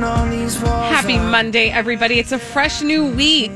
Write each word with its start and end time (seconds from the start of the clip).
Happy 0.00 1.18
Monday, 1.18 1.68
everybody. 1.68 2.18
It's 2.18 2.32
a 2.32 2.38
fresh 2.38 2.80
new 2.80 3.14
week 3.14 3.52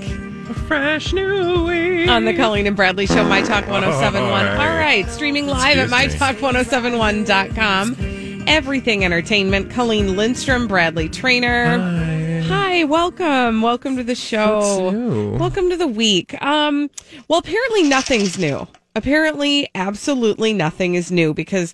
Fresh 0.66 1.14
new 1.14 1.64
week. 1.64 2.06
on 2.06 2.26
the 2.26 2.34
Colleen 2.34 2.66
and 2.66 2.76
Bradley 2.76 3.06
Show, 3.06 3.24
My 3.24 3.40
Talk 3.40 3.66
1071. 3.66 4.46
All 4.48 4.56
right, 4.76 5.08
streaming 5.08 5.46
live 5.46 5.78
at 5.78 5.90
Excuse 5.90 6.20
me. 6.20 6.26
MyTalk1071.com. 6.26 8.44
Everything 8.46 9.06
Entertainment. 9.06 9.70
Colleen 9.70 10.16
Lindstrom, 10.16 10.68
Bradley 10.68 11.08
Traynor. 11.08 12.42
Hi, 12.48 12.84
welcome. 12.84 13.62
Welcome 13.62 13.96
to 13.96 14.04
the 14.04 14.14
show. 14.14 14.90
Welcome 15.38 15.70
to 15.70 15.78
the 15.78 15.86
week. 15.86 16.34
Um, 16.42 16.90
well, 17.26 17.38
apparently 17.38 17.84
nothing's 17.84 18.38
new. 18.38 18.68
Apparently, 18.94 19.70
absolutely 19.74 20.52
nothing 20.52 20.94
is 20.94 21.10
new 21.10 21.32
because 21.32 21.72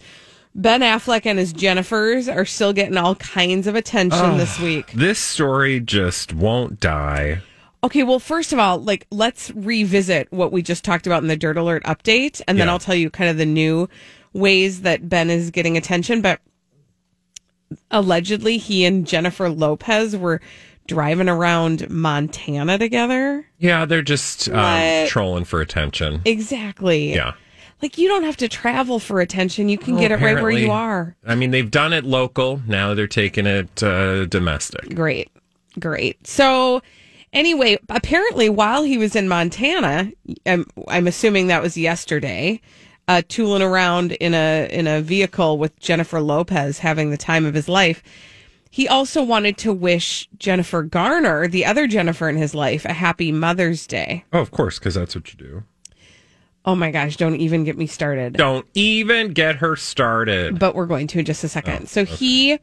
Ben 0.54 0.80
Affleck 0.80 1.26
and 1.26 1.38
his 1.38 1.52
Jennifers 1.54 2.32
are 2.32 2.44
still 2.44 2.72
getting 2.72 2.96
all 2.96 3.14
kinds 3.14 3.66
of 3.66 3.74
attention 3.76 4.36
this 4.36 4.58
week. 4.58 4.92
This 4.92 5.18
story 5.18 5.78
just 5.80 6.32
won't 6.32 6.80
die. 6.80 7.40
Okay, 7.82 8.02
well, 8.02 8.18
first 8.18 8.52
of 8.52 8.58
all, 8.58 8.78
like 8.78 9.06
let's 9.10 9.50
revisit 9.52 10.30
what 10.32 10.52
we 10.52 10.60
just 10.60 10.84
talked 10.84 11.06
about 11.06 11.22
in 11.22 11.28
the 11.28 11.36
Dirt 11.36 11.56
Alert 11.56 11.84
update, 11.84 12.42
and 12.46 12.58
then 12.58 12.66
Yeah. 12.66 12.72
I'll 12.72 12.78
tell 12.78 12.94
you 12.94 13.10
kind 13.10 13.30
of 13.30 13.38
the 13.38 13.46
new 13.46 13.88
ways 14.32 14.82
that 14.82 15.08
Ben 15.08 15.30
is 15.30 15.50
getting 15.50 15.76
attention. 15.76 16.20
But 16.20 16.40
allegedly, 17.90 18.58
he 18.58 18.84
and 18.84 19.06
Jennifer 19.06 19.48
Lopez 19.48 20.16
were 20.16 20.40
driving 20.86 21.28
around 21.28 21.88
Montana 21.88 22.76
together. 22.76 23.46
Yeah, 23.58 23.84
they're 23.86 24.02
just 24.02 24.48
um, 24.48 25.06
trolling 25.06 25.44
for 25.44 25.60
attention. 25.60 26.20
Exactly. 26.24 27.14
Yeah. 27.14 27.34
Like 27.82 27.98
you 27.98 28.08
don't 28.08 28.24
have 28.24 28.36
to 28.38 28.48
travel 28.48 28.98
for 28.98 29.20
attention; 29.20 29.68
you 29.68 29.78
can 29.78 29.96
get 29.96 30.12
it 30.12 30.20
right 30.20 30.40
where 30.40 30.50
you 30.50 30.70
are. 30.70 31.16
I 31.26 31.34
mean, 31.34 31.50
they've 31.50 31.70
done 31.70 31.92
it 31.92 32.04
local. 32.04 32.60
Now 32.66 32.94
they're 32.94 33.06
taking 33.06 33.46
it 33.46 33.82
uh, 33.82 34.26
domestic. 34.26 34.94
Great. 34.94 35.30
Great. 35.78 36.26
So, 36.26 36.82
anyway, 37.32 37.78
apparently, 37.88 38.48
while 38.48 38.82
he 38.82 38.98
was 38.98 39.14
in 39.14 39.28
Montana, 39.28 40.10
I'm, 40.44 40.66
I'm 40.88 41.06
assuming 41.06 41.46
that 41.46 41.62
was 41.62 41.76
yesterday, 41.76 42.60
uh, 43.08 43.22
tooling 43.28 43.62
around 43.62 44.12
in 44.12 44.34
a 44.34 44.68
in 44.70 44.86
a 44.86 45.00
vehicle 45.00 45.58
with 45.58 45.78
Jennifer 45.78 46.20
Lopez, 46.20 46.78
having 46.78 47.10
the 47.10 47.16
time 47.16 47.46
of 47.46 47.54
his 47.54 47.68
life. 47.68 48.02
He 48.72 48.86
also 48.86 49.22
wanted 49.22 49.56
to 49.58 49.72
wish 49.72 50.28
Jennifer 50.38 50.84
Garner, 50.84 51.48
the 51.48 51.64
other 51.64 51.88
Jennifer 51.88 52.28
in 52.28 52.36
his 52.36 52.54
life, 52.54 52.84
a 52.84 52.92
happy 52.92 53.32
Mother's 53.32 53.84
Day. 53.84 54.24
Oh, 54.32 54.38
of 54.40 54.52
course, 54.52 54.78
because 54.78 54.94
that's 54.94 55.16
what 55.16 55.32
you 55.32 55.38
do. 55.38 55.64
Oh 56.64 56.74
my 56.74 56.90
gosh, 56.90 57.16
don't 57.16 57.36
even 57.36 57.64
get 57.64 57.78
me 57.78 57.86
started. 57.86 58.34
Don't 58.34 58.66
even 58.74 59.32
get 59.32 59.56
her 59.56 59.76
started. 59.76 60.58
but 60.58 60.74
we're 60.74 60.86
going 60.86 61.06
to 61.08 61.18
in 61.18 61.24
just 61.24 61.42
a 61.44 61.48
second. 61.48 61.88
so 61.88 62.04
he 62.04 62.58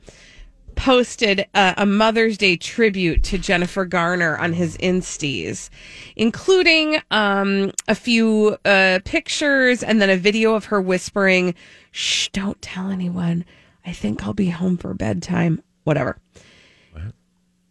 posted 0.75 1.39
a, 1.55 1.73
a 1.77 1.85
Mother's 1.87 2.37
Day 2.37 2.55
tribute 2.55 3.23
to 3.23 3.39
Jennifer 3.39 3.83
Garner 3.85 4.37
on 4.37 4.53
his 4.53 4.77
Insties, 4.77 5.69
including 6.15 7.01
um, 7.09 7.71
a 7.87 7.95
few 7.95 8.57
uh, 8.63 8.99
pictures 9.03 9.81
and 9.81 9.99
then 9.99 10.11
a 10.11 10.17
video 10.17 10.53
of 10.53 10.65
her 10.65 10.79
whispering, 10.79 11.55
"Shh, 11.91 12.27
don't 12.29 12.61
tell 12.61 12.91
anyone. 12.91 13.43
I 13.87 13.91
think 13.93 14.23
I'll 14.23 14.35
be 14.35 14.49
home 14.51 14.77
for 14.77 14.93
bedtime." 14.93 15.63
Whatever. 15.83 16.19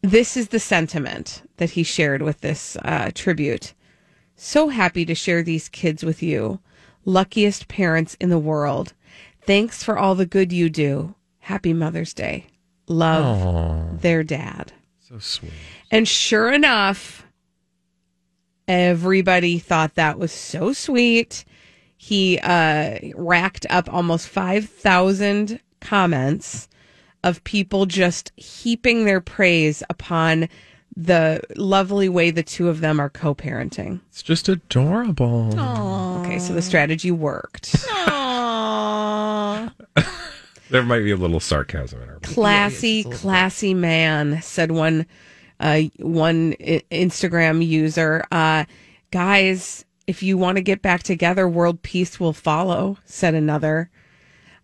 This 0.02 0.36
is 0.36 0.48
the 0.48 0.60
sentiment 0.60 1.42
that 1.58 1.70
he 1.70 1.82
shared 1.82 2.22
with 2.22 2.40
this 2.40 2.76
uh, 2.84 3.10
tribute. 3.14 3.72
So 4.36 4.68
happy 4.68 5.04
to 5.06 5.14
share 5.14 5.42
these 5.42 5.68
kids 5.68 6.04
with 6.04 6.22
you. 6.22 6.60
Luckiest 7.04 7.68
parents 7.68 8.16
in 8.20 8.28
the 8.28 8.38
world. 8.38 8.92
Thanks 9.42 9.82
for 9.82 9.98
all 9.98 10.14
the 10.14 10.26
good 10.26 10.52
you 10.52 10.68
do. 10.68 11.14
Happy 11.38 11.72
Mother's 11.72 12.12
Day. 12.12 12.46
Love 12.86 14.02
their 14.02 14.22
dad. 14.22 14.72
So 15.00 15.18
sweet. 15.18 15.52
And 15.90 16.06
sure 16.06 16.52
enough, 16.52 17.26
everybody 18.68 19.58
thought 19.58 19.94
that 19.94 20.18
was 20.18 20.32
so 20.32 20.72
sweet. 20.72 21.44
He 21.96 22.38
uh, 22.40 22.98
racked 23.14 23.66
up 23.70 23.92
almost 23.92 24.28
5,000 24.28 25.60
comments 25.80 26.68
of 27.24 27.42
people 27.44 27.86
just 27.86 28.32
heaping 28.36 29.04
their 29.04 29.20
praise 29.20 29.82
upon 29.88 30.48
the 30.96 31.40
lovely 31.56 32.08
way 32.08 32.30
the 32.30 32.42
two 32.42 32.68
of 32.68 32.80
them 32.80 32.98
are 33.00 33.10
co 33.10 33.34
parenting. 33.34 34.00
It's 34.08 34.22
just 34.22 34.48
adorable. 34.48 35.58
Okay, 36.20 36.38
so 36.38 36.52
the 36.54 36.62
strategy 36.62 37.10
worked. 37.10 37.74
There 40.68 40.82
might 40.82 41.00
be 41.04 41.12
a 41.12 41.16
little 41.16 41.38
sarcasm 41.38 42.02
in 42.02 42.08
her. 42.08 42.18
classy, 42.22 43.04
classy 43.04 43.72
man," 43.72 44.42
said 44.42 44.72
one 44.72 45.06
uh, 45.60 45.82
one 46.00 46.56
I- 46.60 46.82
Instagram 46.90 47.64
user. 47.64 48.24
Uh, 48.32 48.64
Guys, 49.12 49.84
if 50.08 50.24
you 50.24 50.36
want 50.36 50.56
to 50.56 50.62
get 50.62 50.82
back 50.82 51.04
together, 51.04 51.48
world 51.48 51.82
peace 51.82 52.18
will 52.18 52.32
follow," 52.32 52.98
said 53.04 53.32
another. 53.34 53.90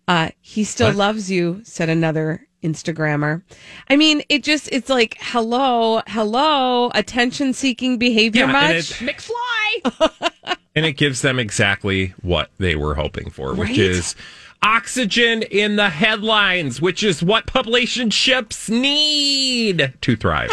Uh, 0.05 0.29
he 0.41 0.65
still 0.65 0.87
What? 0.89 0.97
loves 0.97 1.31
you," 1.31 1.61
said 1.63 1.87
another 1.87 2.47
Instagrammer. 2.63 3.41
I 3.89 3.95
mean, 3.95 4.23
it 4.29 4.43
just 4.43 4.69
it's 4.71 4.89
like 4.89 5.17
hello, 5.19 6.01
hello, 6.07 6.89
attention 6.95 7.53
seeking 7.53 7.97
behavior 7.97 8.45
Yeah, 8.47 8.67
and 8.67 8.77
much. 8.77 9.01
it- 9.01 9.07
McFly. 9.07 10.57
And 10.75 10.87
it 10.87 10.93
gives 10.93 11.21
them 11.21 11.37
exactly 11.37 12.15
what 12.23 12.49
they 12.57 12.75
were 12.75 12.95
hoping 12.95 13.29
for, 13.29 13.53
which 13.53 13.77
is 13.77 14.15
oxygen 14.63 15.43
in 15.43 15.75
the 15.75 15.89
headlines, 15.89 16.81
which 16.81 17.03
is 17.03 17.21
what 17.21 17.45
publication 17.45 18.09
ships 18.09 18.71
need 18.71 19.93
to 20.01 20.15
thrive. 20.15 20.49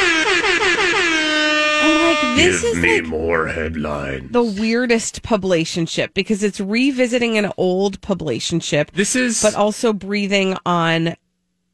And 1.82 2.02
like 2.02 2.36
this 2.36 2.62
is 2.62 2.82
like 2.82 3.06
more 3.06 3.46
headlines. 3.48 4.30
the 4.32 4.42
weirdest 4.44 5.22
publication 5.22 5.86
ship 5.86 6.12
because 6.12 6.42
it's 6.42 6.60
revisiting 6.60 7.38
an 7.38 7.50
old 7.56 7.98
publication 8.02 8.60
ship, 8.60 8.90
This 8.92 9.16
is 9.16 9.40
but 9.40 9.54
also 9.54 9.94
breathing 9.94 10.54
on 10.66 11.16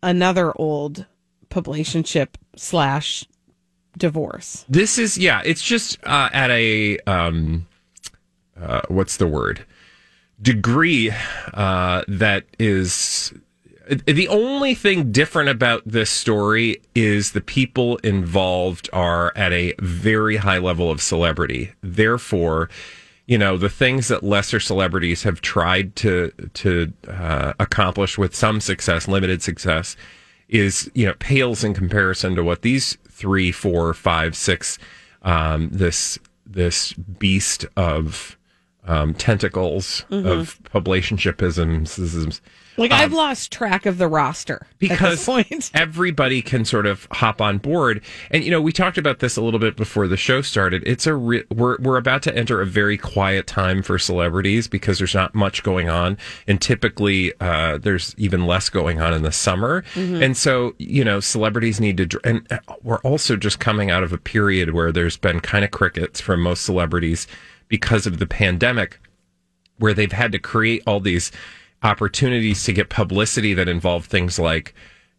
another 0.06 0.52
old 0.56 1.04
publication 1.50 2.02
ship 2.04 2.38
slash 2.56 3.26
divorce. 3.98 4.64
this 4.68 4.98
is 4.98 5.18
yeah, 5.18 5.42
it's 5.44 5.62
just 5.62 5.98
uh, 6.04 6.30
at 6.32 6.50
a 6.50 6.98
um 7.06 7.66
uh, 8.60 8.80
what's 8.88 9.18
the 9.18 9.26
word? 9.26 9.66
degree 10.40 11.10
uh 11.54 12.02
that 12.06 12.44
is 12.58 13.32
the 14.04 14.28
only 14.28 14.74
thing 14.74 15.10
different 15.10 15.48
about 15.48 15.80
this 15.86 16.10
story 16.10 16.82
is 16.94 17.32
the 17.32 17.40
people 17.40 17.96
involved 17.98 18.90
are 18.92 19.32
at 19.34 19.52
a 19.52 19.72
very 19.78 20.36
high 20.36 20.58
level 20.58 20.90
of 20.90 21.00
celebrity. 21.00 21.72
Therefore, 21.82 22.68
you 23.26 23.36
know 23.36 23.56
the 23.56 23.68
things 23.68 24.08
that 24.08 24.22
lesser 24.22 24.60
celebrities 24.60 25.24
have 25.24 25.40
tried 25.40 25.96
to 25.96 26.30
to 26.54 26.92
uh, 27.08 27.52
accomplish 27.58 28.16
with 28.16 28.34
some 28.34 28.60
success, 28.60 29.08
limited 29.08 29.42
success, 29.42 29.96
is 30.48 30.90
you 30.94 31.06
know 31.06 31.14
pales 31.18 31.64
in 31.64 31.74
comparison 31.74 32.34
to 32.36 32.44
what 32.44 32.62
these 32.62 32.96
three, 33.08 33.50
four, 33.50 33.92
five, 33.94 34.36
six, 34.36 34.78
um, 35.22 35.68
this 35.70 36.18
this 36.46 36.92
beast 36.92 37.66
of 37.76 38.36
um, 38.84 39.12
tentacles 39.14 40.04
of 40.10 40.60
publicationshipisms 40.62 42.40
Like 42.76 42.92
I've 42.92 43.12
lost 43.12 43.52
track 43.52 43.86
of 43.86 43.98
the 43.98 44.08
roster 44.08 44.66
because 44.78 45.00
at 45.00 45.10
this 45.10 45.26
point. 45.26 45.70
everybody 45.74 46.42
can 46.42 46.64
sort 46.64 46.86
of 46.86 47.06
hop 47.10 47.40
on 47.40 47.58
board. 47.58 48.02
And 48.30 48.44
you 48.44 48.50
know, 48.50 48.60
we 48.60 48.72
talked 48.72 48.98
about 48.98 49.20
this 49.20 49.36
a 49.36 49.42
little 49.42 49.60
bit 49.60 49.76
before 49.76 50.06
the 50.06 50.16
show 50.16 50.42
started. 50.42 50.82
It's 50.86 51.06
a 51.06 51.14
re- 51.14 51.44
we're 51.50 51.78
we're 51.78 51.96
about 51.96 52.22
to 52.22 52.36
enter 52.36 52.60
a 52.60 52.66
very 52.66 52.98
quiet 52.98 53.46
time 53.46 53.82
for 53.82 53.98
celebrities 53.98 54.68
because 54.68 54.98
there's 54.98 55.14
not 55.14 55.34
much 55.34 55.62
going 55.62 55.88
on, 55.88 56.18
and 56.46 56.60
typically 56.60 57.32
uh, 57.40 57.78
there's 57.78 58.14
even 58.18 58.46
less 58.46 58.68
going 58.68 59.00
on 59.00 59.14
in 59.14 59.22
the 59.22 59.32
summer. 59.32 59.84
And 60.22 60.36
so 60.36 60.74
you 60.78 61.04
know, 61.04 61.20
celebrities 61.20 61.80
need 61.80 61.96
to. 61.96 62.20
And 62.24 62.46
uh, 62.50 62.58
we're 62.82 62.98
also 62.98 63.36
just 63.36 63.58
coming 63.58 63.90
out 63.90 64.02
of 64.02 64.12
a 64.12 64.18
period 64.18 64.74
where 64.74 64.92
there's 64.92 65.16
been 65.16 65.40
kind 65.40 65.64
of 65.64 65.70
crickets 65.70 66.20
from 66.20 66.40
most 66.40 66.64
celebrities 66.64 67.26
because 67.68 68.06
of 68.06 68.18
the 68.18 68.26
pandemic 68.26 68.98
where 69.78 69.94
they've 69.94 70.12
had 70.12 70.32
to 70.32 70.38
create 70.38 70.82
all 70.86 71.00
these 71.00 71.30
opportunities 71.86 72.64
to 72.64 72.72
get 72.72 72.88
publicity 72.90 73.54
that 73.54 73.68
involve 73.68 74.04
things 74.06 74.38
like, 74.38 74.74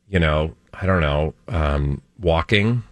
you 0.10 0.20
know, 0.20 0.54
I 0.74 0.86
don't 0.86 1.02
know, 1.02 1.34
um, 1.48 2.02
walking, 2.20 2.84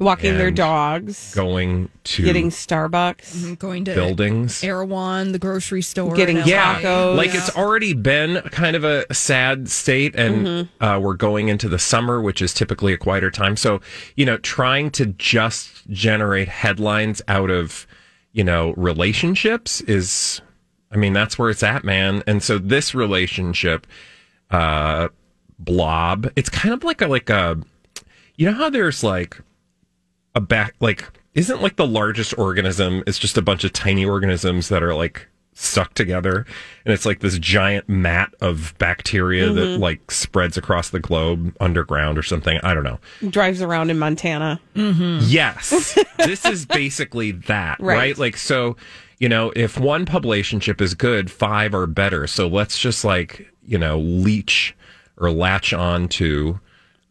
Walking 0.00 0.38
their 0.38 0.52
dogs, 0.52 1.34
going 1.34 1.88
to 2.04 2.22
getting 2.22 2.50
Starbucks, 2.50 3.58
Going 3.58 3.84
to 3.86 3.94
buildings. 3.94 4.62
Erewhon, 4.62 5.32
the 5.32 5.40
grocery 5.40 5.82
store. 5.82 6.14
Getting 6.14 6.36
in 6.36 6.46
Yeah, 6.46 6.80
tacos. 6.80 7.16
like 7.16 7.34
it's 7.34 7.50
already 7.56 7.94
been 7.94 8.40
kind 8.52 8.76
of 8.76 8.84
a 8.84 9.12
sad 9.12 9.68
state, 9.68 10.14
and 10.14 10.68
uh, 10.80 11.00
we're 11.02 11.14
going 11.16 11.48
into 11.48 11.68
the 11.68 11.80
summer, 11.80 12.20
which 12.22 12.40
is 12.40 12.54
typically 12.54 12.92
a 12.92 12.96
quieter 12.96 13.28
time. 13.32 13.56
So, 13.56 13.80
you 14.14 14.24
know, 14.24 14.36
trying 14.36 14.92
to 14.92 15.06
just 15.06 15.88
generate 15.90 16.46
headlines 16.48 17.20
out 17.26 17.50
of, 17.50 17.84
you 18.32 18.44
know, 18.44 18.74
relationships 18.76 19.80
is, 19.80 20.40
I 20.90 20.96
mean, 20.96 21.12
that's 21.12 21.38
where 21.38 21.50
it's 21.50 21.62
at, 21.62 21.84
man. 21.84 22.22
And 22.26 22.42
so 22.42 22.58
this 22.58 22.94
relationship, 22.94 23.86
uh, 24.50 25.08
blob, 25.58 26.30
it's 26.36 26.48
kind 26.48 26.74
of 26.74 26.84
like 26.84 27.00
a 27.02 27.06
like 27.06 27.28
a, 27.30 27.58
you 28.36 28.46
know 28.46 28.56
how 28.56 28.70
there's 28.70 29.04
like 29.04 29.40
a 30.34 30.40
back 30.40 30.74
like 30.80 31.04
isn't 31.34 31.60
like 31.62 31.76
the 31.76 31.86
largest 31.86 32.36
organism 32.38 33.02
it's 33.06 33.18
just 33.18 33.36
a 33.36 33.42
bunch 33.42 33.64
of 33.64 33.72
tiny 33.72 34.04
organisms 34.04 34.68
that 34.68 34.82
are 34.82 34.94
like 34.94 35.26
stuck 35.54 35.92
together 35.94 36.46
and 36.84 36.94
it's 36.94 37.04
like 37.04 37.18
this 37.18 37.36
giant 37.38 37.88
mat 37.88 38.32
of 38.40 38.72
bacteria 38.78 39.50
that 39.52 39.78
like 39.80 40.08
spreads 40.10 40.56
across 40.56 40.90
the 40.90 41.00
globe 41.00 41.52
underground 41.58 42.16
or 42.16 42.22
something 42.22 42.60
i 42.62 42.72
don't 42.72 42.84
know 42.84 43.00
drives 43.30 43.60
around 43.60 43.90
in 43.90 43.98
Montana. 43.98 44.60
yes 44.74 45.98
this 46.18 46.44
is 46.44 46.64
basically 46.64 47.32
that 47.32 47.80
right. 47.80 47.96
Right. 47.96 48.18
like 48.18 48.36
so 48.36 48.76
you 49.18 49.28
know 49.28 49.52
if 49.56 49.78
one 49.78 50.04
publicationship 50.06 50.80
is 50.80 50.94
good 50.94 51.30
five 51.30 51.74
are 51.74 51.86
better 51.86 52.26
so 52.26 52.46
let's 52.46 52.78
just 52.78 53.04
like 53.04 53.52
you 53.64 53.78
know 53.78 53.98
leech 53.98 54.76
or 55.16 55.30
latch 55.30 55.72
on 55.72 56.08
to 56.08 56.58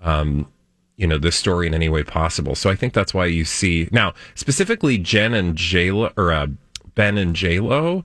um 0.01 0.47
you 0.95 1.05
know 1.05 1.17
this 1.17 1.35
story 1.35 1.67
in 1.67 1.73
any 1.73 1.89
way 1.89 2.03
possible 2.03 2.55
so 2.55 2.69
i 2.69 2.75
think 2.75 2.93
that's 2.93 3.13
why 3.13 3.25
you 3.25 3.45
see 3.45 3.87
now 3.91 4.13
specifically 4.35 4.97
jen 4.97 5.33
and 5.33 5.55
j-lo 5.55 6.11
or 6.17 6.31
uh, 6.31 6.47
ben 6.95 7.17
and 7.17 7.35
j-lo 7.35 8.03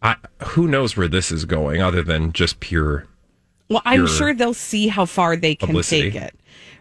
I, 0.00 0.14
who 0.44 0.68
knows 0.68 0.96
where 0.96 1.08
this 1.08 1.32
is 1.32 1.44
going 1.44 1.82
other 1.82 2.02
than 2.02 2.32
just 2.32 2.60
pure 2.60 3.06
Well, 3.68 3.82
I'm 3.84 4.00
your 4.00 4.08
sure 4.08 4.32
they'll 4.34 4.54
see 4.54 4.86
how 4.86 5.06
far 5.06 5.34
they 5.36 5.56
can 5.56 5.66
publicity. 5.68 6.12
take 6.12 6.22
it, 6.22 6.34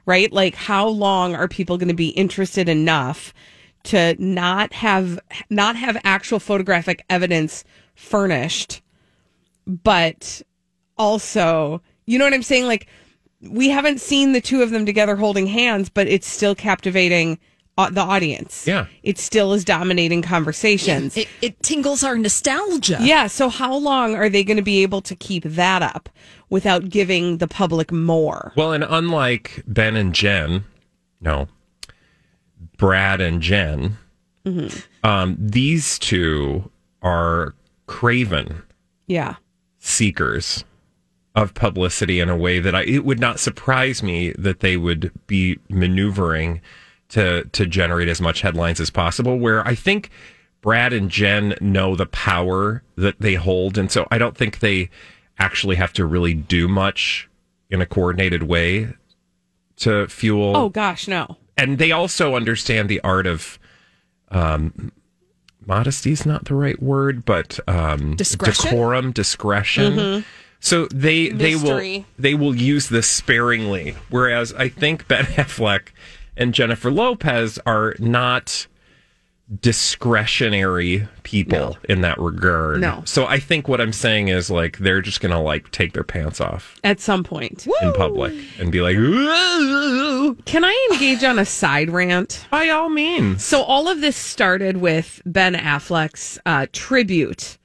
right? 0.05 0.31
Like, 0.31 0.53
how 0.53 0.87
long 0.87 1.33
are 1.35 1.47
people 1.47 1.77
going 1.79 1.87
to 1.87 1.95
be 1.95 2.09
interested 2.09 2.69
enough 2.69 3.33
to 3.83 4.15
not 4.19 4.73
have 4.73 5.19
not 5.49 5.75
have 5.75 5.97
actual 6.03 6.39
photographic 6.39 7.05
evidence 7.09 7.63
furnished, 7.95 8.81
but 9.65 10.41
also, 10.97 11.81
you 12.05 12.17
know 12.17 12.25
what 12.25 12.33
I'm 12.33 12.43
saying? 12.43 12.65
Like, 12.65 12.87
we 13.41 13.69
haven't 13.69 14.01
seen 14.01 14.33
the 14.33 14.41
two 14.41 14.61
of 14.61 14.71
them 14.71 14.85
together 14.85 15.15
holding 15.15 15.47
hands, 15.47 15.89
but 15.89 16.07
it's 16.07 16.27
still 16.27 16.55
captivating 16.55 17.39
uh, 17.77 17.89
the 17.91 18.01
audience. 18.01 18.65
Yeah. 18.65 18.87
it 19.03 19.19
still 19.19 19.53
is 19.53 19.63
dominating 19.63 20.23
conversations. 20.23 21.15
It, 21.15 21.27
it 21.41 21.61
tingles 21.61 22.03
our 22.03 22.17
nostalgia. 22.17 22.97
Yeah. 22.99 23.27
So 23.27 23.49
how 23.49 23.75
long 23.75 24.15
are 24.15 24.29
they 24.29 24.43
going 24.43 24.57
to 24.57 24.63
be 24.63 24.81
able 24.81 25.01
to 25.01 25.15
keep 25.15 25.43
that 25.43 25.83
up 25.83 26.09
without 26.49 26.89
giving 26.89 27.37
the 27.37 27.47
public 27.47 27.91
more? 27.91 28.51
Well, 28.55 28.73
and 28.73 28.83
unlike 28.87 29.63
Ben 29.67 29.95
and 29.95 30.13
Jen, 30.13 30.65
no, 31.21 31.47
Brad 32.77 33.19
and 33.21 33.41
Jen, 33.41 33.97
um, 35.03 35.35
these 35.39 35.99
two 35.99 36.69
are 37.01 37.53
craven 37.85 38.61
Yeah. 39.07 39.35
seekers 39.79 40.63
of 41.35 41.53
publicity 41.53 42.19
in 42.19 42.29
a 42.29 42.37
way 42.37 42.59
that 42.59 42.73
I 42.73 42.83
it 42.83 43.05
would 43.05 43.19
not 43.19 43.39
surprise 43.39 44.01
me 44.01 44.31
that 44.37 44.59
they 44.61 44.75
would 44.77 45.11
be 45.27 45.59
maneuvering 45.69 46.61
to 47.09 47.43
to 47.51 47.65
generate 47.65 48.07
as 48.07 48.19
much 48.21 48.41
headlines 48.41 48.79
as 48.79 48.89
possible. 48.89 49.37
Where 49.37 49.65
I 49.67 49.75
think 49.75 50.09
Brad 50.61 50.93
and 50.93 51.09
Jen 51.11 51.55
know 51.61 51.95
the 51.95 52.07
power 52.07 52.83
that 52.95 53.19
they 53.19 53.35
hold, 53.35 53.77
and 53.77 53.91
so 53.91 54.07
I 54.11 54.17
don't 54.17 54.35
think 54.35 54.59
they 54.59 54.89
actually 55.39 55.75
have 55.75 55.93
to 55.93 56.05
really 56.05 56.33
do 56.33 56.67
much 56.67 57.29
in 57.69 57.81
a 57.81 57.85
coordinated 57.85 58.43
way 58.43 58.89
to 59.77 60.07
fuel 60.07 60.57
Oh 60.57 60.69
gosh, 60.69 61.07
no. 61.07 61.37
And 61.57 61.77
they 61.77 61.91
also 61.91 62.35
understand 62.35 62.89
the 62.89 62.99
art 63.01 63.25
of 63.27 63.57
um 64.29 64.91
modesty 65.65 66.11
is 66.11 66.25
not 66.25 66.45
the 66.45 66.53
right 66.55 66.81
word 66.81 67.25
but 67.25 67.59
um 67.67 68.15
Discretion? 68.15 68.65
decorum 68.71 69.11
discretion. 69.11 70.23
So 70.59 70.87
they 70.87 71.29
they 71.29 71.55
will 71.55 72.05
they 72.17 72.33
will 72.35 72.55
use 72.55 72.89
this 72.89 73.07
sparingly 73.07 73.95
whereas 74.09 74.53
i 74.53 74.69
think 74.69 75.07
ben 75.07 75.23
affleck 75.35 75.89
and 76.35 76.53
jennifer 76.53 76.89
lopez 76.91 77.59
are 77.65 77.95
not 77.99 78.67
discretionary 79.61 81.07
people 81.23 81.77
in 81.87 82.01
that 82.01 82.17
regard 82.19 82.81
No. 82.81 83.01
so 83.05 83.25
i 83.27 83.39
think 83.39 83.67
what 83.69 83.79
i'm 83.79 83.93
saying 83.93 84.27
is 84.27 84.49
like 84.51 84.77
they're 84.79 85.01
just 85.01 85.21
gonna 85.21 85.41
like 85.41 85.71
take 85.71 85.93
their 85.93 86.03
pants 86.03 86.41
off 86.41 86.75
At 86.83 86.99
some 86.99 87.23
point. 87.23 87.65
in 87.81 87.93
public 87.93 88.33
and 88.59 88.71
be 88.71 88.81
like. 88.81 88.95
Can 90.45 90.63
I 90.65 90.89
engage 90.91 91.23
on 91.23 91.39
a 91.39 91.45
side 91.45 91.89
rant? 91.89 92.45
by 92.51 92.69
all 92.69 92.89
means 92.89 93.43
So 93.45 93.61
all 93.63 93.87
of 93.87 94.01
this 94.01 94.15
started 94.17 94.77
with 94.77 95.21
Ben 95.25 95.53
Affleck's 95.55 96.37
uh, 96.45 96.67
tribute 96.73 97.57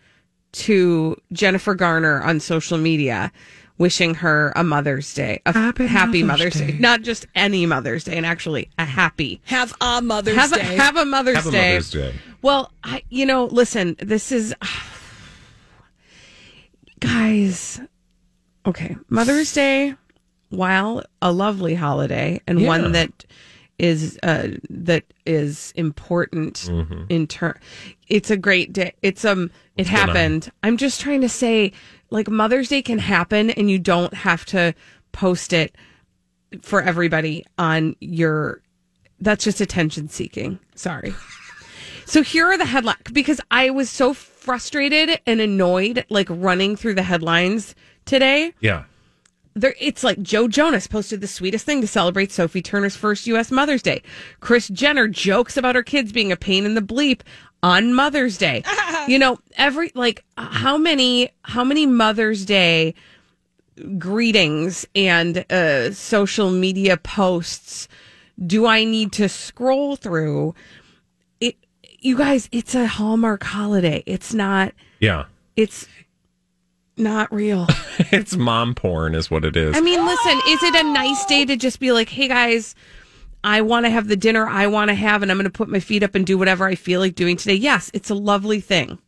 to 0.52 1.16
Jennifer 1.32 1.74
Garner 1.74 2.22
on 2.22 2.38
social 2.38 2.78
media, 2.78 3.32
wishing 3.78 4.14
her 4.16 4.52
a 4.54 4.62
Mother's 4.62 5.12
Day, 5.14 5.40
a 5.46 5.52
happy, 5.52 6.22
Mother's, 6.22 6.54
Day. 6.54 6.76
not 6.78 7.02
just 7.02 7.26
any 7.34 7.66
Mother's 7.66 8.04
Day, 8.04 8.16
and 8.16 8.26
actually 8.26 8.68
a 8.78 8.84
happy. 8.84 9.40
Have 9.46 9.74
a 9.80 10.00
Mother's 10.02 10.36
Have 10.36 10.52
a, 10.52 10.56
Day. 10.56 10.76
have 10.76 10.96
a 10.96 11.04
Mother's 11.04 11.36
Have 11.36 11.46
a 11.46 11.50
Day. 11.50 11.72
Mother's 11.74 11.90
Day. 11.90 12.14
Well, 12.42 12.70
I, 12.84 13.02
you 13.08 13.26
know, 13.26 13.46
listen, 13.46 13.96
this 13.98 14.30
is 14.32 14.54
guys. 17.00 17.80
Okay, 18.66 18.96
Mother's 19.08 19.52
Day, 19.52 19.94
while 20.50 21.02
a 21.20 21.32
lovely 21.32 21.74
holiday 21.74 22.40
and 22.46 22.60
Yeah. 22.60 22.68
one 22.68 22.92
that 22.92 23.24
is 23.78 24.18
uh 24.22 24.48
that 24.70 25.02
is 25.26 25.72
important 25.74 26.54
Mm-hmm. 26.70 27.04
in 27.08 27.26
turn 27.26 27.58
it's 28.12 28.30
a 28.30 28.36
great 28.36 28.72
day 28.72 28.92
it's 29.02 29.24
um 29.24 29.50
it 29.76 29.86
happened 29.86 30.52
i'm 30.62 30.76
just 30.76 31.00
trying 31.00 31.20
to 31.20 31.28
say 31.28 31.72
like 32.10 32.28
mother's 32.28 32.68
day 32.68 32.82
can 32.82 32.98
happen 32.98 33.50
and 33.50 33.70
you 33.70 33.78
don't 33.78 34.14
have 34.14 34.44
to 34.44 34.74
post 35.12 35.52
it 35.52 35.74
for 36.60 36.82
everybody 36.82 37.44
on 37.58 37.96
your 38.00 38.60
that's 39.20 39.44
just 39.44 39.60
attention 39.60 40.08
seeking 40.08 40.58
sorry 40.74 41.14
so 42.04 42.22
here 42.22 42.46
are 42.46 42.58
the 42.58 42.66
headlines 42.66 42.98
because 43.12 43.40
I 43.50 43.70
was 43.70 43.88
so 43.88 44.12
frustrated 44.12 45.20
and 45.26 45.40
annoyed, 45.40 46.04
like 46.10 46.26
running 46.30 46.76
through 46.76 46.94
the 46.94 47.02
headlines 47.02 47.74
today. 48.04 48.52
Yeah. 48.60 48.84
There, 49.54 49.74
it's 49.78 50.02
like 50.02 50.20
Joe 50.22 50.48
Jonas 50.48 50.86
posted 50.86 51.20
the 51.20 51.26
sweetest 51.26 51.66
thing 51.66 51.80
to 51.82 51.86
celebrate 51.86 52.32
Sophie 52.32 52.62
Turner's 52.62 52.96
first 52.96 53.26
U.S. 53.26 53.50
Mother's 53.50 53.82
Day. 53.82 54.02
Kris 54.40 54.68
Jenner 54.68 55.08
jokes 55.08 55.56
about 55.56 55.74
her 55.74 55.82
kids 55.82 56.12
being 56.12 56.32
a 56.32 56.36
pain 56.36 56.64
in 56.64 56.74
the 56.74 56.80
bleep 56.80 57.20
on 57.62 57.94
Mother's 57.94 58.38
Day. 58.38 58.62
you 59.08 59.18
know, 59.18 59.38
every 59.56 59.92
like 59.94 60.24
how 60.36 60.76
many 60.76 61.30
how 61.42 61.64
many 61.64 61.86
Mother's 61.86 62.44
Day 62.44 62.94
greetings 63.98 64.86
and 64.94 65.44
uh, 65.50 65.92
social 65.92 66.50
media 66.50 66.96
posts 66.96 67.88
do 68.44 68.66
I 68.66 68.84
need 68.84 69.12
to 69.12 69.28
scroll 69.28 69.96
through? 69.96 70.54
It, 71.40 71.56
you 72.00 72.16
guys, 72.16 72.48
it's 72.52 72.74
a 72.74 72.86
Hallmark 72.86 73.44
holiday. 73.44 74.02
It's 74.06 74.34
not. 74.34 74.72
Yeah. 75.00 75.26
It's 75.56 75.86
not 76.96 77.32
real. 77.32 77.68
It's 78.10 78.36
mom 78.36 78.74
porn, 78.74 79.14
is 79.14 79.30
what 79.30 79.44
it 79.44 79.56
is. 79.56 79.76
I 79.76 79.80
mean, 79.80 80.04
listen, 80.04 80.40
is 80.48 80.62
it 80.62 80.74
a 80.74 80.92
nice 80.92 81.24
day 81.26 81.44
to 81.46 81.56
just 81.56 81.78
be 81.78 81.92
like, 81.92 82.08
hey 82.10 82.28
guys, 82.28 82.74
I 83.44 83.60
want 83.62 83.86
to 83.86 83.90
have 83.90 84.08
the 84.08 84.16
dinner 84.16 84.46
I 84.46 84.66
want 84.66 84.88
to 84.88 84.94
have, 84.94 85.22
and 85.22 85.30
I'm 85.30 85.36
going 85.36 85.44
to 85.44 85.50
put 85.50 85.68
my 85.68 85.80
feet 85.80 86.02
up 86.02 86.14
and 86.14 86.26
do 86.26 86.38
whatever 86.38 86.66
I 86.66 86.74
feel 86.74 87.00
like 87.00 87.14
doing 87.14 87.36
today? 87.36 87.54
Yes, 87.54 87.90
it's 87.92 88.10
a 88.10 88.14
lovely 88.14 88.60
thing. 88.60 88.98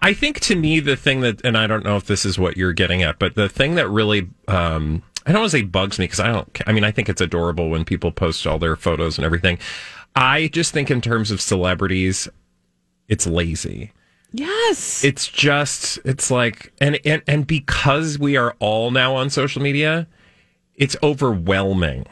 I 0.00 0.12
think 0.14 0.40
to 0.40 0.56
me 0.56 0.80
the 0.80 0.96
thing 0.96 1.20
that, 1.20 1.44
and 1.44 1.58
I 1.58 1.66
don't 1.66 1.84
know 1.84 1.96
if 1.96 2.06
this 2.06 2.24
is 2.24 2.38
what 2.38 2.56
you're 2.56 2.72
getting 2.72 3.02
at, 3.02 3.18
but 3.18 3.34
the 3.34 3.48
thing 3.48 3.74
that 3.74 3.88
really, 3.88 4.28
um, 4.48 5.02
I 5.26 5.32
don't 5.32 5.42
want 5.42 5.50
to 5.50 5.58
say 5.58 5.62
bugs 5.62 5.98
me 5.98 6.04
because 6.04 6.20
I 6.20 6.28
don't. 6.28 6.60
I 6.66 6.72
mean, 6.72 6.84
I 6.84 6.90
think 6.90 7.08
it's 7.08 7.20
adorable 7.20 7.68
when 7.68 7.84
people 7.84 8.12
post 8.12 8.46
all 8.46 8.58
their 8.58 8.76
photos 8.76 9.18
and 9.18 9.24
everything. 9.24 9.58
I 10.16 10.48
just 10.48 10.72
think 10.72 10.90
in 10.90 11.00
terms 11.00 11.30
of 11.30 11.40
celebrities, 11.40 12.28
it's 13.08 13.26
lazy. 13.26 13.92
Yes. 14.32 15.04
It's 15.04 15.26
just, 15.26 15.98
it's 16.04 16.30
like, 16.30 16.72
and 16.80 16.98
and 17.04 17.22
and 17.26 17.46
because 17.46 18.18
we 18.18 18.36
are 18.36 18.56
all 18.60 18.90
now 18.90 19.16
on 19.16 19.28
social 19.28 19.60
media, 19.60 20.06
it's 20.76 20.96
overwhelming. 21.02 22.06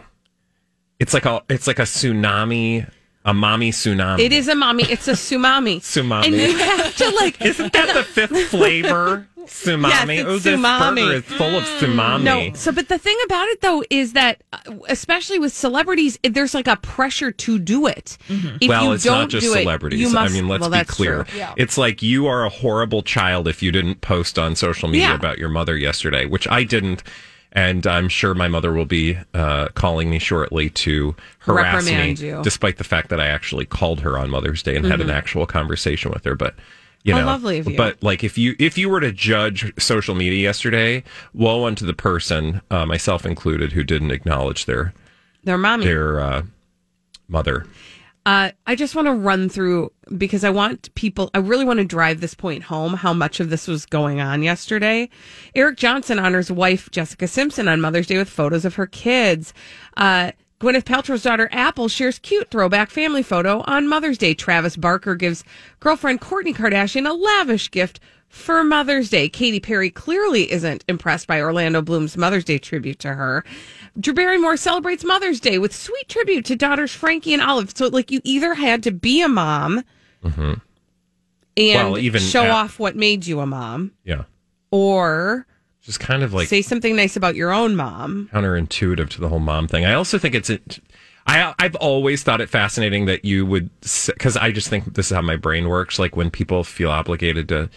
It's 0.98 1.14
like 1.14 1.24
a, 1.26 1.42
it's 1.48 1.66
like 1.66 1.78
a 1.78 1.82
tsunami, 1.82 2.88
a 3.24 3.32
mommy 3.34 3.70
tsunami. 3.70 4.20
it 4.20 4.32
is 4.32 4.48
a 4.48 4.54
mommy. 4.54 4.84
It's 4.84 5.06
a 5.08 5.12
tsunami. 5.12 5.76
Tsunami. 5.80 6.26
And 6.26 6.34
you 6.34 6.56
have 6.58 6.96
to 6.96 7.10
like. 7.10 7.40
Isn't 7.44 7.72
that 7.72 7.94
the 7.94 8.02
fifth 8.04 8.36
flavor? 8.50 9.28
Tsunami. 9.46 9.88
Yes, 9.88 10.08
it's 10.08 10.28
oh, 10.28 10.38
this 10.38 10.60
tsunami. 10.60 10.94
burger 10.96 11.12
is 11.14 11.24
full 11.24 11.56
of 11.56 11.62
tsunami. 11.64 12.22
No. 12.22 12.52
So, 12.54 12.70
but 12.72 12.88
the 12.88 12.98
thing 12.98 13.16
about 13.24 13.48
it 13.48 13.60
though 13.62 13.82
is 13.88 14.12
that, 14.12 14.42
uh, 14.52 14.58
especially 14.88 15.38
with 15.38 15.52
celebrities, 15.54 16.18
there's 16.22 16.52
like 16.52 16.66
a 16.66 16.76
pressure 16.76 17.30
to 17.30 17.58
do 17.58 17.86
it. 17.86 18.18
If 18.28 18.68
well, 18.68 18.84
you 18.84 18.92
it's 18.92 19.04
don't 19.04 19.20
not 19.20 19.28
just 19.30 19.46
do 19.46 19.54
it, 19.54 19.60
celebrities. 19.62 20.00
you 20.00 20.10
must, 20.10 20.32
I 20.32 20.34
mean, 20.34 20.48
let's 20.48 20.60
well, 20.60 20.70
be 20.70 20.76
that's 20.76 20.90
clear. 20.90 21.24
true. 21.24 21.44
It's 21.56 21.78
like 21.78 22.02
you 22.02 22.26
are 22.26 22.44
a 22.44 22.50
horrible 22.50 23.02
child 23.02 23.48
if 23.48 23.62
you 23.62 23.72
didn't 23.72 24.00
post 24.02 24.38
on 24.38 24.54
social 24.54 24.88
media 24.88 25.08
Yeah. 25.08 25.14
about 25.14 25.38
your 25.38 25.48
mother 25.48 25.76
yesterday, 25.78 26.26
which 26.26 26.46
I 26.48 26.64
didn't. 26.64 27.02
And 27.58 27.86
I'm 27.86 28.08
sure 28.08 28.34
my 28.34 28.46
mother 28.46 28.72
will 28.72 28.84
be 28.84 29.18
uh, 29.34 29.68
calling 29.74 30.08
me 30.10 30.20
shortly 30.20 30.70
to 30.70 31.16
harass 31.40 31.86
me, 31.86 32.12
you. 32.12 32.40
despite 32.42 32.76
the 32.76 32.84
fact 32.84 33.08
that 33.08 33.20
I 33.20 33.26
actually 33.26 33.66
called 33.66 34.00
her 34.00 34.16
on 34.16 34.30
Mother's 34.30 34.62
Day 34.62 34.76
and 34.76 34.86
had 34.86 35.00
an 35.00 35.10
actual 35.10 35.44
conversation 35.44 36.12
with 36.12 36.24
her. 36.24 36.36
But 36.36 36.54
you 37.02 37.14
How 37.14 37.20
know, 37.20 37.26
lovely 37.26 37.58
of 37.58 37.68
you. 37.68 37.76
But 37.76 38.00
like, 38.02 38.22
if 38.22 38.38
you 38.38 38.54
if 38.60 38.78
you 38.78 38.88
were 38.88 39.00
to 39.00 39.10
judge 39.10 39.72
social 39.78 40.14
media 40.14 40.40
yesterday, 40.40 41.02
woe 41.34 41.64
unto 41.64 41.84
the 41.84 41.94
person, 41.94 42.60
uh, 42.70 42.86
myself 42.86 43.26
included, 43.26 43.72
who 43.72 43.82
didn't 43.82 44.12
acknowledge 44.12 44.66
their 44.66 44.92
Their 45.42 45.58
mommy. 45.58 45.84
their 45.84 46.20
uh, 46.20 46.42
mother. 47.28 47.66
Uh, 48.28 48.50
I 48.66 48.74
just 48.74 48.94
want 48.94 49.06
to 49.06 49.14
run 49.14 49.48
through 49.48 49.90
because 50.18 50.44
I 50.44 50.50
want 50.50 50.94
people, 50.94 51.30
I 51.32 51.38
really 51.38 51.64
want 51.64 51.78
to 51.78 51.84
drive 51.86 52.20
this 52.20 52.34
point 52.34 52.62
home 52.64 52.92
how 52.92 53.14
much 53.14 53.40
of 53.40 53.48
this 53.48 53.66
was 53.66 53.86
going 53.86 54.20
on 54.20 54.42
yesterday. 54.42 55.08
Eric 55.54 55.78
Johnson 55.78 56.18
honors 56.18 56.52
wife 56.52 56.90
Jessica 56.90 57.26
Simpson 57.26 57.68
on 57.68 57.80
Mother's 57.80 58.06
Day 58.06 58.18
with 58.18 58.28
photos 58.28 58.66
of 58.66 58.74
her 58.74 58.86
kids. 58.86 59.54
Uh, 59.96 60.32
Gwyneth 60.60 60.84
Paltrow's 60.84 61.22
daughter 61.22 61.48
Apple 61.52 61.88
shares 61.88 62.18
cute 62.18 62.50
throwback 62.50 62.90
family 62.90 63.22
photo 63.22 63.64
on 63.66 63.88
Mother's 63.88 64.18
Day. 64.18 64.34
Travis 64.34 64.76
Barker 64.76 65.14
gives 65.14 65.42
girlfriend 65.80 66.20
Kourtney 66.20 66.54
Kardashian 66.54 67.08
a 67.08 67.14
lavish 67.14 67.70
gift 67.70 67.98
for 68.28 68.62
Mother's 68.62 69.10
Day. 69.10 69.28
Katy 69.28 69.60
Perry 69.60 69.90
clearly 69.90 70.50
isn't 70.50 70.84
impressed 70.88 71.26
by 71.26 71.40
Orlando 71.40 71.82
Bloom's 71.82 72.16
Mother's 72.16 72.44
Day 72.44 72.58
tribute 72.58 72.98
to 73.00 73.14
her. 73.14 73.44
Drew 73.98 74.14
Barrymore 74.14 74.56
celebrates 74.56 75.04
Mother's 75.04 75.40
Day 75.40 75.58
with 75.58 75.74
sweet 75.74 76.08
tribute 76.08 76.44
to 76.46 76.56
daughters 76.56 76.92
Frankie 76.92 77.32
and 77.32 77.42
Olive. 77.42 77.72
So, 77.76 77.88
like, 77.88 78.10
you 78.10 78.20
either 78.24 78.54
had 78.54 78.82
to 78.84 78.90
be 78.92 79.22
a 79.22 79.28
mom 79.28 79.82
mm-hmm. 80.22 80.54
and 81.56 81.92
Well, 81.92 81.98
even 81.98 82.20
show 82.20 82.44
at- 82.44 82.50
off 82.50 82.78
what 82.78 82.96
made 82.96 83.26
you 83.26 83.40
a 83.40 83.46
mom, 83.46 83.92
Yeah, 84.04 84.24
or 84.70 85.46
just 85.82 86.00
kind 86.00 86.22
of 86.22 86.34
like 86.34 86.48
say 86.48 86.60
something 86.62 86.94
nice 86.94 87.16
about 87.16 87.34
your 87.34 87.50
own 87.52 87.74
mom. 87.74 88.28
counterintuitive 88.32 89.08
to 89.10 89.20
the 89.20 89.28
whole 89.28 89.38
mom 89.38 89.66
thing. 89.68 89.84
I 89.84 89.94
also 89.94 90.18
think 90.18 90.34
it's. 90.34 90.50
I 91.26 91.54
I've 91.58 91.74
always 91.76 92.22
thought 92.22 92.40
it 92.40 92.48
fascinating 92.48 93.06
that 93.06 93.24
you 93.24 93.44
would 93.46 93.70
because 94.06 94.36
I 94.36 94.50
just 94.52 94.68
think 94.68 94.94
this 94.94 95.10
is 95.10 95.14
how 95.14 95.22
my 95.22 95.36
brain 95.36 95.68
works. 95.68 95.98
Like 95.98 96.14
when 96.16 96.30
people 96.30 96.62
feel 96.64 96.90
obligated 96.90 97.48
to 97.48 97.68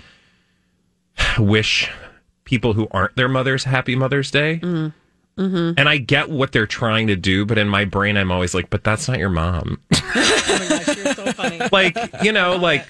wish 1.38 1.90
people 2.44 2.74
who 2.74 2.88
aren't 2.92 3.16
their 3.16 3.30
mothers 3.30 3.64
happy 3.64 3.96
Mother's 3.96 4.32
Day. 4.32 4.60
Mm-hmm. 4.62 5.74
And 5.78 5.90
I 5.90 5.98
get 5.98 6.30
what 6.30 6.52
they're 6.52 6.68
trying 6.68 7.08
to 7.08 7.16
do, 7.16 7.46
but 7.46 7.58
in 7.58 7.68
my 7.68 7.84
brain, 7.86 8.16
I'm 8.16 8.32
always 8.32 8.54
like, 8.54 8.70
"But 8.70 8.84
that's 8.84 9.08
not 9.08 9.18
your 9.18 9.30
mom." 9.30 9.82
like 11.72 11.98
you 12.22 12.32
know, 12.32 12.58
like 12.58 12.86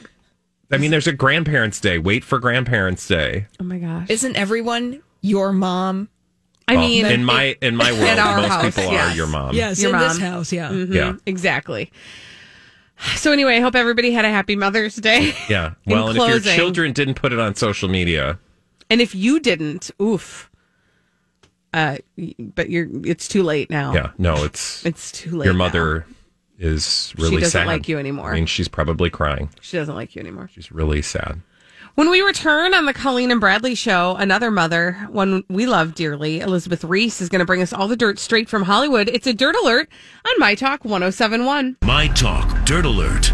I 0.71 0.77
mean, 0.77 0.91
there's 0.91 1.07
a 1.07 1.13
Grandparents' 1.13 1.79
Day. 1.79 1.97
Wait 1.97 2.23
for 2.23 2.39
Grandparents' 2.39 3.07
Day. 3.07 3.47
Oh 3.59 3.63
my 3.63 3.77
gosh. 3.77 4.09
Isn't 4.09 4.35
everyone 4.35 5.01
your 5.21 5.51
mom? 5.53 6.09
I 6.67 6.75
Well, 6.75 6.87
mean, 6.87 7.05
in 7.05 7.23
my 7.23 7.57
in 7.61 7.75
my 7.75 7.91
world, 7.99 8.19
our 8.19 8.37
most 8.37 8.49
house, 8.49 8.63
people 8.75 8.91
yes. 8.91 9.13
are 9.13 9.15
your 9.15 9.27
mom. 9.27 9.55
Yes, 9.55 9.81
Your 9.81 9.93
in 9.93 9.99
this 9.99 10.17
house, 10.17 10.51
yeah. 10.53 10.71
Yeah. 10.71 11.13
exactly. 11.25 11.91
So, 13.15 13.31
anyway, 13.31 13.57
I 13.57 13.59
hope 13.59 13.75
everybody 13.75 14.11
had 14.11 14.25
a 14.25 14.29
happy 14.29 14.55
Mother's 14.55 14.95
Day. 14.95 15.33
Yeah. 15.49 15.73
Well, 15.85 16.09
and 16.09 16.17
if 16.17 16.27
your 16.45 16.55
children 16.55 16.93
didn't 16.93 17.15
put 17.15 17.33
it 17.33 17.39
on 17.39 17.55
social 17.55 17.89
media, 17.89 18.39
And 18.89 19.01
if 19.01 19.13
you 19.15 19.39
didn't, 19.39 19.91
oof. 20.01 20.49
Uh, 21.73 21.97
but 22.39 22.69
you're 22.69 22.87
it's 23.05 23.27
too 23.27 23.43
late 23.43 23.69
now. 23.69 23.93
yeah, 23.93 24.11
no, 24.17 24.43
it's 24.43 24.85
It's 24.85 25.11
too 25.11 25.31
late. 25.37 25.45
your 25.45 25.53
now. 25.53 25.59
mother 25.59 26.05
is 26.59 27.13
really 27.17 27.29
she 27.37 27.41
doesn't 27.41 27.51
sad. 27.61 27.67
like 27.67 27.87
you 27.87 27.97
anymore. 27.97 28.31
I 28.31 28.35
mean, 28.35 28.45
she's 28.45 28.67
probably 28.67 29.09
crying. 29.09 29.49
She 29.61 29.77
doesn't 29.77 29.95
like 29.95 30.13
you 30.15 30.19
anymore. 30.19 30.49
She's 30.53 30.71
really 30.71 31.01
sad. 31.01 31.41
When 31.95 32.09
we 32.09 32.21
return 32.21 32.73
on 32.73 32.85
the 32.85 32.93
Colleen 32.93 33.31
and 33.31 33.41
Bradley 33.41 33.75
show, 33.75 34.15
another 34.15 34.49
mother, 34.49 34.93
one 35.09 35.43
we 35.49 35.65
love 35.65 35.93
dearly, 35.93 36.39
Elizabeth 36.39 36.85
Ries, 36.85 37.19
is 37.19 37.27
going 37.27 37.39
to 37.39 37.45
bring 37.45 37.61
us 37.61 37.73
all 37.73 37.89
the 37.89 37.97
dirt 37.97 38.17
straight 38.17 38.47
from 38.47 38.63
Hollywood. 38.63 39.09
It's 39.09 39.27
a 39.27 39.33
dirt 39.33 39.57
alert 39.61 39.89
on 40.25 40.31
My 40.37 40.55
Talk 40.55 40.85
1071. 40.85 41.75
My 41.83 42.07
Talk 42.07 42.65
Dirt 42.65 42.85
Alert. 42.85 43.33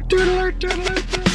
The 0.00 1.29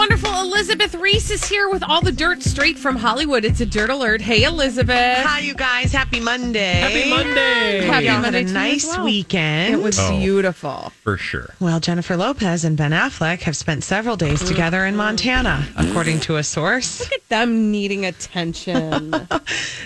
wonderful 0.00 0.32
Elizabeth 0.40 0.94
Ries 0.94 1.30
is 1.30 1.44
here 1.44 1.68
with 1.68 1.82
all 1.82 2.00
the 2.00 2.10
dirt 2.10 2.42
straight 2.42 2.78
from 2.78 2.96
Hollywood. 2.96 3.44
It's 3.44 3.60
a 3.60 3.66
dirt 3.66 3.90
alert. 3.90 4.22
Hey, 4.22 4.44
Elizabeth. 4.44 4.96
Hi, 5.26 5.40
you 5.40 5.52
guys. 5.52 5.92
Happy 5.92 6.18
Monday. 6.20 6.72
Happy 6.80 7.10
Monday. 7.10 7.82
Happy 7.84 8.06
Y'all 8.06 8.22
Monday 8.22 8.40
had 8.40 8.48
a 8.48 8.52
nice 8.54 8.86
well. 8.86 9.04
weekend. 9.04 9.74
It 9.74 9.82
was 9.82 9.98
Oh. 10.00 10.18
beautiful. 10.18 10.90
For 11.04 11.18
sure. 11.18 11.52
well, 11.60 11.80
Jennifer 11.80 12.16
Lopez 12.16 12.64
and 12.64 12.78
Ben 12.78 12.92
Affleck 12.92 13.40
have 13.42 13.54
spent 13.54 13.84
several 13.84 14.16
days 14.16 14.42
together 14.42 14.86
in 14.86 14.96
Montana, 14.96 15.68
according 15.76 16.20
to 16.20 16.36
a 16.38 16.42
source. 16.44 17.00
Look 17.00 17.12
at 17.12 17.28
them 17.28 17.70
needing 17.70 18.06
attention. 18.06 19.14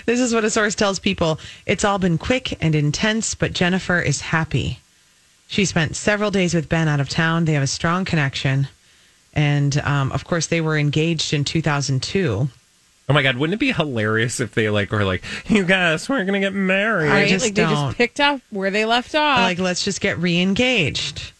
This 0.05 0.19
is 0.21 0.33
what 0.33 0.45
a 0.45 0.49
source 0.51 0.75
tells 0.75 0.97
people. 0.99 1.39
It's 1.65 1.83
all 1.83 1.97
been 1.99 2.17
quick 2.19 2.57
and 2.63 2.73
intense, 2.75 3.33
but 3.35 3.51
Jennifer 3.51 3.99
is 3.99 4.21
happy. 4.21 4.79
She 5.47 5.65
spent 5.65 5.95
several 5.97 6.31
days 6.31 6.53
with 6.53 6.69
Ben 6.69 6.87
out 6.87 6.99
of 7.01 7.09
town. 7.09 7.43
They 7.45 7.53
have 7.53 7.63
a 7.63 7.67
strong 7.67 8.05
connection. 8.05 8.67
And 9.35 9.77
um, 9.79 10.11
of 10.13 10.23
course, 10.25 10.47
they 10.47 10.61
were 10.61 10.77
engaged 10.77 11.33
in 11.33 11.43
2002. 11.43 12.47
Oh 13.07 13.13
my 13.13 13.21
God, 13.21 13.37
wouldn't 13.37 13.53
it 13.53 13.59
be 13.59 13.71
hilarious 13.71 14.39
if 14.39 14.53
they 14.55 14.69
like 14.69 14.91
were 14.91 15.03
like, 15.03 15.23
you 15.47 15.63
guys, 15.65 16.09
we're 16.09 16.23
gonna 16.25 16.39
get 16.39 16.53
married? 16.53 17.09
I 17.11 17.21
right? 17.21 17.29
just 17.29 17.45
like 17.45 17.53
they 17.53 17.61
don't. 17.63 17.71
just 17.89 17.97
picked 17.97 18.19
up 18.19 18.41
where 18.49 18.71
they 18.71 18.85
left 18.85 19.13
off. 19.13 19.39
like, 19.39 19.59
let's 19.59 19.83
just 19.83 20.01
get 20.01 20.17
re 20.17 20.39
engaged. 20.41 21.31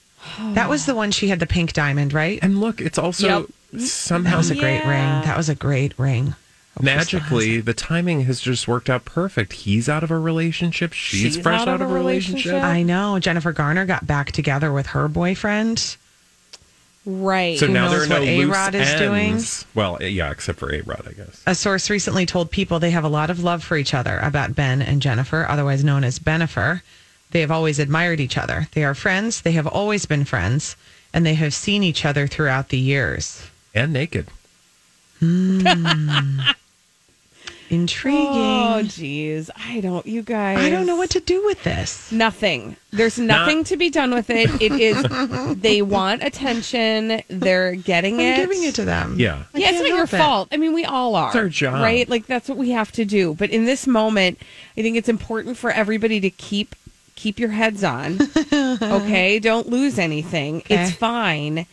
That 0.54 0.70
was 0.70 0.86
the 0.86 0.94
one 0.96 1.12
she 1.12 1.28
had 1.30 1.40
the 1.40 1.46
pink 1.48 1.74
diamond, 1.74 2.12
right? 2.14 2.38
and 2.42 2.60
look, 2.60 2.82
it's 2.82 2.98
also 2.98 3.48
That 3.72 3.82
somehow 3.82 4.38
was 4.38 4.52
a 4.52 4.56
great 4.56 4.80
Yeah. 4.80 4.90
ring. 4.90 5.26
That 5.26 5.38
was 5.38 5.50
a 5.50 5.56
great 5.56 5.94
ring. 5.98 6.36
Hope 6.78 6.84
she 6.84 6.90
still 6.90 6.98
has 6.98 7.14
magically 7.14 7.62
the 7.62 7.74
timing 7.74 8.22
has 8.26 8.42
just 8.42 8.68
worked 8.68 8.90
out 8.90 9.06
perfect. 9.06 9.54
He's 9.54 9.88
out 9.88 10.04
of 10.04 10.12
a 10.12 10.20
relationship. 10.20 10.92
She's, 10.94 11.20
She's 11.22 11.38
fresh 11.38 11.62
out 11.62 11.68
out, 11.70 11.76
of 11.76 11.82
of 11.82 11.90
a 11.90 11.94
a 11.94 11.96
relationship. 11.98 12.52
relationship. 12.52 12.64
I 12.64 12.84
know. 12.84 13.18
Jennifer 13.20 13.54
Garner 13.54 13.86
got 13.86 14.06
back 14.06 14.32
together 14.34 14.72
with 14.74 14.88
her 14.88 15.08
boyfriend. 15.08 15.96
Right. 17.06 17.60
So 17.60 17.68
Who 17.68 17.74
now 17.74 17.90
there 17.90 18.04
are 18.04 18.08
no 18.08 18.20
what 18.20 18.28
loose 18.28 18.50
A-Rod 18.50 18.76
is 18.76 18.94
doing? 18.96 19.40
Well, 19.76 20.02
yeah, 20.02 20.32
except 20.32 20.58
for 20.58 20.74
A 20.74 20.82
Rod, 20.82 21.06
I 21.08 21.14
guess. 21.14 21.44
A 21.46 21.54
source 21.54 21.90
recently 21.90 22.26
told 22.26 22.50
people 22.50 22.80
they 22.80 22.92
have 22.92 23.04
a 23.04 23.10
lot 23.10 23.30
of 23.30 23.44
love 23.44 23.64
for 23.64 23.78
each 23.78 23.94
other 23.94 24.20
about 24.20 24.56
Ben 24.56 24.82
and 24.82 25.02
Jennifer, 25.02 25.46
otherwise 25.48 25.84
known 25.84 26.04
as 26.04 26.18
Bennifer. 26.18 26.82
They 27.32 27.42
have 27.42 27.52
always 27.52 27.80
admired 27.80 28.20
each 28.20 28.38
other. 28.38 28.68
They 28.72 28.84
are 28.84 28.96
friends. 28.96 29.42
They 29.42 29.52
have 29.52 29.68
always 29.68 30.06
been 30.06 30.26
friends, 30.26 30.76
and 31.14 31.26
they 31.26 31.36
have 31.36 31.54
seen 31.54 31.84
each 31.84 32.06
other 32.06 32.28
throughout 32.28 32.70
the 32.70 32.80
years. 32.80 33.44
And 33.76 33.94
naked. 33.94 34.28
Hmm. 35.20 36.40
Intriguing. 37.70 38.28
Oh, 38.28 38.84
geez. 38.84 39.50
I 39.58 39.80
don't, 39.82 40.06
you 40.06 40.22
guys. 40.22 40.60
I 40.60 40.70
don't 40.70 40.86
know 40.86 40.96
what 40.96 41.10
to 41.12 41.20
do 41.20 41.44
with 41.46 41.64
this. 41.64 42.12
Nothing. 42.12 42.76
There's 42.92 43.18
nothing 43.18 43.58
Not- 43.60 43.66
to 43.68 43.78
be 43.78 43.90
done 43.90 44.14
with 44.14 44.30
it. 44.30 44.50
It 44.62 44.72
is. 44.74 45.56
they 45.62 45.82
want 45.82 46.24
attention. 46.24 47.24
They're 47.28 47.76
getting 47.76 48.16
I'm 48.16 48.20
it. 48.22 48.36
giving 48.38 48.64
it 48.64 48.76
to 48.76 48.86
them. 48.86 49.16
Yeah. 49.20 49.44
I 49.54 49.58
yeah, 49.58 49.70
it's 49.70 49.78
can't 49.80 49.88
your 49.88 50.04
it. 50.04 50.10
fault. 50.10 50.50
I 50.52 50.58
mean, 50.58 50.74
we 50.74 50.86
all 50.86 51.16
are. 51.16 51.28
It's 51.28 51.36
our 51.36 51.50
job. 51.50 51.76
right? 51.82 52.08
Like 52.08 52.28
that's 52.28 52.48
what 52.48 52.58
we 52.58 52.72
have 52.72 52.92
to 52.94 53.06
do. 53.06 53.34
But 53.34 53.50
in 53.50 53.66
this 53.66 53.88
moment, 53.88 54.40
I 54.78 54.82
think 54.82 54.96
it's 54.98 55.10
important 55.10 55.58
for 55.58 55.72
everybody 55.72 56.20
to 56.20 56.30
keep 56.30 56.76
keep 57.16 57.40
your 57.40 57.50
heads 57.50 57.84
on. 57.84 58.20
okay, 58.54 59.40
don't 59.40 59.70
lose 59.70 59.98
anything. 59.98 60.62
It's 60.70 60.92
fine. 60.92 61.66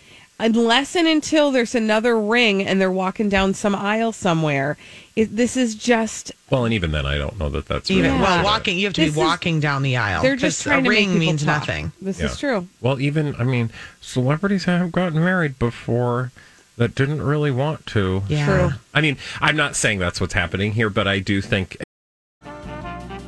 Unless 0.42 0.94
and 0.96 1.06
until 1.08 1.50
there's 1.50 1.74
another 1.74 2.18
ring 2.20 2.66
and 2.66 2.80
they're 2.80 2.90
walking 2.90 3.28
down 3.28 3.54
some 3.54 3.74
aisle 3.74 4.12
somewhere, 4.12 4.76
it, 5.16 5.34
this 5.36 5.56
is 5.56 5.74
just 5.74 6.32
Well, 6.50 6.64
and 6.64 6.74
even 6.74 6.92
then, 6.92 7.06
I 7.06 7.16
don't 7.16 7.38
know 7.38 7.48
that 7.50 7.66
that's 7.66 7.90
Even 7.90 8.20
well, 8.20 8.44
walking, 8.44 8.78
you 8.78 8.86
have 8.86 8.94
to 8.94 9.00
This 9.02 9.14
be 9.14 9.20
is- 9.20 9.24
walking 9.26 9.60
down 9.60 9.82
the 9.82 9.96
aisle. 9.96 10.22
they're 10.22 10.36
just 10.36 10.62
trying 10.62 10.80
a 10.80 10.82
to 10.84 10.88
ring 10.90 11.06
people 11.08 11.18
means 11.20 11.44
talk. 11.44 11.60
nothing. 11.66 11.92
This 12.00 12.18
Yeah. 12.20 12.26
is 12.26 12.38
true. 12.38 12.68
Well, 12.80 13.00
even 13.00 13.34
I 13.38 13.44
mean, 13.44 13.70
celebrities 14.00 14.64
have 14.64 14.92
gotten 14.92 15.22
married 15.24 15.58
before 15.58 16.32
that 16.76 16.94
didn't 16.94 17.22
really 17.22 17.50
want 17.50 17.84
to. 17.86 18.22
Yeah. 18.28 18.46
True. 18.46 18.72
I 18.94 19.00
mean, 19.00 19.16
I'm 19.40 19.56
not 19.56 19.76
saying 19.76 19.98
that's 19.98 20.20
what's 20.20 20.34
happening 20.34 20.72
here, 20.72 20.88
but 20.90 21.06
I 21.06 21.18
do 21.20 21.40
think 21.40 21.76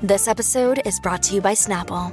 This 0.02 0.28
episode 0.28 0.82
is 0.84 0.98
brought 1.00 1.22
to 1.24 1.34
you 1.34 1.40
by 1.40 1.52
Snapple. 1.54 2.12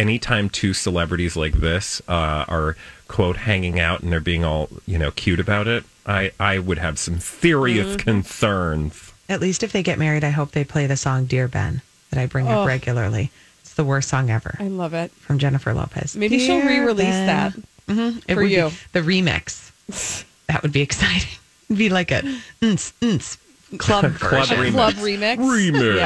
Anytime 0.00 0.48
two 0.48 0.72
celebrities 0.74 1.36
like 1.36 1.54
this 1.54 2.00
uh, 2.08 2.44
are 2.48 2.76
quote 3.08 3.36
hanging 3.36 3.78
out 3.78 4.00
and 4.00 4.10
they're 4.12 4.20
being 4.20 4.44
all 4.44 4.68
you 4.86 4.98
know 4.98 5.10
cute 5.10 5.40
about 5.40 5.68
it, 5.68 5.84
I 6.06 6.32
I 6.40 6.58
would 6.58 6.78
have 6.78 6.98
some 6.98 7.20
serious 7.20 7.96
concerns. 7.96 9.12
At 9.28 9.40
least 9.40 9.62
if 9.62 9.72
they 9.72 9.82
get 9.82 9.98
married, 9.98 10.24
I 10.24 10.30
hope 10.30 10.52
they 10.52 10.64
play 10.64 10.86
the 10.86 10.96
song 10.96 11.26
"Dear 11.26 11.46
Ben" 11.48 11.82
that 12.10 12.18
I 12.18 12.26
bring 12.26 12.48
Oh. 12.48 12.62
up 12.62 12.66
regularly. 12.66 13.30
It's 13.60 13.74
the 13.74 13.84
worst 13.84 14.08
song 14.08 14.30
ever 14.30 14.56
I 14.58 14.66
love 14.68 14.94
it. 14.94 15.12
from 15.12 15.38
Jennifer 15.38 15.72
Lopez. 15.74 16.16
Maybe 16.16 16.38
she'll 16.40 16.66
re-release 16.66 17.06
Ben. 17.06 17.26
that. 17.26 17.54
It 18.26 18.34
for 18.34 18.42
would 18.42 18.48
be- 18.48 18.54
you. 18.54 18.70
the 18.92 19.00
remix. 19.00 19.70
That 20.50 20.62
would 20.62 20.72
be 20.72 20.80
exciting. 20.80 21.28
It'd 21.68 21.78
be 21.78 21.90
like 21.90 22.10
a 22.10 22.22
mm, 22.60 22.92
mm, 23.00 23.38
club 23.78 24.14
Club 24.18 24.46
version. 24.48 24.58
remix. 24.58 24.72
Club 24.72 24.94
remix. 24.94 25.36
Remix. 25.38 25.96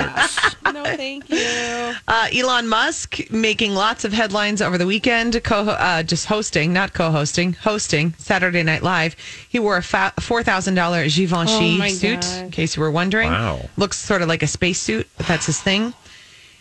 Yeah. 0.65 0.73
no, 0.73 0.85
thank 0.85 1.29
you. 1.31 1.95
Uh, 2.09 2.29
Elon 2.35 2.69
Musk 2.69 3.31
making 3.31 3.75
lots 3.75 4.05
of 4.05 4.13
headlines 4.13 4.61
over 4.63 4.77
the 4.79 4.87
weekend, 4.87 5.43
co- 5.45 5.61
uh, 5.69 6.03
just 6.03 6.27
hosting, 6.27 6.73
not 6.73 6.93
co-hosting, 6.93 7.55
hosting 7.55 8.13
Saturday 8.19 8.63
Night 8.63 8.83
Live. 8.83 9.15
He 9.49 9.59
wore 9.59 9.77
a 9.77 9.83
fa- 9.83 10.13
four 10.21 10.43
thousand 10.43 10.75
dollar 10.75 11.07
Givenchy 11.09 11.79
Oh 11.83 11.89
suit, 11.89 12.21
gosh. 12.21 12.37
in 12.41 12.51
case 12.51 12.77
you 12.77 12.83
were 12.83 12.91
wondering. 12.91 13.31
Wow. 13.31 13.61
looks 13.77 13.97
sort 13.99 14.23
of 14.23 14.29
like 14.29 14.43
a 14.43 14.47
space 14.49 14.81
suit, 14.81 15.09
but 15.17 15.27
that's 15.27 15.47
his 15.47 15.61
thing. 15.61 15.95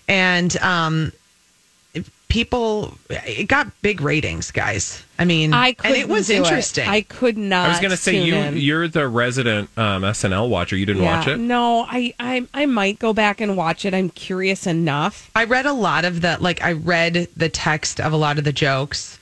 And 0.08 0.56
um, 0.58 1.12
people, 2.30 2.98
it 3.10 3.48
got 3.48 3.68
big 3.82 4.02
ratings, 4.02 4.52
guys. 4.52 5.04
I 5.24 5.26
mean, 5.26 5.54
I 5.54 5.68
and 5.70 5.78
couldn't 5.78 5.98
it 5.98 6.10
was 6.10 6.28
do 6.28 6.34
interesting. 6.36 6.88
I 6.88 7.02
could 7.02 7.38
not. 7.38 7.66
I 7.68 7.70
was 7.70 7.80
going 7.80 7.92
to 7.92 7.98
say 7.98 8.22
you 8.24 8.36
in. 8.36 8.58
you're 8.58 8.88
the 8.88 9.08
resident 9.08 9.70
um, 9.78 10.04
SNL 10.04 10.50
watcher. 10.50 10.76
You 10.76 10.86
didn't 10.86 11.02
Yeah. 11.04 11.18
watch 11.18 11.28
it. 11.28 11.38
No, 11.38 11.86
I, 11.90 12.14
I 12.20 12.46
I 12.54 12.66
might 12.66 13.00
go 13.00 13.14
back 13.14 13.42
and 13.42 13.56
watch 13.58 13.86
it. 13.86 13.94
I'm 13.94 14.10
curious 14.10 14.68
enough. 14.68 15.32
I 15.36 15.46
read 15.46 15.66
a 15.66 15.74
lot 15.74 16.06
of 16.06 16.22
the 16.22 16.38
like 16.40 16.62
I 16.62 16.74
read 16.74 17.28
the 17.36 17.50
text 17.50 18.00
of 18.00 18.14
a 18.14 18.18
lot 18.18 18.38
of 18.38 18.44
the 18.44 18.54
jokes 18.54 19.18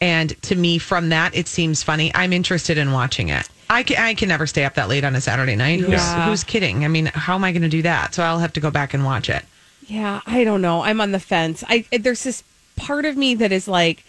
and 0.00 0.40
to 0.42 0.54
me 0.54 0.78
from 0.78 1.08
that 1.10 1.34
it 1.34 1.48
seems 1.48 1.82
funny. 1.82 2.10
I'm 2.14 2.32
interested 2.32 2.76
in 2.76 2.92
watching 2.92 3.28
it. 3.30 3.48
I 3.70 3.82
can, 3.82 3.96
I 3.96 4.14
can 4.14 4.28
never 4.28 4.46
stay 4.46 4.64
up 4.64 4.74
that 4.74 4.88
late 4.88 5.02
on 5.04 5.16
a 5.16 5.20
Saturday 5.20 5.56
night. 5.56 5.80
Who's, 5.80 6.12
who's 6.24 6.44
kidding? 6.44 6.84
I 6.84 6.88
mean, 6.88 7.06
how 7.06 7.34
am 7.34 7.42
I 7.42 7.50
going 7.50 7.62
to 7.62 7.68
do 7.68 7.82
that? 7.82 8.14
So 8.14 8.22
I'll 8.22 8.38
have 8.38 8.52
to 8.52 8.60
go 8.60 8.70
back 8.70 8.94
and 8.94 9.04
watch 9.04 9.28
it. 9.28 9.44
Yeah, 9.88 10.20
I 10.26 10.44
don't 10.44 10.62
know. 10.62 10.82
I'm 10.82 11.00
on 11.00 11.12
the 11.12 11.18
fence. 11.18 11.64
I 11.68 11.84
there's 11.90 12.22
this 12.24 12.44
part 12.76 13.04
of 13.06 13.16
me 13.16 13.34
that 13.36 13.50
is 13.52 13.66
like, 13.66 14.04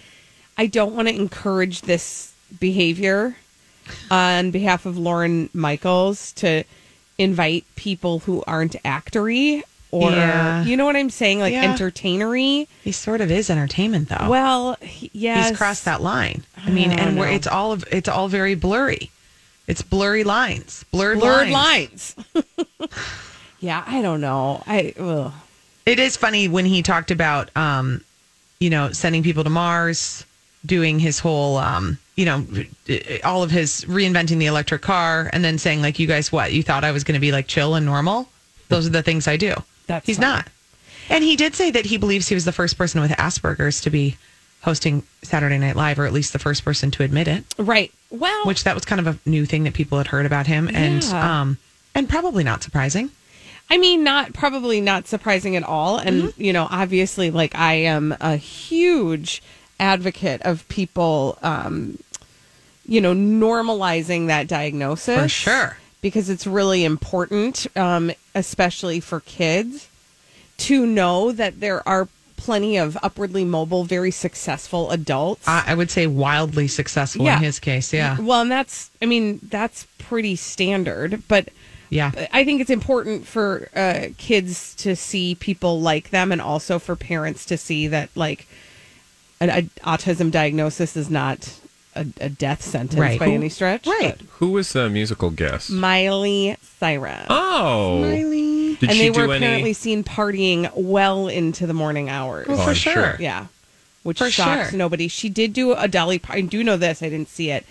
I 0.58 0.68
don't 0.68 0.96
want 0.96 1.08
to 1.08 1.16
encourage 1.16 1.82
this 1.82 2.34
behavior 2.60 3.36
on 4.12 4.52
behalf 4.52 4.86
of 4.86 4.98
Lorne 4.98 5.50
Michaels 5.54 6.32
to 6.34 6.64
invite 7.18 7.66
people 7.76 8.20
who 8.20 8.44
aren't 8.46 8.74
actory 8.84 9.64
or 9.92 10.12
Yeah. 10.12 10.64
you 10.66 10.76
know 10.76 10.86
what 10.86 10.96
I'm 10.96 11.10
saying, 11.10 11.40
like 11.40 11.54
Yeah. 11.54 11.64
entertainery. 11.64 12.68
He 12.84 12.92
sort 12.92 13.22
of 13.22 13.32
is 13.32 13.50
entertainment 13.50 14.10
though. 14.10 14.28
Well, 14.30 14.78
yeah, 15.14 15.48
He's 15.48 15.58
crossed 15.58 15.86
that 15.86 16.02
line. 16.02 16.44
I 16.66 16.70
mean, 16.70 16.92
and 16.92 17.18
it's 17.20 17.48
all 17.48 17.72
of, 17.72 17.86
it's 17.92 18.10
all 18.10 18.28
very 18.28 18.56
blurry. 18.56 19.10
It's 19.68 19.82
blurry 19.82 20.24
lines, 20.24 20.86
blurred, 20.92 21.20
blurred 21.20 21.50
lines. 21.50 22.16
lines. 22.36 22.46
yeah, 23.60 23.84
I 23.86 24.02
don't 24.02 24.22
know. 24.22 24.64
I 24.68 24.94
ugh. 25.00 25.34
It 25.86 26.00
is 26.00 26.18
funny 26.18 26.48
when 26.48 26.66
he 26.66 26.82
talked 26.84 27.12
about, 27.12 27.56
um, 27.56 28.02
you 28.60 28.70
know, 28.70 28.92
sending 28.92 29.24
people 29.24 29.44
to 29.46 29.50
Mars, 29.50 30.26
doing 30.68 31.00
his 31.00 31.18
whole, 31.20 31.58
um, 31.58 31.98
you 32.16 32.26
know, 32.26 32.46
all 33.24 33.42
of 33.42 33.50
his 33.50 33.86
reinventing 33.86 34.38
the 34.38 34.46
electric 34.46 34.82
car, 34.84 35.30
and 35.34 35.44
then 35.44 35.58
saying 35.58 35.82
like, 35.82 35.98
"You 35.98 36.06
guys, 36.08 36.32
what? 36.32 36.54
You 36.54 36.62
thought 36.62 36.84
I 36.84 36.92
was 36.92 37.04
going 37.04 37.14
to 37.16 37.20
be 37.22 37.32
like 37.32 37.48
chill 37.48 37.74
and 37.74 37.86
normal? 37.86 38.30
Those 38.70 38.86
are 38.86 38.92
the 38.92 39.02
things 39.04 39.28
I 39.28 39.38
do." 39.38 39.56
That's 39.88 40.06
he's 40.06 40.18
funny. 40.18 40.28
not. 40.28 40.48
And 41.10 41.24
he 41.24 41.36
did 41.38 41.56
say 41.56 41.72
that 41.72 41.86
he 41.86 41.98
believes 41.98 42.28
he 42.28 42.36
was 42.36 42.44
the 42.46 42.52
first 42.52 42.78
person 42.78 43.00
with 43.02 43.12
Asperger's 43.12 43.80
to 43.82 43.90
be 43.90 44.18
hosting 44.62 45.04
Saturday 45.24 45.58
Night 45.58 45.78
Live, 45.78 45.98
or 46.00 46.06
at 46.06 46.12
least 46.12 46.34
the 46.34 46.40
first 46.40 46.66
person 46.66 46.92
to 46.92 47.04
admit 47.04 47.28
it. 47.30 47.46
right. 47.58 47.92
Well, 48.10 48.46
Which 48.46 48.64
that 48.66 48.74
was 48.76 48.84
kind 48.86 49.00
of 49.00 49.08
a 49.08 49.30
new 49.30 49.46
thing 49.46 49.64
that 49.66 49.74
people 49.74 49.98
had 49.98 50.08
heard 50.08 50.26
about 50.26 50.48
him, 50.48 50.70
and 50.74 51.04
Yeah. 51.04 51.42
um, 51.42 51.58
and 51.96 52.08
probably 52.10 52.44
not 52.44 52.64
surprising. 52.64 53.10
I 53.70 53.78
mean, 53.78 54.04
not 54.04 54.34
probably 54.34 54.80
not 54.82 55.08
surprising 55.08 55.56
at 55.58 55.64
all. 55.64 55.98
And, 55.98 56.24
Mm-hmm. 56.24 56.42
you 56.42 56.54
know, 56.54 56.68
obviously, 56.72 57.32
like, 57.32 57.54
I 57.56 57.74
am 57.74 58.16
a 58.22 58.36
huge 58.38 59.42
advocate 59.80 60.42
of 60.44 60.68
people, 60.70 61.38
um, 61.42 61.98
you 62.86 63.02
know, 63.02 63.14
normalizing 63.14 64.28
that 64.28 64.48
diagnosis. 64.48 65.22
For 65.22 65.28
sure. 65.30 65.78
Because 66.02 66.30
it's 66.30 66.46
really 66.46 66.84
important, 66.84 67.66
um, 67.76 68.12
especially 68.36 69.00
for 69.00 69.20
kids, 69.22 69.90
to 70.58 70.86
know 70.86 71.32
that 71.32 71.60
there 71.60 71.88
are 71.88 72.08
plenty 72.38 72.78
of 72.78 72.98
upwardly 73.02 73.44
mobile, 73.44 73.84
very 73.84 74.12
successful 74.12 74.92
adults. 74.92 75.48
I, 75.48 75.64
I 75.68 75.74
would 75.74 75.90
say 75.90 76.06
wildly 76.08 76.68
successful 76.68 77.26
Yeah. 77.26 77.38
in 77.38 77.44
his 77.44 77.60
case. 77.60 77.92
Yeah, 77.92 78.20
Well, 78.20 78.42
and 78.42 78.52
that's, 78.52 78.92
I 79.02 79.06
mean, 79.06 79.40
that's 79.44 79.88
pretty 79.98 80.36
standard. 80.36 81.24
But 81.28 81.50
yeah. 81.90 82.12
I 82.32 82.44
think 82.44 82.62
it's 82.62 82.70
important 82.70 83.26
for 83.26 83.70
uh, 83.76 84.10
kids 84.18 84.76
to 84.76 84.96
see 84.96 85.36
people 85.36 85.82
like 85.82 86.12
them, 86.12 86.32
and 86.32 86.40
also 86.40 86.80
for 86.80 86.96
parents 86.96 87.44
to 87.48 87.58
see 87.58 87.88
that 87.88 88.10
like 88.16 88.48
an 89.40 89.50
a 89.50 89.62
autism 89.82 90.32
diagnosis 90.32 90.96
is 90.98 91.10
not 91.10 91.54
a, 91.96 92.06
a 92.22 92.30
death 92.30 92.62
sentence 92.62 93.00
Right. 93.00 93.20
by 93.20 93.26
Who- 93.26 93.34
any 93.34 93.50
stretch. 93.50 93.86
right. 93.88 94.16
but 94.18 94.26
Who 94.34 94.52
was 94.52 94.74
the 94.74 94.90
musical 94.90 95.30
guest? 95.32 95.70
Miley 95.72 96.56
Cyrus. 96.80 97.26
oh, 97.30 98.02
Miley. 98.02 98.76
Did 98.76 98.90
and 98.90 98.98
she 98.98 99.08
they 99.10 99.14
do 99.14 99.20
were 99.28 99.34
any? 99.34 99.38
apparently 99.46 99.74
seen 99.74 100.04
partying 100.04 100.72
well 100.76 101.28
into 101.28 101.66
the 101.66 101.74
morning 101.74 102.10
hours. 102.10 102.48
Well, 102.48 102.60
Oh, 102.60 102.64
for 102.64 102.70
I'm 102.70 102.76
sure. 102.76 102.94
sure. 102.94 103.18
Yeah. 103.20 103.48
Which 104.04 104.20
For 104.20 104.30
shocks 104.30 104.70
sure. 104.70 104.78
nobody. 104.78 105.08
She 105.08 105.30
did 105.30 105.54
do 105.54 105.74
a 105.74 105.88
Dolly 105.88 106.22
I 106.30 106.42
do 106.42 106.64
know 106.64 106.78
this, 106.78 107.02
I 107.02 107.10
didn't 107.10 107.30
see 107.30 107.50
it. 107.50 107.66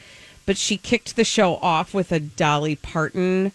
But 0.45 0.57
she 0.57 0.77
kicked 0.77 1.17
the 1.17 1.25
show 1.25 1.57
off 1.57 1.95
with 1.95 2.11
a 2.13 2.21
Dolly 2.21 2.77
Parton 2.77 3.53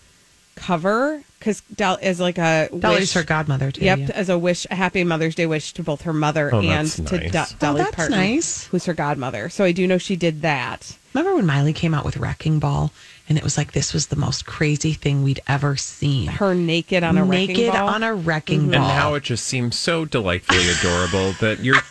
cover 0.55 1.23
cuz 1.41 1.61
Doll 1.75 1.97
is 2.01 2.19
like 2.19 2.37
a 2.37 2.69
Dolly's 2.77 2.99
wish- 3.01 3.13
her 3.13 3.23
godmother 3.23 3.71
too. 3.71 3.83
Yep, 3.83 3.99
yeah. 3.99 4.07
as 4.13 4.29
a 4.29 4.37
wish, 4.37 4.65
a 4.71 4.75
happy 4.75 5.03
Mother's 5.03 5.35
Day 5.35 5.45
wish 5.47 5.73
to 5.73 5.83
both 5.83 6.03
her 6.03 6.13
mother 6.13 6.49
Oh, 6.53 6.61
and 6.61 6.89
to 6.89 7.01
nice. 7.17 7.31
Do- 7.31 7.37
Oh, 7.39 7.55
Dolly 7.59 7.81
that's 7.83 7.95
Parton, 7.95 8.17
nice. 8.17 8.65
who's 8.67 8.85
her 8.85 8.93
godmother. 8.93 9.49
So 9.49 9.63
I 9.65 9.71
do 9.73 9.85
know 9.87 9.97
she 9.97 10.15
did 10.15 10.41
that. 10.43 10.95
Remember 11.13 11.35
when 11.35 11.45
Miley 11.45 11.73
came 11.73 11.93
out 11.93 12.05
with 12.05 12.15
Wrecking 12.15 12.59
Ball, 12.59 12.93
and 13.27 13.37
it 13.37 13.43
was 13.43 13.57
like 13.57 13.73
this 13.73 13.93
was 13.93 14.07
the 14.07 14.15
most 14.15 14.45
crazy 14.45 14.93
thing 14.93 15.23
we'd 15.23 15.41
ever 15.47 15.75
seen. 15.75 16.27
Her 16.27 16.55
naked 16.55 17.03
on 17.03 17.17
a 17.17 17.25
naked 17.25 17.57
wrecking 17.57 17.71
ball. 17.73 17.89
on 17.89 18.03
a 18.03 18.13
wrecking 18.15 18.59
and 18.61 18.71
ball. 18.71 18.87
now 18.87 19.13
it 19.15 19.23
just 19.23 19.45
seems 19.45 19.77
so 19.77 20.05
delightfully 20.05 20.69
adorable 20.69 21.33
that 21.41 21.59
you're, 21.59 21.81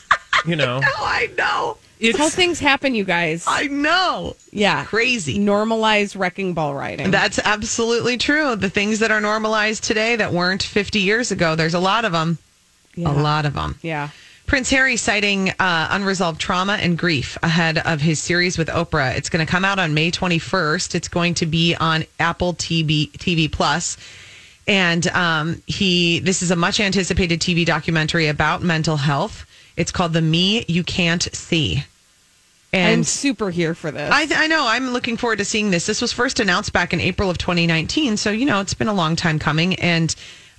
you 0.46 0.56
know, 0.62 0.80
oh, 0.82 1.04
I 1.04 1.28
know. 1.36 1.76
That's 2.00 2.18
how 2.18 2.28
things 2.28 2.58
happen, 2.58 2.94
you 2.94 3.04
guys. 3.04 3.44
I 3.46 3.66
know. 3.66 4.36
Yeah. 4.52 4.84
Crazy. 4.84 5.38
Normalize 5.38 6.18
wrecking 6.18 6.54
ball 6.54 6.74
riding. 6.74 7.10
That's 7.10 7.38
absolutely 7.38 8.16
true. 8.16 8.56
The 8.56 8.70
things 8.70 9.00
that 9.00 9.10
are 9.10 9.20
normalized 9.20 9.84
today 9.84 10.16
that 10.16 10.32
weren't 10.32 10.62
50 10.62 10.98
years 11.00 11.30
ago, 11.30 11.54
there's 11.56 11.74
a 11.74 11.80
lot 11.80 12.04
of 12.04 12.12
them. 12.12 12.38
Yeah. 12.94 13.12
A 13.12 13.14
lot 13.14 13.46
of 13.46 13.54
them. 13.54 13.78
yeah. 13.82 14.08
Prince 14.46 14.68
Harry 14.70 14.96
citing 14.96 15.50
uh, 15.60 15.88
unresolved 15.92 16.40
trauma 16.40 16.72
and 16.72 16.98
grief 16.98 17.38
ahead 17.40 17.78
of 17.78 18.00
his 18.00 18.18
series 18.18 18.58
with 18.58 18.66
Oprah. 18.66 19.16
It's 19.16 19.28
going 19.28 19.46
to 19.46 19.48
come 19.48 19.64
out 19.64 19.78
on 19.78 19.94
May 19.94 20.10
21st. 20.10 20.96
It's 20.96 21.06
going 21.06 21.34
to 21.34 21.46
be 21.46 21.76
on 21.76 22.04
Apple 22.18 22.54
TV 22.54 23.12
TV 23.12 23.50
Plus. 23.50 23.96
And 24.66 25.06
um, 25.08 25.62
he, 25.68 26.18
this 26.18 26.42
is 26.42 26.50
a 26.50 26.56
much 26.56 26.80
anticipated 26.80 27.38
TV 27.40 27.64
documentary 27.64 28.26
about 28.26 28.60
mental 28.60 28.96
health. 28.96 29.46
It's 29.76 29.92
called 29.92 30.14
The 30.14 30.20
Me 30.20 30.64
You 30.66 30.82
Can't 30.82 31.22
See. 31.32 31.84
I'm 32.72 33.04
super 33.04 33.50
here 33.50 33.74
for 33.74 33.90
this. 33.90 34.10
I, 34.12 34.26
I 34.44 34.46
know. 34.46 34.66
I'm 34.66 34.90
looking 34.90 35.16
forward 35.16 35.38
to 35.38 35.44
seeing 35.44 35.70
this. 35.70 35.86
This 35.86 36.00
was 36.00 36.12
first 36.12 36.38
announced 36.40 36.72
back 36.72 36.92
in 36.92 37.00
April 37.00 37.28
of 37.28 37.38
2019. 37.38 38.16
So, 38.16 38.30
you 38.30 38.46
know, 38.46 38.60
it's 38.60 38.74
been 38.74 38.88
a 38.88 38.94
long 38.94 39.16
time 39.16 39.38
coming. 39.38 39.74
And 39.76 40.14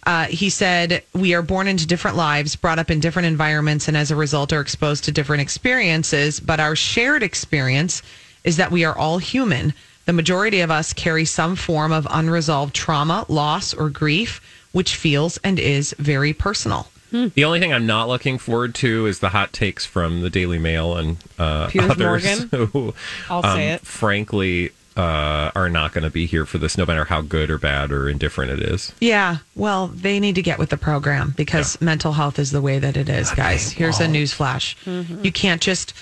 uh, 0.06 0.26
he 0.26 0.50
said, 0.50 1.04
We 1.14 1.34
are 1.34 1.42
born 1.42 1.68
into 1.68 1.88
different 1.88 2.18
lives, 2.18 2.56
brought 2.56 2.80
up 2.80 2.92
in 2.92 3.00
different 3.00 3.28
environments, 3.28 3.88
and 3.88 3.96
as 3.96 4.12
a 4.12 4.16
result 4.16 4.52
are 4.52 4.62
exposed 4.62 5.06
to 5.06 5.12
different 5.12 5.42
experiences. 5.42 6.40
But 6.40 6.60
our 6.60 6.76
shared 6.76 7.24
experience 7.24 8.02
is 8.44 8.58
that 8.58 8.72
we 8.72 8.84
are 8.84 8.98
all 8.98 9.20
human. 9.20 9.74
The 10.06 10.14
majority 10.14 10.62
of 10.62 10.72
us 10.72 10.94
carry 10.94 11.26
some 11.26 11.56
form 11.56 11.92
of 11.92 12.08
unresolved 12.10 12.74
trauma, 12.74 13.26
loss, 13.30 13.74
or 13.74 13.90
grief, 13.90 14.42
which 14.72 14.96
feels 14.96 15.38
and 15.44 15.60
is 15.60 15.96
very 16.00 16.34
personal. 16.34 16.91
The 17.12 17.44
only 17.44 17.60
thing 17.60 17.74
I'm 17.74 17.86
not 17.86 18.08
looking 18.08 18.38
forward 18.38 18.74
to 18.76 19.06
is 19.06 19.20
the 19.20 19.30
hot 19.30 19.54
takes 19.54 19.86
from 19.86 20.22
the 20.22 20.30
Daily 20.30 20.60
Mail 20.60 20.96
and 20.96 21.18
uh, 21.38 21.70
others 21.80 22.00
Morgan? 22.00 22.50
who, 22.72 22.94
I'll 23.30 23.44
say 23.44 23.70
it. 23.74 23.82
frankly, 23.82 24.72
uh, 24.98 25.52
are 25.56 25.70
not 25.70 25.94
going 25.94 26.04
to 26.04 26.10
be 26.10 26.26
here 26.26 26.46
for 26.46 26.58
this, 26.58 26.78
no 26.78 26.86
matter 26.86 27.06
how 27.06 27.22
good 27.22 27.50
or 27.50 27.58
bad 27.58 27.92
or 27.92 28.10
indifferent 28.10 28.52
it 28.52 28.60
is. 28.60 28.94
Yeah, 29.00 29.38
well, 29.56 29.88
they 29.88 30.20
need 30.20 30.36
to 30.36 30.42
get 30.42 30.60
with 30.60 30.70
the 30.70 30.78
program 30.78 31.34
because 31.38 31.80
mental 31.82 32.14
health 32.14 32.40
is 32.40 32.52
the 32.52 32.62
way 32.62 32.80
that 32.80 32.98
it 32.98 33.10
is, 33.10 33.32
guys. 33.32 33.72
Here's 33.72 34.00
a 34.00 34.08
news 34.08 34.34
flash. 34.34 34.76
You 34.86 35.32
can't 35.32 35.62
just 35.62 35.94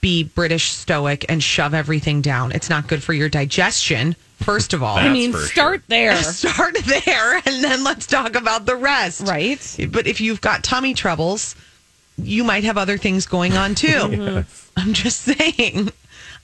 be 0.00 0.24
British 0.24 0.70
stoic 0.72 1.24
and 1.28 1.42
shove 1.42 1.74
everything 1.74 2.20
down. 2.22 2.52
It's 2.52 2.70
not 2.70 2.86
good 2.88 3.02
for 3.02 3.12
your 3.12 3.28
digestion, 3.28 4.16
first 4.38 4.72
of 4.72 4.82
all. 4.82 4.96
I 4.96 5.08
mean, 5.12 5.32
for 5.32 5.38
start 5.38 5.82
there. 5.88 6.16
Start 6.22 6.76
there 6.84 7.36
and 7.44 7.62
then 7.64 7.84
let's 7.84 8.06
talk 8.06 8.34
about 8.36 8.66
the 8.66 8.76
rest. 8.76 9.22
Right. 9.28 9.76
But 9.90 10.06
if 10.06 10.20
you've 10.20 10.40
got 10.40 10.64
tummy 10.64 10.94
troubles, 10.94 11.54
you 12.16 12.44
might 12.44 12.64
have 12.64 12.78
other 12.78 12.96
things 12.98 13.26
going 13.26 13.56
on 13.56 13.74
too. 13.74 14.44
I'm 14.76 14.92
just 14.94 15.20
saying. 15.20 15.90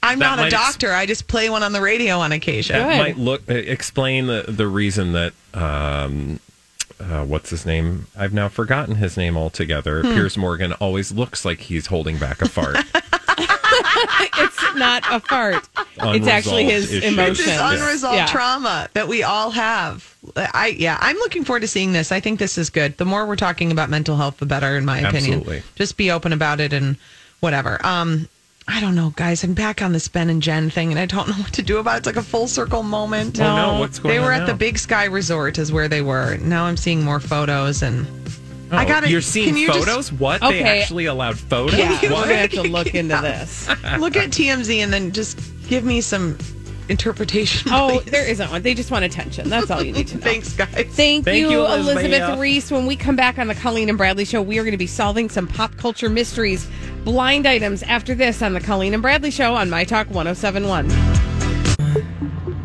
I'm 0.03 0.19
That 0.19 0.27
not 0.27 0.38
a 0.38 0.42
might 0.42 0.53
ex- 0.53 0.62
doctor. 0.62 0.92
I 0.92 1.07
just 1.07 1.27
play 1.27 1.49
one 1.49 1.62
on 1.62 1.73
the 1.73 1.81
radio 1.81 2.19
on 2.19 2.33
occasion. 2.33 2.77
Good. 2.77 2.99
Might 2.99 3.16
look 3.19 3.42
uh, 3.49 3.55
explain 3.55 4.27
the 4.27 4.45
the 4.47 4.66
reason 4.69 5.12
that 5.12 5.33
um, 5.55 6.38
uh, 7.01 7.25
what's 7.25 7.49
his 7.51 7.64
name? 7.64 8.07
I've 8.16 8.33
now 8.35 8.49
forgotten 8.49 8.97
his 8.97 9.16
name 9.16 9.37
altogether. 9.37 10.03
Hmm. 10.03 10.12
Piers 10.12 10.37
Morgan 10.37 10.73
always 10.75 11.12
looks 11.12 11.45
like 11.45 11.61
he's 11.61 11.87
holding 11.87 12.19
back 12.19 12.42
a 12.42 12.49
fart. 12.49 12.77
it's 14.39 14.75
not 14.77 15.03
a 15.11 15.21
fart. 15.21 15.69
It's 16.03 16.27
actually 16.27 16.65
his 16.65 16.93
Unresolved 16.93 17.12
emotion. 17.12 17.31
It's 17.33 17.45
this 17.45 17.61
unresolved 17.61 18.17
Yeah. 18.17 18.27
trauma 18.27 18.89
that 18.95 19.09
we 19.09 19.23
all 19.23 19.51
have. 19.51 20.15
I 20.37 20.75
yeah, 20.79 20.99
I'm 21.01 21.17
looking 21.17 21.45
forward 21.45 21.61
to 21.61 21.69
seeing 21.69 21.93
this. 21.93 22.11
I 22.12 22.21
think 22.21 22.39
this 22.39 22.59
is 22.59 22.71
good. 22.71 22.97
The 22.99 23.05
more 23.05 23.27
we're 23.27 23.37
talking 23.37 23.71
about 23.73 23.91
mental 23.91 24.17
health, 24.17 24.39
the 24.39 24.47
better, 24.47 24.77
in 24.77 24.85
my 24.85 24.99
opinion. 24.99 25.41
Absolutely. 25.41 25.62
Just 25.77 25.97
be 25.97 26.11
open 26.11 26.33
about 26.33 26.61
it 26.61 26.73
and 26.73 26.97
whatever. 27.41 27.85
Um, 27.87 28.29
I 28.69 28.81
don't 28.81 28.97
know, 28.97 29.12
guys. 29.15 29.45
I'm 29.45 29.55
back 29.55 29.81
on 29.81 29.93
this 29.93 30.09
Ben 30.09 30.29
and 30.29 30.43
Jen 30.43 30.71
thing, 30.71 30.91
and 30.91 30.99
I 30.99 31.07
don't 31.07 31.29
know 31.29 31.35
what 31.35 31.53
to 31.53 31.62
do 31.62 31.79
about 31.79 31.95
it. 31.95 31.99
It's 31.99 32.07
like 32.07 32.17
a 32.17 32.23
full 32.23 32.49
circle 32.49 32.83
moment. 32.83 33.39
Oh 33.41 33.45
no, 33.57 33.79
what's 33.79 34.01
going 34.01 34.11
on? 34.11 34.15
They 34.17 34.19
on? 34.19 34.25
were 34.25 34.33
at 34.33 34.41
now? 34.41 34.47
the 34.47 34.55
Big 34.55 34.79
Sky 34.79 35.05
Resort, 35.05 35.59
is 35.59 35.71
where 35.71 35.87
they 35.89 36.03
were. 36.03 36.37
Now 36.39 36.65
I'm 36.65 36.77
seeing 36.77 37.05
more 37.05 37.21
photos, 37.21 37.83
and 37.83 38.07
I 38.70 38.85
Oh, 38.85 38.88
gotta. 38.88 39.09
You're 39.11 39.20
seeing 39.20 39.48
can 39.50 39.57
you 39.57 39.68
just 39.68 39.79
photos? 39.87 40.12
what? 40.12 40.40
They 40.40 40.62
actually 40.62 41.07
allowed 41.07 41.38
photos? 41.38 41.79
Yeah, 41.79 41.90
we're 41.90 42.02
you 42.02 42.09
gonna 42.09 42.35
have 42.35 42.50
to 42.50 42.62
look- 42.62 42.72
look 42.87 42.94
into 42.94 43.14
Yeah. 43.14 43.20
this. 43.20 43.68
look 43.98 44.16
at 44.16 44.31
TMZ 44.31 44.79
and 44.79 44.92
then 44.92 45.12
just 45.12 45.38
give 45.68 45.85
me 45.85 46.00
some 46.00 46.37
interpretation. 46.88 47.70
Oh, 47.72 48.00
please. 48.02 48.11
there 48.12 48.29
isn't 48.29 48.50
one. 48.50 48.62
They 48.62 48.72
just 48.74 48.90
want 48.90 49.05
attention. 49.05 49.48
That's 49.50 49.70
all 49.70 49.83
you 49.83 49.92
need 49.92 50.07
to 50.09 50.14
know. 50.18 50.20
Thanks, 50.22 50.52
guys. 50.52 50.68
Thank, 50.90 51.24
Thank 51.24 51.38
you, 51.40 51.50
you, 51.50 51.64
Elizabeth, 51.66 52.05
Elizabeth. 52.05 52.38
Ries. 52.38 52.70
When 52.70 52.87
we 52.87 52.94
come 52.96 53.16
back 53.16 53.38
on 53.38 53.48
the 53.48 53.55
Colleen 53.57 53.88
and 53.88 53.98
Bradley 53.98 54.24
Show, 54.24 54.40
we 54.42 54.59
are 54.59 54.62
going 54.62 54.70
to 54.72 54.79
be 54.79 54.87
solving 54.87 55.29
some 55.29 55.46
pop 55.48 55.76
culture 55.76 56.09
mysteries, 56.09 56.68
blind 57.05 57.46
items 57.46 57.83
after 57.85 58.14
this 58.14 58.40
on 58.42 58.52
the 58.52 58.61
Colleen 58.61 58.94
and 58.94 59.02
Bradley 59.02 59.31
Show 59.33 59.55
on 59.55 59.68
My 59.68 59.83
Talk 59.85 60.09
1071. 60.11 61.26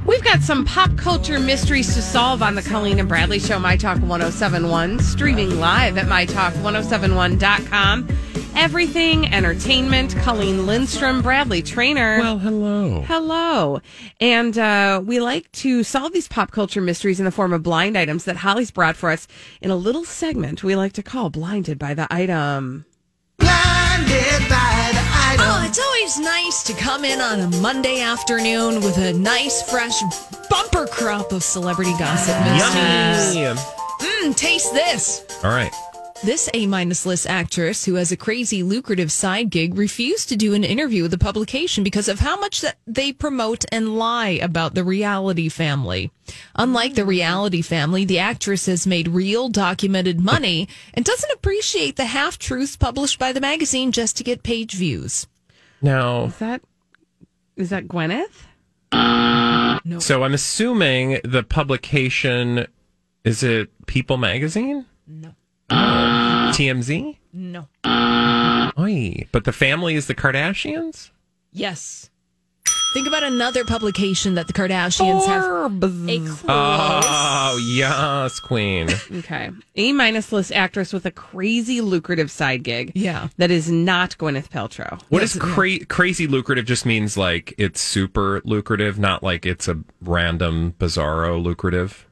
We've 0.06 0.24
got 0.24 0.42
some 0.42 0.64
pop 0.66 0.96
culture 0.98 1.40
mysteries 1.40 1.94
to 1.94 2.02
solve 2.02 2.42
on 2.42 2.56
the 2.56 2.64
Colleen 2.64 3.00
and 3.00 3.08
Bradley 3.08 3.40
Show, 3.40 3.60
My 3.60 3.78
Talk 3.78 4.00
1071, 4.00 5.00
streaming 5.00 5.60
live 5.60 5.98
at 5.98 6.08
MyTalk1071.com. 6.08 8.08
Everything 8.56 9.32
entertainment. 9.34 10.16
Colleen 10.18 10.66
Lindstrom, 10.66 11.22
Bradley 11.22 11.62
Traynor. 11.62 12.18
Well, 12.20 12.40
hello. 12.40 13.02
Hello. 13.04 13.80
And 14.20 14.58
uh, 14.58 15.02
we 15.06 15.20
like 15.20 15.52
to 15.54 15.84
solve 15.84 16.14
these 16.14 16.28
pop 16.28 16.52
culture 16.52 16.82
mysteries 16.82 17.20
in 17.20 17.26
the 17.26 17.32
form 17.32 17.54
of 17.54 17.64
blind 17.64 17.98
items 17.98 18.26
that 18.26 18.38
Holly's 18.38 18.72
brought 18.72 18.98
for 18.98 19.12
us 19.12 19.28
in 19.62 19.72
a 19.72 19.76
little 19.76 20.04
segment 20.04 20.64
we 20.64 20.76
like 20.76 20.94
to 20.94 21.04
call 21.04 21.30
Blinded 21.30 21.78
by 21.80 21.94
the 21.94 22.08
Item. 22.12 22.86
Always 26.12 26.28
nice 26.28 26.64
to 26.64 26.74
come 26.74 27.06
in 27.06 27.22
on 27.22 27.40
a 27.40 27.48
Monday 27.62 28.02
afternoon 28.02 28.76
with 28.76 28.98
a 28.98 29.14
nice, 29.14 29.62
fresh 29.62 30.02
bumper 30.50 30.86
crop 30.88 31.32
of 31.32 31.44
celebrity 31.44 31.94
gossip. 31.98 32.36
Yummy. 32.58 33.60
Mm, 34.00 34.36
taste 34.36 34.74
this. 34.74 35.26
All 35.44 35.52
right. 35.52 35.72
This 36.24 36.50
A 36.54 36.68
minus 36.68 37.06
list 37.06 37.28
actress 37.28 37.86
who 37.86 37.96
has 37.96 38.12
a 38.12 38.18
crazy 38.18 38.62
lucrative 38.62 39.12
side 39.12 39.50
gig 39.50 39.76
refused 39.76 40.30
to 40.30 40.36
do 40.36 40.54
an 40.54 40.64
interview 40.64 41.04
with 41.04 41.12
the 41.12 41.18
publication 41.18 41.84
because 41.84 42.08
of 42.08 42.20
how 42.20 42.38
much 42.40 42.62
that 42.62 42.78
they 42.86 43.14
promote 43.14 43.64
and 43.72 43.98
lie 43.98 44.40
about 44.42 44.76
the 44.76 44.84
reality 44.84 45.50
family. 45.50 46.12
Unlike 46.56 46.96
the 46.96 47.06
reality 47.06 47.62
family, 47.62 48.06
the 48.06 48.20
actress 48.20 48.66
has 48.66 48.86
made 48.86 49.08
real 49.08 49.50
documented 49.50 50.20
money 50.20 50.68
and 50.94 51.06
doesn't 51.06 51.32
appreciate 51.32 51.96
the 51.96 52.06
half 52.06 52.38
truths 52.38 52.76
published 52.76 53.18
by 53.18 53.32
the 53.32 53.42
magazine 53.42 53.92
just 53.92 54.18
to 54.18 54.24
get 54.24 54.44
page 54.44 54.74
views. 54.74 55.26
Now, 55.82 56.26
Is 56.26 56.38
that 56.38 56.62
is 57.58 57.70
that 57.72 57.88
Gwyneth? 57.88 58.46
so 60.02 60.24
I'm 60.24 60.34
assuming 60.34 61.20
the 61.24 61.44
publication 61.44 62.68
is 63.24 63.42
it 63.44 63.70
People 63.88 64.18
Magazine? 64.18 64.86
No. 65.08 65.34
Oh. 65.70 66.52
TMZ? 66.54 67.18
No. 67.34 67.68
Oy. 68.78 69.26
But 69.32 69.46
the 69.46 69.52
family 69.52 69.96
is 69.96 70.08
the 70.08 70.16
Kardashians? 70.16 71.12
Yes. 71.52 72.10
Think 72.94 73.08
about 73.08 73.24
another 73.24 73.64
publication 73.64 74.36
that 74.36 74.48
the 74.48 74.54
Kardashians 74.54 75.26
have 75.26 75.82
a 75.82 76.20
close. 76.28 76.44
Oh, 76.50 77.58
yes, 77.66 78.40
Queen. 78.42 78.90
Okay. 79.20 79.50
A 79.78 79.94
minus 79.94 80.34
list 80.34 80.52
actress 80.52 80.92
with 80.92 81.06
a 81.06 81.12
crazy 81.12 81.80
lucrative 81.80 82.30
side 82.30 82.64
gig. 82.64 82.92
Yeah. 82.94 83.30
That 83.38 83.50
is 83.50 83.72
not 83.72 84.18
Gwyneth 84.18 84.50
Paltrow. 84.50 85.02
What 85.08 85.24
is 85.24 85.38
cra- 85.40 85.86
crazy 85.86 86.28
lucrative 86.28 86.66
just 86.66 86.86
means 86.86 87.16
like 87.16 87.54
it's 87.58 87.80
super 87.80 88.42
lucrative, 88.44 89.00
not 89.00 89.24
like 89.24 89.46
it's 89.46 89.70
a 89.70 89.80
random 90.02 90.74
bizarro 90.78 91.42
lucrative. 91.42 92.08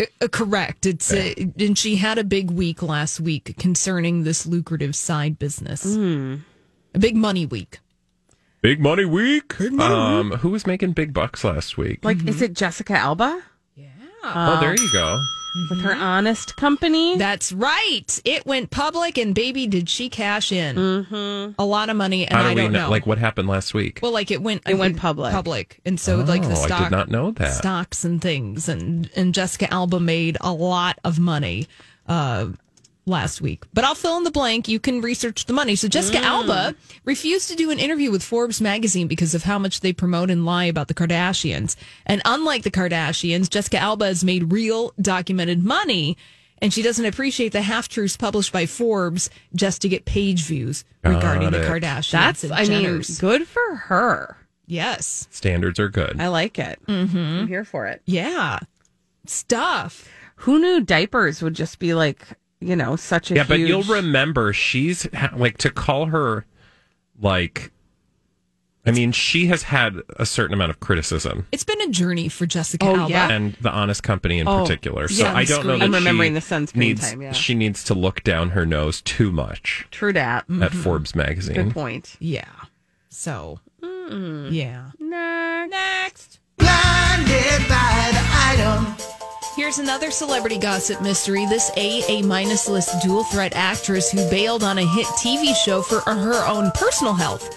Uh, 0.00 0.28
correct. 0.28 0.86
It's 0.86 1.12
uh, 1.12 1.34
and 1.58 1.76
she 1.76 1.96
had 1.96 2.18
a 2.18 2.24
big 2.24 2.50
week 2.52 2.80
last 2.80 3.18
week 3.20 3.56
concerning 3.58 4.22
this 4.22 4.46
lucrative 4.46 4.94
side 4.94 5.38
business. 5.40 5.84
A 5.84 6.98
big 6.98 7.16
money 7.16 7.44
week. 7.44 7.80
Big 8.62 8.80
money 8.80 9.04
week. 9.04 9.60
um, 9.60 10.30
who 10.38 10.50
was 10.50 10.68
making 10.68 10.92
big 10.92 11.12
bucks 11.12 11.42
last 11.42 11.76
week? 11.76 12.04
Like, 12.04 12.24
is 12.28 12.40
it 12.40 12.52
Jessica 12.52 12.92
Alba 12.92 13.42
Yeah. 13.74 13.88
oh, 14.22 14.60
there 14.60 14.72
you 14.76 14.92
go. 14.92 15.20
with 15.68 15.80
her 15.80 15.92
honest 15.92 16.54
company? 16.56 17.16
That's 17.18 17.52
right. 17.52 18.20
It 18.24 18.46
went 18.46 18.70
public, 18.70 19.18
and 19.18 19.34
baby, 19.34 19.66
did 19.66 19.88
she 19.88 20.08
cash 20.08 20.52
in 20.52 20.76
mm-hmm. 20.76 21.60
a 21.60 21.64
lot 21.66 21.90
of 21.90 21.96
money? 21.96 22.24
And 22.24 22.36
How 22.36 22.44
do 22.44 22.48
I 22.50 22.54
don't 22.54 22.70
know? 22.72 22.84
know. 22.84 22.90
Like 22.90 23.04
what 23.04 23.18
happened 23.18 23.48
last 23.48 23.74
week? 23.74 23.98
well, 24.00 24.12
like 24.12 24.30
it 24.30 24.40
went. 24.40 24.62
It 24.68 24.74
went 24.78 24.96
public. 24.96 25.32
Public, 25.32 25.80
and 25.84 25.98
so 25.98 26.18
like 26.18 26.44
Oh, 26.44 26.48
the 26.48 26.54
I 26.54 26.60
did 26.60 26.66
stock. 26.68 26.90
not 26.92 27.08
know 27.10 27.32
that. 27.32 27.54
Stocks 27.54 28.04
and 28.04 28.22
things, 28.22 28.68
and 28.68 29.10
and 29.16 29.34
Jessica 29.34 29.72
Alba 29.74 29.98
made 29.98 30.36
a 30.40 30.52
lot 30.52 31.00
of 31.02 31.18
money. 31.18 31.66
Uh, 32.06 32.50
last 33.04 33.40
week. 33.40 33.64
But 33.74 33.84
I'll 33.84 33.94
fill 33.96 34.16
in 34.16 34.24
the 34.24 34.30
blank. 34.30 34.68
You 34.68 34.78
can 34.78 35.00
research 35.00 35.46
the 35.46 35.52
money. 35.52 35.74
So 35.74 35.88
Jessica 35.88 36.18
Mm. 36.18 36.24
Alba 36.24 36.74
refused 37.04 37.48
to 37.50 37.56
do 37.56 37.70
an 37.70 37.78
interview 37.80 38.10
with 38.10 38.22
Forbes 38.22 38.60
magazine 38.60 39.08
because 39.08 39.34
of 39.34 39.42
how 39.42 39.58
much 39.58 39.80
they 39.80 39.92
promote 39.92 40.30
and 40.30 40.44
lie 40.46 40.64
about 40.66 40.86
the 40.88 40.94
Kardashians. 40.94 41.74
And 42.06 42.22
unlike 42.24 42.62
the 42.62 42.70
Kardashians, 42.70 43.50
Jessica 43.50 43.78
Alba 43.78 44.06
has 44.06 44.22
made 44.22 44.52
real 44.52 44.92
documented 45.00 45.64
money. 45.64 46.16
And 46.58 46.72
she 46.72 46.80
doesn't 46.82 47.04
appreciate 47.04 47.50
the 47.50 47.62
half 47.62 47.88
truths 47.88 48.16
published 48.16 48.52
by 48.52 48.66
Forbes 48.66 49.30
just 49.52 49.82
to 49.82 49.88
get 49.88 50.04
page 50.04 50.42
views 50.44 50.84
regarding 51.02 51.50
Got 51.50 51.58
the. 51.58 51.66
Kardashians. 51.66 52.10
That's, 52.12 52.44
and 52.44 52.52
I 52.52 52.64
mean, 52.68 52.84
Jenners. 52.84 53.18
good 53.20 53.48
for 53.48 53.74
her. 53.74 54.36
yes. 54.68 55.26
Standards 55.32 55.80
are 55.80 55.88
good. 55.88 56.20
I 56.20 56.28
like 56.28 56.60
it. 56.60 56.78
Mm-hmm. 56.86 57.18
I'm 57.18 57.48
here 57.48 57.64
for 57.64 57.86
it. 57.86 58.00
Yeah. 58.04 58.60
Stuff. 59.26 60.08
Who 60.36 60.58
knew 60.60 60.80
diapers 60.80 61.42
would 61.42 61.54
just 61.54 61.78
be 61.80 61.94
like, 61.94 62.26
you 62.62 62.76
know, 62.76 62.96
such 62.96 63.30
a 63.30 63.34
yeah, 63.34 63.44
but 63.46 63.60
you'll 63.60 63.82
remember 63.82 64.52
she's 64.52 65.08
ha- 65.14 65.32
like 65.36 65.58
to 65.58 65.70
call 65.70 66.06
her 66.06 66.46
like. 67.20 67.70
I 68.84 68.90
mean, 68.90 69.12
she 69.12 69.46
has 69.46 69.62
had 69.62 70.00
a 70.16 70.26
certain 70.26 70.54
amount 70.54 70.70
of 70.70 70.80
criticism, 70.80 71.46
It's 71.52 71.62
been 71.62 71.80
a 71.82 71.88
journey 71.90 72.28
for 72.28 72.46
Jessica 72.46 72.84
Oh, 72.84 72.96
Alba. 72.96 73.10
yeah. 73.12 73.30
and 73.30 73.54
the 73.60 73.70
Honest 73.70 74.02
Company 74.02 74.40
in 74.40 74.48
Oh, 74.48 74.62
particular. 74.62 75.06
So 75.06 75.22
yeah, 75.22 75.36
I 75.36 75.44
don't 75.44 75.64
know 75.64 75.78
that 75.78 75.84
I'm 75.84 75.92
she 75.92 75.98
remembering 75.98 76.34
the 76.34 76.40
sunscreen 76.40 76.76
needs, 76.76 77.08
time, 77.08 77.22
yeah. 77.22 77.30
She 77.30 77.54
needs 77.54 77.84
to 77.84 77.94
look 77.94 78.24
down 78.24 78.50
her 78.50 78.66
nose 78.66 79.00
too 79.00 79.30
much 79.30 79.86
True 79.92 80.12
dat. 80.12 80.38
at 80.38 80.48
mm-hmm. 80.48 80.82
Forbes 80.82 81.14
magazine. 81.14 81.54
Good 81.54 81.72
point. 81.72 82.16
Yeah. 82.18 82.48
So, 83.08 83.60
mm. 83.80 84.50
yeah. 84.50 84.90
Next. 84.98 86.40
Here's 89.54 89.78
another 89.78 90.10
celebrity 90.10 90.56
gossip 90.56 91.02
mystery. 91.02 91.44
This 91.44 91.70
A 91.76 92.02
A 92.08 92.22
minus 92.22 92.70
list 92.70 93.02
dual 93.02 93.24
threat 93.24 93.52
actress 93.54 94.10
who 94.10 94.28
bailed 94.30 94.64
on 94.64 94.78
a 94.78 94.86
hit 94.86 95.06
TV 95.18 95.54
show 95.54 95.82
for 95.82 96.00
her 96.00 96.46
own 96.46 96.70
personal 96.70 97.12
health 97.12 97.48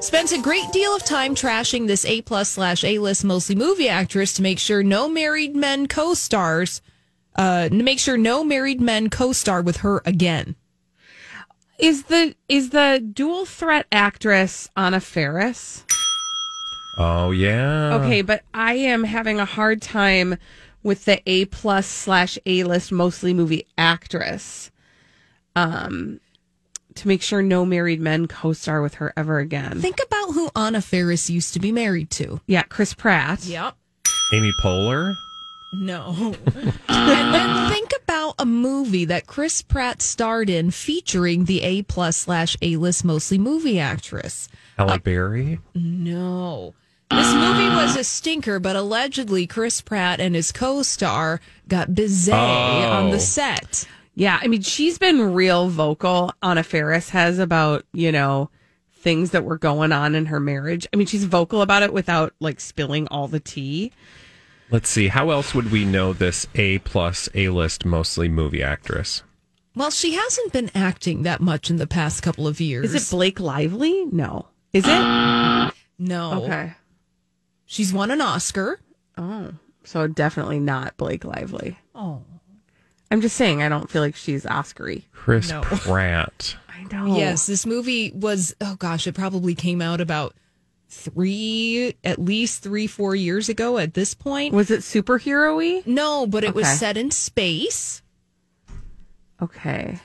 spent 0.00 0.30
a 0.30 0.40
great 0.40 0.70
deal 0.70 0.94
of 0.94 1.04
time 1.04 1.34
trashing 1.34 1.88
this 1.88 2.04
A 2.04 2.22
plus 2.22 2.50
slash 2.50 2.84
A 2.84 3.00
list 3.00 3.24
mostly 3.24 3.56
movie 3.56 3.88
actress 3.88 4.32
to 4.34 4.42
make 4.42 4.60
sure 4.60 4.84
no 4.84 5.08
married 5.08 5.56
men 5.56 5.88
co-stars, 5.88 6.80
uh, 7.34 7.68
to 7.68 7.82
make 7.82 7.98
sure 7.98 8.16
no 8.16 8.44
married 8.44 8.80
men 8.80 9.10
co-star 9.10 9.60
with 9.60 9.78
her 9.78 10.00
again. 10.04 10.54
Is 11.80 12.04
the 12.04 12.36
is 12.48 12.70
the 12.70 13.04
dual 13.12 13.44
threat 13.44 13.86
actress 13.90 14.68
Anna 14.76 15.00
Faris? 15.00 15.84
Oh 16.96 17.32
yeah. 17.32 17.96
Okay, 17.96 18.22
but 18.22 18.42
I 18.54 18.74
am 18.74 19.02
having 19.02 19.40
a 19.40 19.44
hard 19.44 19.82
time 19.82 20.36
with 20.82 21.04
the 21.04 21.20
A 21.26 21.46
plus 21.46 21.86
slash 21.86 22.38
A 22.46 22.64
list 22.64 22.92
mostly 22.92 23.34
movie 23.34 23.66
actress. 23.76 24.70
Um, 25.56 26.20
to 26.94 27.08
make 27.08 27.22
sure 27.22 27.42
no 27.42 27.64
married 27.64 28.00
men 28.00 28.26
co-star 28.26 28.82
with 28.82 28.94
her 28.94 29.12
ever 29.16 29.38
again. 29.38 29.80
Think 29.80 29.98
about 30.04 30.32
who 30.32 30.50
Anna 30.56 30.80
Faris 30.80 31.30
used 31.30 31.54
to 31.54 31.60
be 31.60 31.72
married 31.72 32.10
to. 32.10 32.40
yeah, 32.46 32.62
Chris 32.62 32.92
Pratt. 32.94 33.44
Yep. 33.44 33.74
Amy 34.32 34.52
Poehler. 34.62 35.14
No. 35.72 36.34
and 36.88 37.34
then 37.34 37.70
think 37.70 37.92
about 38.02 38.34
a 38.38 38.46
movie 38.46 39.04
that 39.04 39.26
Chris 39.26 39.62
Pratt 39.62 40.00
starred 40.02 40.48
in 40.50 40.70
featuring 40.70 41.44
the 41.44 41.62
A 41.62 41.82
plus 41.82 42.16
slash 42.16 42.56
A 42.62 42.76
list 42.76 43.04
mostly 43.04 43.38
movie 43.38 43.78
actress. 43.78 44.48
Halle 44.76 44.98
Berry. 44.98 45.60
No. 45.74 46.74
This 47.10 47.34
movie 47.34 47.68
was 47.74 47.96
a 47.96 48.04
stinker, 48.04 48.60
but 48.60 48.76
allegedly 48.76 49.46
Chris 49.46 49.80
Pratt 49.80 50.20
and 50.20 50.34
his 50.34 50.52
co 50.52 50.82
star 50.82 51.40
got 51.66 51.90
bizet 51.90 52.32
on 52.34 53.06
Oh. 53.06 53.10
the 53.10 53.20
set. 53.20 53.86
Yeah, 54.14 54.38
I 54.42 54.46
mean, 54.48 54.62
she's 54.62 54.98
been 54.98 55.32
real 55.32 55.68
vocal. 55.68 56.32
Anna 56.42 56.62
Faris 56.62 57.10
has 57.10 57.38
about, 57.38 57.84
you 57.92 58.12
know, 58.12 58.50
things 59.00 59.30
that 59.30 59.44
were 59.44 59.58
going 59.58 59.92
on 59.92 60.14
in 60.14 60.26
her 60.26 60.40
marriage. 60.40 60.86
I 60.92 60.96
mean, 60.96 61.06
she's 61.06 61.24
vocal 61.24 61.62
about 61.62 61.82
it 61.82 61.92
without 61.92 62.34
like 62.40 62.60
spilling 62.60 63.06
all 63.08 63.28
the 63.28 63.40
tea. 63.40 63.92
Let's 64.70 64.90
see. 64.90 65.08
How 65.08 65.30
else 65.30 65.54
would 65.54 65.70
we 65.72 65.84
know 65.86 66.12
this 66.12 66.46
A 66.56 66.78
plus 66.80 67.28
A 67.34 67.48
list 67.48 67.84
mostly 67.86 68.28
movie 68.28 68.62
actress? 68.62 69.22
Well, 69.74 69.90
she 69.90 70.14
hasn't 70.14 70.52
been 70.52 70.70
acting 70.74 71.22
that 71.22 71.40
much 71.40 71.70
in 71.70 71.76
the 71.76 71.86
past 71.86 72.22
couple 72.22 72.46
of 72.48 72.60
years. 72.60 72.92
Is 72.92 73.08
it 73.10 73.14
Blake 73.14 73.38
Lively? 73.40 74.04
No. 74.06 74.48
Is 74.72 74.84
it? 74.86 75.72
No. 76.00 76.42
Okay. 76.44 76.74
She's 77.70 77.92
won 77.92 78.10
an 78.10 78.20
Oscar. 78.22 78.80
Oh, 79.18 79.52
so 79.84 80.06
definitely 80.06 80.58
not 80.58 80.96
Blake 80.96 81.24
Lively. 81.24 81.78
Oh. 81.94 82.22
I'm 83.10 83.20
just 83.20 83.36
saying, 83.36 83.62
I 83.62 83.68
don't 83.68 83.90
feel 83.90 84.02
like 84.02 84.16
she's 84.16 84.44
Oscary. 84.44 85.04
Chris 85.12 85.50
No. 85.50 85.60
Pratt. 85.62 86.56
I 86.68 86.82
know. 86.92 87.16
Yes, 87.16 87.46
this 87.46 87.66
movie 87.66 88.10
was, 88.14 88.54
oh 88.60 88.76
gosh, 88.76 89.06
it 89.06 89.14
probably 89.14 89.54
came 89.54 89.82
out 89.82 90.00
about 90.00 90.34
three, 90.88 91.94
at 92.04 92.18
least 92.18 92.62
three, 92.62 92.86
four 92.86 93.14
years 93.14 93.48
ago 93.50 93.76
at 93.78 93.92
this 93.94 94.14
point. 94.14 94.54
Was 94.54 94.70
it 94.70 94.80
superhero 94.80 95.56
y? 95.56 95.82
No, 95.84 96.26
but 96.26 96.44
it 96.44 96.54
was 96.54 96.66
set 96.68 96.96
in 96.96 97.10
space. 97.10 98.02
Okay. 99.42 99.98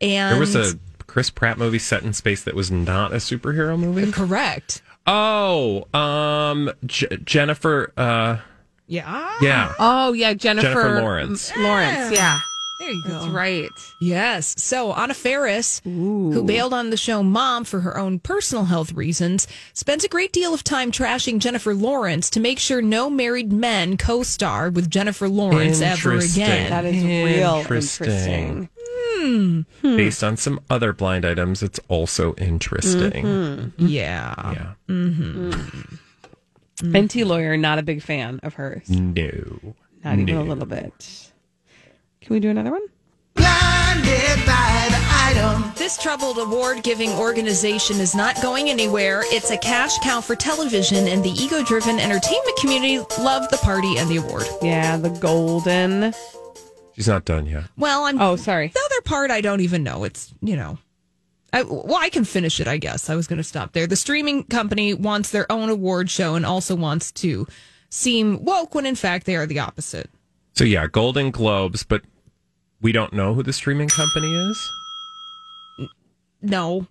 And 0.00 0.32
There 0.32 0.40
was 0.40 0.54
a 0.56 0.78
Chris 1.06 1.30
Pratt 1.30 1.58
movie 1.58 1.78
set 1.78 2.02
in 2.02 2.12
space 2.12 2.42
that 2.44 2.54
was 2.54 2.70
not 2.70 3.12
a 3.12 3.16
superhero 3.16 3.78
movie. 3.78 4.10
correct. 4.10 4.82
Oh, 5.06 5.86
um, 5.98 6.70
J- 6.86 7.18
Jennifer. 7.24 7.92
Uh, 7.96 8.38
Yeah. 8.86 9.34
yeah. 9.42 9.72
Oh 9.78 10.12
yeah, 10.12 10.34
Jennifer, 10.34 10.68
Jennifer 10.68 11.00
Lawrence. 11.00 11.50
M- 11.56 11.62
Lawrence, 11.62 12.12
yeah, 12.12 12.38
There 12.80 12.90
you 12.90 13.02
go. 13.04 13.10
that's 13.10 13.26
right. 13.26 13.68
Yes. 14.00 14.54
So 14.58 14.92
Anna 14.92 15.14
Faris, 15.14 15.80
who 15.84 16.42
bailed 16.44 16.74
on 16.74 16.90
the 16.90 16.96
show 16.96 17.22
Mom 17.22 17.64
for 17.64 17.80
her 17.80 17.96
own 17.98 18.18
personal 18.18 18.64
health 18.64 18.92
reasons, 18.92 19.46
spends 19.72 20.04
a 20.04 20.08
great 20.08 20.32
deal 20.32 20.52
of 20.54 20.64
time 20.64 20.90
trashing 20.92 21.38
Jennifer 21.38 21.74
Lawrence 21.74 22.28
to 22.30 22.40
make 22.40 22.58
sure 22.58 22.82
no 22.82 23.08
married 23.08 23.52
men 23.52 23.96
co-star 23.96 24.70
with 24.70 24.90
Jennifer 24.90 25.28
Lawrence 25.28 25.80
ever 25.80 26.16
again. 26.16 26.70
That 26.70 26.84
is 26.84 27.02
real 27.02 27.56
Interesting. 27.60 28.06
interesting. 28.06 28.68
Based 29.82 30.22
on 30.24 30.36
some 30.36 30.60
other 30.70 30.92
blind 30.92 31.24
items, 31.24 31.62
it's 31.62 31.80
also 31.88 32.34
interesting. 32.34 33.24
Mm-hmm. 33.24 33.86
yeah. 33.86 34.74
Yeah. 34.88 35.54
Enty 36.82 37.24
lawyer, 37.24 37.56
not 37.56 37.78
a 37.78 37.82
big 37.82 38.02
fan 38.02 38.40
of 38.42 38.54
hers. 38.54 38.88
No. 38.90 39.74
Not 40.04 40.14
even 40.18 40.26
No. 40.26 40.42
a 40.42 40.44
little 40.44 40.66
bit. 40.66 41.30
Can 42.20 42.34
we 42.34 42.40
do 42.40 42.50
another 42.50 42.70
one? 42.70 42.82
This 45.76 45.98
troubled 45.98 46.38
award 46.38 46.82
giving 46.82 47.10
organization 47.10 48.00
is 48.00 48.14
not 48.14 48.40
going 48.40 48.70
anywhere. 48.70 49.22
It's 49.26 49.50
a 49.50 49.56
cash 49.58 49.98
cow 49.98 50.20
for 50.22 50.34
television, 50.34 51.06
and 51.08 51.22
the 51.22 51.30
ego 51.30 51.62
driven 51.62 51.98
entertainment 52.00 52.56
community 52.58 52.98
love 53.18 53.48
the 53.50 53.58
party 53.58 53.98
and 53.98 54.08
the 54.08 54.16
award. 54.16 54.46
Yeah, 54.62 54.96
the 54.96 55.10
golden. 55.10 56.14
She's 56.94 57.08
not 57.08 57.24
done 57.24 57.46
yet. 57.46 57.64
Well, 57.76 58.04
I'm. 58.04 58.20
Oh, 58.20 58.36
sorry. 58.36 58.68
The 58.68 58.80
other 58.84 59.02
part, 59.02 59.30
I 59.30 59.40
don't 59.40 59.60
even 59.60 59.82
know. 59.82 60.04
It's, 60.04 60.32
you 60.40 60.56
know. 60.56 60.78
I, 61.52 61.62
well, 61.62 61.96
I 61.96 62.08
can 62.08 62.24
finish 62.24 62.58
it, 62.60 62.66
I 62.66 62.78
guess. 62.78 63.08
I 63.10 63.14
was 63.14 63.26
going 63.28 63.36
to 63.36 63.44
stop 63.44 63.72
there. 63.72 63.86
The 63.86 63.96
streaming 63.96 64.42
company 64.44 64.92
wants 64.94 65.30
their 65.30 65.50
own 65.50 65.68
award 65.70 66.10
show 66.10 66.34
and 66.34 66.44
also 66.44 66.74
wants 66.74 67.12
to 67.12 67.46
seem 67.90 68.44
woke 68.44 68.74
when 68.74 68.86
in 68.86 68.96
fact 68.96 69.24
they 69.26 69.36
are 69.36 69.46
the 69.46 69.60
opposite. 69.60 70.10
So 70.54 70.64
yeah, 70.64 70.86
Golden 70.88 71.30
Globes, 71.30 71.84
but 71.84 72.02
we 72.80 72.90
don't 72.90 73.12
know 73.12 73.34
who 73.34 73.42
the 73.44 73.52
streaming 73.52 73.88
company 73.88 74.34
is. 74.50 74.70
No. 76.42 76.86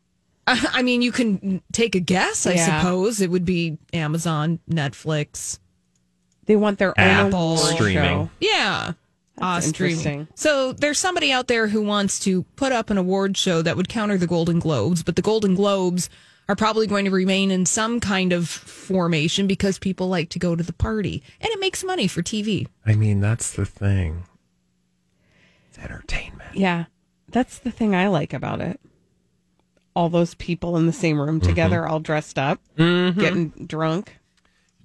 I, 0.47 0.65
I 0.73 0.81
mean, 0.81 1.01
you 1.01 1.11
can 1.11 1.61
take 1.71 1.95
a 1.95 1.99
guess, 1.99 2.45
I 2.45 2.53
Yeah. 2.53 2.81
suppose. 2.81 3.21
It 3.21 3.29
would 3.29 3.45
be 3.45 3.77
Amazon, 3.93 4.59
Netflix. 4.69 5.59
They 6.45 6.55
want 6.55 6.77
their 6.79 6.97
own 6.99 7.07
Apple 7.27 7.53
award 7.53 7.73
streaming. 7.75 7.95
show. 8.03 8.29
Yeah. 8.39 8.93
That's 9.37 9.67
interesting. 9.67 10.27
So 10.35 10.73
there's 10.73 10.99
somebody 10.99 11.31
out 11.31 11.47
there 11.47 11.67
who 11.67 11.81
wants 11.81 12.19
to 12.19 12.43
put 12.55 12.71
up 12.71 12.89
an 12.89 12.97
award 12.97 13.35
show 13.35 13.61
that 13.61 13.75
would 13.75 13.89
counter 13.89 14.17
the 14.17 14.27
Golden 14.27 14.59
Globes, 14.59 15.03
but 15.03 15.15
the 15.15 15.21
Golden 15.21 15.55
Globes 15.55 16.09
are 16.47 16.55
probably 16.55 16.87
going 16.87 17.05
to 17.05 17.11
remain 17.11 17.51
in 17.51 17.65
some 17.65 17.99
kind 17.99 18.33
of 18.33 18.47
formation 18.47 19.47
because 19.47 19.79
people 19.79 20.07
like 20.07 20.29
to 20.29 20.39
go 20.39 20.55
to 20.55 20.63
the 20.63 20.73
party 20.73 21.23
and 21.39 21.49
it 21.49 21.59
makes 21.59 21.83
money 21.83 22.07
for 22.07 22.21
TV. 22.21 22.67
I 22.85 22.95
mean, 22.95 23.21
that's 23.21 23.53
the 23.53 23.65
thing. 23.65 24.23
It's 25.69 25.79
entertainment. 25.79 26.55
Yeah, 26.55 26.85
that's 27.29 27.57
the 27.57 27.71
thing 27.71 27.95
I 27.95 28.07
like 28.07 28.33
about 28.33 28.61
it. 28.61 28.79
All 29.95 30.09
those 30.09 30.35
people 30.35 30.75
in 30.77 30.85
the 30.85 30.93
same 30.93 31.19
room 31.19 31.39
mm-hmm. 31.39 31.49
together, 31.49 31.87
all 31.87 31.99
dressed 31.99 32.37
up, 32.37 32.59
mm-hmm. 32.77 33.19
getting 33.19 33.49
drunk. 33.65 34.17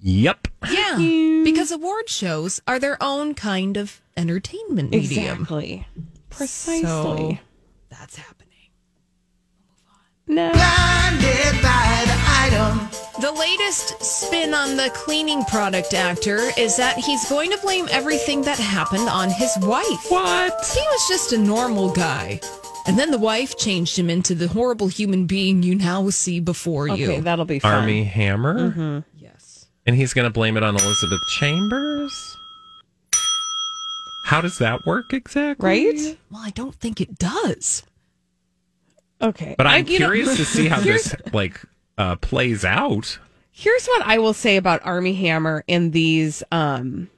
Yep. 0.01 0.47
Yeah. 0.71 1.41
because 1.43 1.71
award 1.71 2.09
shows 2.09 2.61
are 2.67 2.79
their 2.79 2.97
own 3.01 3.33
kind 3.33 3.77
of 3.77 4.01
entertainment 4.15 4.91
medium. 4.91 5.31
Exactly. 5.41 5.87
Precisely. 6.29 6.83
So 6.87 7.37
that's 7.89 8.15
happening. 8.15 8.69
no. 10.27 10.51
The 13.21 13.31
latest 13.33 14.01
spin 14.01 14.53
on 14.53 14.77
the 14.77 14.89
cleaning 14.93 15.43
product 15.45 15.93
actor 15.93 16.39
is 16.57 16.77
that 16.77 16.97
he's 16.97 17.27
going 17.29 17.51
to 17.51 17.57
blame 17.57 17.87
everything 17.91 18.43
that 18.43 18.57
happened 18.57 19.09
on 19.09 19.29
his 19.29 19.51
wife. 19.61 20.09
What? 20.09 20.65
He 20.73 20.79
was 20.79 21.07
just 21.09 21.33
a 21.33 21.37
normal 21.37 21.91
guy. 21.91 22.39
And 22.87 22.97
then 22.97 23.11
the 23.11 23.17
wife 23.17 23.57
changed 23.57 23.99
him 23.99 24.09
into 24.09 24.33
the 24.33 24.47
horrible 24.47 24.87
human 24.87 25.25
being 25.25 25.63
you 25.63 25.75
now 25.75 26.09
see 26.09 26.39
before 26.39 26.87
you. 26.87 27.11
Okay, 27.11 27.19
that'll 27.19 27.43
be 27.43 27.59
fun. 27.59 27.73
Armie 27.81 28.05
Hammer? 28.05 28.73
yes. 28.77 29.03
And 29.89 29.97
he's 29.97 30.13
going 30.13 30.25
to 30.25 30.29
blame 30.29 30.55
it 30.55 30.61
on 30.61 30.75
Elizabeth 30.75 31.19
Chambers? 31.39 32.37
How 34.25 34.39
does 34.39 34.59
that 34.59 34.85
work 34.85 35.13
exactly? 35.13 35.65
right? 35.67 36.17
Well, 36.29 36.43
I 36.45 36.51
don't 36.51 36.75
think 36.75 37.01
it 37.01 37.17
does. 37.17 37.81
Okay. 39.19 39.55
But 39.57 39.65
I'm 39.65 39.73
I- 39.85 39.87
you 39.89 39.97
know- 39.97 40.05
curious 40.05 40.37
to 40.37 40.45
see 40.45 40.67
how 40.67 40.79
this 40.79 41.15
like 41.33 41.59
uh, 41.97 42.17
plays 42.17 42.63
out. 42.63 43.17
Here's 43.51 43.87
what 43.87 44.03
I 44.05 44.19
will 44.19 44.35
say 44.35 44.57
about 44.57 44.85
Armie 44.85 45.15
Hammer 45.15 45.63
and 45.67 45.91
these 45.91 46.43
um 46.51 47.09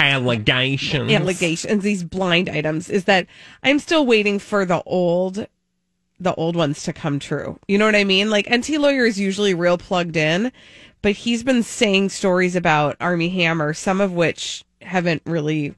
Allegations. 0.00 1.12
allegations, 1.12 1.84
these 1.84 2.02
blind 2.02 2.48
items, 2.48 2.90
is 2.90 3.04
that 3.04 3.28
I'm 3.62 3.78
still 3.78 4.04
waiting 4.04 4.40
for 4.40 4.64
the 4.64 4.82
old 4.82 5.46
the 6.18 6.34
old 6.34 6.56
ones 6.56 6.82
to 6.84 6.92
come 6.92 7.18
true. 7.18 7.58
You 7.68 7.78
know 7.78 7.86
what 7.86 7.96
I 7.96 8.04
mean? 8.04 8.30
Like 8.30 8.46
Enty 8.46 8.78
lawyer 8.78 9.04
is 9.04 9.20
usually 9.20 9.54
real 9.54 9.78
plugged 9.78 10.16
in, 10.16 10.50
but 11.02 11.12
he's 11.12 11.42
been 11.42 11.62
saying 11.62 12.08
stories 12.08 12.56
about 12.56 12.96
Armie 13.00 13.28
Hammer, 13.28 13.74
some 13.74 14.00
of 14.00 14.12
which 14.12 14.64
haven't 14.80 15.22
really 15.26 15.74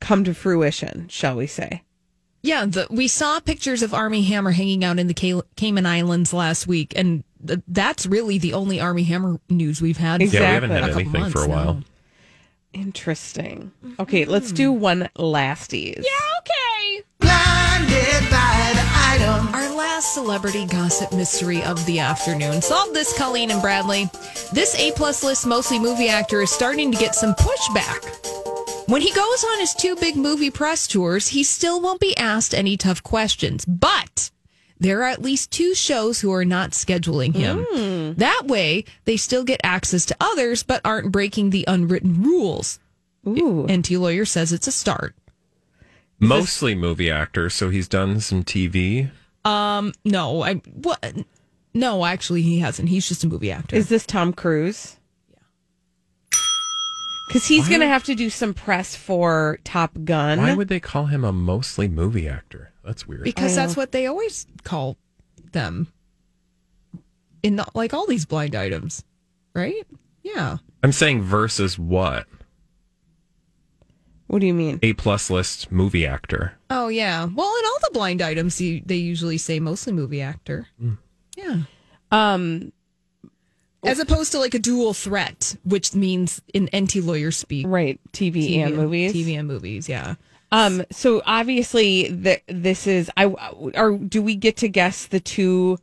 come 0.00 0.24
to 0.24 0.34
fruition, 0.34 1.08
shall 1.08 1.36
we 1.36 1.46
say. 1.46 1.82
Yeah, 2.42 2.66
the, 2.66 2.86
we 2.88 3.08
saw 3.08 3.40
pictures 3.40 3.82
of 3.82 3.92
Armie 3.92 4.22
Hammer 4.22 4.52
hanging 4.52 4.84
out 4.84 4.98
in 4.98 5.08
the 5.08 5.14
Ca- 5.14 5.42
Cayman 5.56 5.86
Islands 5.86 6.32
last 6.32 6.66
week, 6.68 6.92
and 6.96 7.24
th- 7.44 7.60
that's 7.66 8.06
really 8.06 8.38
the 8.38 8.54
only 8.54 8.80
Armie 8.80 9.02
Hammer 9.04 9.40
news 9.50 9.82
we've 9.82 9.96
had. 9.96 10.22
Exactly. 10.22 10.40
Yeah, 10.40 10.48
we 10.48 10.54
haven't 10.54 10.70
had 10.70 10.84
a 10.84 10.86
couple 10.86 11.00
anything 11.00 11.30
for 11.32 11.44
a 11.44 11.48
while. 11.48 11.74
now. 11.74 11.80
Interesting. 12.72 13.72
Okay, 13.98 14.24
let's 14.24 14.52
do 14.52 14.70
mm-hmm. 14.72 14.80
one 14.80 15.08
lasties. 15.16 16.04
Yeah, 16.04 16.38
okay. 16.40 17.04
Our 19.52 19.74
last 19.74 20.14
celebrity 20.14 20.66
gossip 20.66 21.12
mystery 21.12 21.62
of 21.64 21.84
the 21.86 21.98
afternoon. 21.98 22.62
Solve 22.62 22.94
this, 22.94 23.16
Colleen 23.16 23.50
and 23.50 23.60
Bradley. 23.60 24.08
This 24.52 24.74
A 24.78 24.92
plus 24.92 25.24
list, 25.24 25.46
mostly 25.46 25.78
movie 25.78 26.08
actor, 26.08 26.42
is 26.42 26.50
starting 26.50 26.92
to 26.92 26.98
get 26.98 27.14
some 27.14 27.34
pushback. 27.34 28.04
When 28.88 29.02
he 29.02 29.12
goes 29.12 29.44
on 29.44 29.58
his 29.58 29.74
two 29.74 29.96
big 29.96 30.16
movie 30.16 30.50
press 30.50 30.86
tours, 30.86 31.28
he 31.28 31.44
still 31.44 31.80
won't 31.80 32.00
be 32.00 32.16
asked 32.16 32.54
any 32.54 32.76
tough 32.76 33.02
questions. 33.02 33.64
But 33.66 34.30
there 34.80 35.00
are 35.00 35.08
at 35.08 35.22
least 35.22 35.50
two 35.50 35.74
shows 35.74 36.20
who 36.20 36.32
are 36.32 36.44
not 36.44 36.70
scheduling 36.70 37.34
him. 37.34 38.14
That 38.14 38.42
way, 38.46 38.84
they 39.04 39.16
still 39.16 39.44
get 39.44 39.60
access 39.64 40.04
to 40.06 40.16
others, 40.20 40.62
but 40.62 40.80
aren't 40.84 41.12
breaking 41.12 41.50
the 41.50 41.64
unwritten 41.68 42.22
rules. 42.22 42.78
Ooh. 43.26 43.66
Enty 43.68 43.98
Lawyer 43.98 44.24
says 44.24 44.52
it's 44.52 44.66
a 44.66 44.72
start. 44.72 45.14
Mostly 46.20 46.74
movie 46.74 47.10
actor, 47.10 47.48
so 47.50 47.70
he's 47.70 47.88
done 47.88 48.20
some 48.20 48.42
TV. 48.42 49.10
Um, 49.44 49.92
no, 50.04 50.42
I 50.42 50.54
what? 50.54 51.14
No, 51.74 52.04
actually, 52.04 52.42
he 52.42 52.58
hasn't. 52.58 52.88
He's 52.88 53.08
just 53.08 53.24
a 53.24 53.28
movie 53.28 53.52
actor. 53.52 53.76
Is 53.76 53.88
this 53.88 54.04
Tom 54.04 54.32
Cruise? 54.32 54.96
Yeah. 57.28 57.34
Because 57.34 57.46
he's 57.46 57.68
going 57.68 57.80
to 57.80 57.86
have 57.86 58.04
to 58.04 58.14
do 58.14 58.30
some 58.30 58.54
press 58.54 58.96
for 58.96 59.58
Top 59.64 59.92
Gun. 60.04 60.38
Why 60.38 60.54
would 60.54 60.68
they 60.68 60.80
call 60.80 61.06
him 61.06 61.24
a 61.24 61.32
mostly 61.32 61.86
movie 61.88 62.28
actor? 62.28 62.72
That's 62.84 63.06
weird. 63.06 63.24
because 63.24 63.54
that's 63.54 63.76
what 63.76 63.92
they 63.92 64.06
always 64.06 64.46
call 64.64 64.96
them 65.52 65.88
in 67.42 67.56
the, 67.56 67.66
like 67.74 67.92
all 67.92 68.06
these 68.06 68.24
blind 68.24 68.54
items, 68.54 69.04
right? 69.54 69.86
Yeah. 70.22 70.56
I'm 70.82 70.92
saying 70.92 71.22
versus 71.22 71.78
what? 71.78 72.26
what 74.28 74.40
do 74.40 74.46
you 74.46 74.54
mean? 74.54 74.78
A 74.82 74.92
plus 74.94 75.30
list 75.30 75.70
movie 75.72 76.06
actor. 76.06 76.54
Oh 76.70 76.88
yeah. 76.88 77.24
Well, 77.24 77.54
in 77.58 77.64
all 77.66 77.78
the 77.82 77.90
blind 77.92 78.22
items, 78.22 78.60
you, 78.60 78.82
they 78.84 78.96
usually 78.96 79.38
say 79.38 79.58
mostly 79.60 79.92
movie 79.92 80.22
actor. 80.22 80.66
Yeah. 81.36 81.62
Um, 82.10 82.72
As 83.84 84.00
opposed 84.00 84.32
to 84.32 84.38
like 84.38 84.54
a 84.54 84.58
dual 84.58 84.92
threat, 84.92 85.56
which 85.64 85.94
means 85.94 86.42
in 86.52 86.68
Enty 86.72 87.04
lawyer 87.04 87.30
speak, 87.30 87.66
right, 87.68 88.00
TV, 88.12 88.58
and 88.58 88.76
movies. 88.76 89.12
TV 89.12 89.38
and 89.38 89.46
movies. 89.46 89.88
Yeah. 89.88 90.16
Um, 90.50 90.82
so 90.90 91.22
obviously, 91.26 92.08
the, 92.08 92.40
this 92.48 92.86
is 92.86 93.10
I. 93.16 93.26
Or 93.26 93.96
do 93.96 94.22
we 94.22 94.34
get 94.34 94.56
to 94.58 94.68
guess 94.68 95.06
the 95.06 95.20
two 95.20 95.78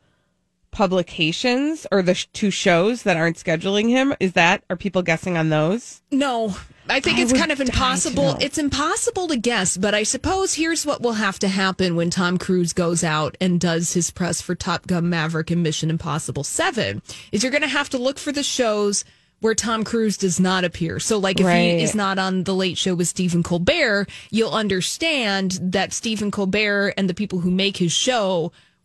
publications 0.76 1.86
or 1.90 2.02
the 2.02 2.14
sh- 2.14 2.26
two 2.32 2.50
shows 2.50 3.02
that 3.04 3.16
aren't 3.16 3.36
scheduling 3.36 3.88
him? 3.88 4.14
Is 4.20 4.32
that 4.34 4.62
are 4.70 4.76
people 4.76 5.02
guessing 5.02 5.36
on 5.36 5.48
those? 5.48 6.02
No, 6.10 6.56
I 6.88 7.00
think 7.00 7.18
I 7.18 7.22
it's 7.22 7.32
kind 7.32 7.50
of 7.52 7.60
impossible. 7.60 8.36
It's 8.40 8.58
impossible 8.58 9.28
to 9.28 9.36
guess, 9.36 9.76
but 9.76 9.94
I 9.94 10.02
suppose 10.02 10.54
here's 10.54 10.84
what 10.86 11.00
will 11.02 11.14
have 11.14 11.38
to 11.40 11.48
happen 11.48 11.96
when 11.96 12.10
Tom 12.10 12.38
Cruise 12.38 12.72
goes 12.72 13.02
out 13.02 13.36
and 13.40 13.60
does 13.60 13.92
his 13.94 14.10
press 14.10 14.40
for 14.40 14.54
Top 14.54 14.86
Gun 14.86 15.08
Maverick 15.08 15.50
and 15.50 15.62
Mission 15.62 15.90
Impossible 15.90 16.44
7 16.44 17.02
is 17.32 17.42
you're 17.42 17.52
going 17.52 17.62
to 17.62 17.68
have 17.68 17.88
to 17.90 17.98
look 17.98 18.18
for 18.18 18.32
the 18.32 18.42
shows 18.42 19.04
where 19.40 19.54
Tom 19.54 19.84
Cruise 19.84 20.16
does 20.16 20.40
not 20.40 20.64
appear. 20.64 20.98
So 20.98 21.18
like 21.18 21.40
if 21.40 21.46
Right. 21.46 21.76
he 21.78 21.82
is 21.82 21.94
not 21.94 22.18
on 22.18 22.44
the 22.44 22.54
late 22.54 22.78
show 22.78 22.94
with 22.94 23.06
Stephen 23.08 23.42
Colbert, 23.42 24.06
you'll 24.30 24.50
understand 24.52 25.58
that 25.60 25.92
Stephen 25.92 26.30
Colbert 26.30 26.94
and 26.96 27.08
the 27.08 27.14
people 27.14 27.40
who 27.40 27.50
make 27.50 27.76
his 27.76 27.92
show 27.92 28.50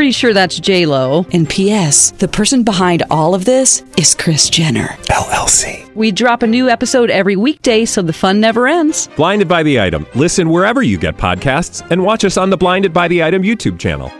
Pretty 0.00 0.12
sure 0.12 0.32
that's 0.32 0.58
J 0.58 0.86
Lo. 0.86 1.26
And 1.30 1.46
P.S. 1.46 2.12
The 2.12 2.26
person 2.26 2.62
behind 2.62 3.02
all 3.10 3.34
of 3.34 3.44
this 3.44 3.84
is 3.98 4.14
Kris 4.14 4.48
Jenner 4.48 4.86
LLC. 5.10 5.94
We 5.94 6.10
drop 6.10 6.42
a 6.42 6.46
new 6.46 6.70
episode 6.70 7.10
every 7.10 7.36
weekday, 7.36 7.84
so 7.84 8.00
the 8.00 8.14
fun 8.14 8.40
never 8.40 8.66
ends. 8.66 9.08
Blinded 9.08 9.46
by 9.46 9.62
the 9.62 9.78
item. 9.78 10.06
Listen 10.14 10.48
wherever 10.48 10.82
you 10.82 10.96
get 10.96 11.18
podcasts, 11.18 11.86
and 11.90 12.02
watch 12.02 12.24
us 12.24 12.38
on 12.38 12.48
the 12.48 12.56
Blinded 12.56 12.94
by 12.94 13.08
the 13.08 13.22
Item 13.22 13.42
YouTube 13.42 13.78
channel. 13.78 14.10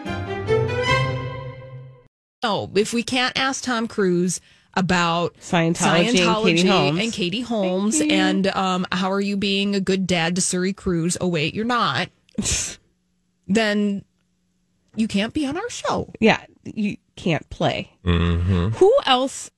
Oh, 2.43 2.71
if 2.75 2.93
we 2.93 3.03
can't 3.03 3.39
ask 3.39 3.65
Tom 3.65 3.89
Cruise 3.89 4.43
about 4.75 5.33
Scientology, 5.39 6.09
and 6.09 6.45
Katie 6.45 6.69
Holmes. 6.69 7.01
and 7.01 7.13
Katie 7.15 7.41
Holmes 7.41 8.01
and 8.03 8.47
um, 8.49 8.87
how 8.93 9.11
are 9.11 9.21
you 9.23 9.39
being 9.39 9.75
a 9.75 9.81
good 9.81 10.07
dad 10.07 10.37
to 10.37 10.43
Suri 10.43 10.77
Cruise? 10.77 11.17
Oh 11.23 11.29
wait, 11.29 11.55
you're 11.55 11.65
not. 11.65 12.11
then 13.49 14.05
you 14.97 15.09
can't 15.09 15.33
be 15.33 15.47
on 15.47 15.57
our 15.57 15.71
show. 15.71 16.13
yeah, 16.21 16.45
you 16.65 16.97
can't 17.17 17.49
play. 17.51 17.91
Mm-hmm. 18.05 18.69
Who 18.77 18.97
else? 19.07 19.51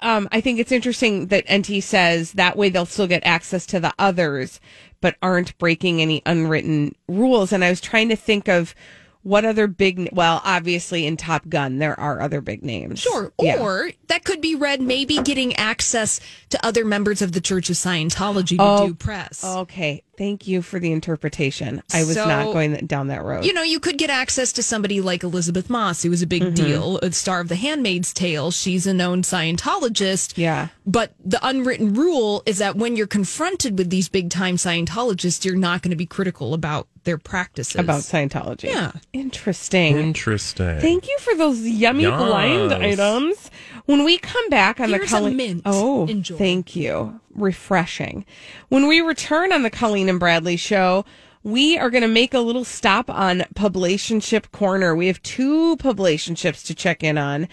Um, 0.00 0.28
I 0.32 0.40
think 0.40 0.58
it's 0.58 0.72
interesting 0.72 1.26
that 1.26 1.46
Enty 1.46 1.82
says 1.82 2.32
that 2.32 2.56
way 2.56 2.70
they'll 2.70 2.86
still 2.86 3.06
get 3.06 3.22
access 3.24 3.66
to 3.66 3.80
the 3.80 3.92
others, 3.98 4.58
but 5.02 5.16
aren't 5.22 5.56
breaking 5.58 6.00
any 6.00 6.22
unwritten 6.24 6.94
rules. 7.06 7.52
And 7.52 7.62
I 7.62 7.68
was 7.70 7.80
trying 7.82 8.08
to 8.08 8.16
think 8.16 8.48
of 8.48 8.74
what 9.22 9.44
other 9.44 9.66
big. 9.66 10.08
Well, 10.12 10.40
obviously 10.42 11.06
in 11.06 11.18
Top 11.18 11.46
Gun 11.50 11.76
there 11.78 11.98
are 12.00 12.22
other 12.22 12.40
big 12.40 12.64
names. 12.64 13.00
Sure. 13.00 13.30
Yeah. 13.38 13.58
Or 13.60 13.90
that 14.08 14.24
could 14.24 14.40
be 14.40 14.54
read 14.54 14.80
maybe 14.80 15.18
getting 15.18 15.54
access 15.56 16.18
to 16.48 16.66
other 16.66 16.86
members 16.86 17.20
of 17.20 17.32
the 17.32 17.40
Church 17.42 17.68
of 17.68 17.76
Scientology 17.76 18.56
to 18.56 18.62
Oh, 18.62 18.88
do 18.88 18.94
press. 18.94 19.44
Okay, 19.44 20.02
thank 20.20 20.46
you 20.46 20.60
for 20.60 20.78
the 20.78 20.92
interpretation. 20.92 21.82
I 21.94 22.04
was 22.04 22.14
So- 22.14 22.26
not 22.28 22.52
going 22.52 22.74
down 22.86 23.08
that 23.08 23.24
road. 23.24 23.44
You 23.46 23.54
know, 23.54 23.62
you 23.62 23.80
could 23.80 23.96
get 23.96 24.10
access 24.10 24.52
to 24.52 24.62
somebody 24.62 25.00
like 25.00 25.22
Elisabeth 25.22 25.70
Moss, 25.70 26.02
who 26.02 26.10
was 26.10 26.20
a 26.20 26.26
big 26.26 26.42
Mm-hmm. 26.42 26.54
deal, 26.54 26.98
a 27.02 27.10
star 27.12 27.40
of 27.40 27.48
The 27.48 27.56
Handmaid's 27.56 28.12
Tale. 28.12 28.50
She's 28.50 28.86
a 28.86 28.92
known 28.92 29.22
Scientologist. 29.22 30.36
Yeah. 30.36 30.68
But 30.86 31.12
the 31.24 31.38
unwritten 31.42 31.94
rule 31.94 32.42
is 32.44 32.58
that 32.58 32.76
when 32.76 32.96
you're 32.96 33.06
confronted 33.06 33.78
with 33.78 33.88
these 33.88 34.08
big 34.10 34.28
time 34.30 34.56
Scientologists, 34.56 35.44
you're 35.44 35.56
not 35.56 35.80
going 35.82 35.90
to 35.90 35.96
be 35.96 36.06
critical 36.06 36.52
about 36.52 36.86
their 37.04 37.16
practices. 37.16 37.76
about 37.76 38.02
Scientology. 38.02 38.64
Yeah. 38.64 38.92
Interesting. 39.14 39.96
Interesting. 39.96 40.80
Thank 40.80 41.08
you 41.08 41.16
for 41.20 41.34
those 41.34 41.60
yummy 41.66 42.02
Yes. 42.02 42.18
blind 42.20 42.72
items. 42.74 43.49
When 43.90 44.04
we 44.04 44.18
come 44.18 44.48
back 44.50 44.78
on 44.78 44.90
Here's 44.90 45.10
the 45.10 45.16
a 45.16 45.20
Colleen, 45.20 45.36
mint. 45.36 45.62
oh, 45.66 46.06
Enjoy. 46.06 46.36
thank 46.36 46.76
you, 46.76 47.18
refreshing. 47.34 48.24
When 48.68 48.86
we 48.86 49.00
return 49.00 49.52
on 49.52 49.64
the 49.64 49.70
Colleen 49.70 50.08
and 50.08 50.20
Bradley 50.20 50.56
show, 50.56 51.04
we 51.42 51.76
are 51.76 51.90
going 51.90 52.02
to 52.02 52.08
make 52.08 52.32
a 52.32 52.38
little 52.38 52.64
stop 52.64 53.10
on 53.10 53.40
Publicationship 53.56 54.52
Corner. 54.52 54.94
We 54.94 55.08
have 55.08 55.20
two 55.24 55.76
Publicationships 55.78 56.64
to 56.66 56.74
check 56.74 57.02
in 57.02 57.18
on, 57.18 57.48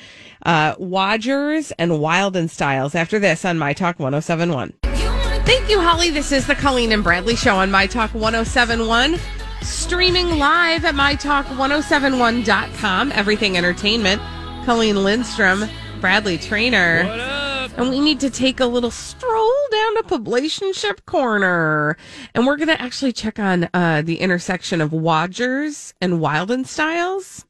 uh, 0.45 0.75
Wodgers 0.75 1.71
and 1.79 1.99
Wild 1.99 2.35
and 2.35 2.51
Styles. 2.51 2.93
After 2.93 3.17
this 3.17 3.43
on 3.43 3.57
My 3.57 3.73
Talk 3.73 3.97
1071. 3.97 4.73
Thank 4.83 5.67
you, 5.71 5.81
Holly. 5.81 6.11
This 6.11 6.31
is 6.31 6.45
the 6.45 6.53
Colleen 6.53 6.91
and 6.91 7.03
Bradley 7.03 7.35
show 7.35 7.55
on 7.55 7.71
My 7.71 7.87
Talk 7.87 8.13
1071. 8.13 9.17
Streaming 9.63 10.37
live 10.37 10.85
at 10.85 10.93
MyTalk1071.com. 10.93 13.11
Everything 13.13 13.57
Entertainment. 13.57 14.21
Colleen 14.65 15.03
Lindstrom, 15.03 15.63
Bradley 15.99 16.37
Traynor. 16.37 17.05
What 17.05 17.19
up? 17.19 17.71
And 17.77 17.89
we 17.89 17.99
need 17.99 18.19
to 18.19 18.29
take 18.29 18.59
a 18.59 18.65
little 18.65 18.91
stroll 18.91 19.53
down 19.71 19.95
to 19.95 20.03
Publicationship 20.03 21.05
Corner. 21.05 21.97
And 22.33 22.45
we're 22.45 22.57
going 22.57 22.67
to 22.69 22.81
actually 22.81 23.13
check 23.13 23.39
on 23.39 23.69
uh, 23.73 24.01
the 24.03 24.19
intersection 24.19 24.81
of 24.81 24.91
Wodgers 24.91 25.93
and 26.01 26.21
Wilden 26.21 26.65
Styles. 26.65 27.45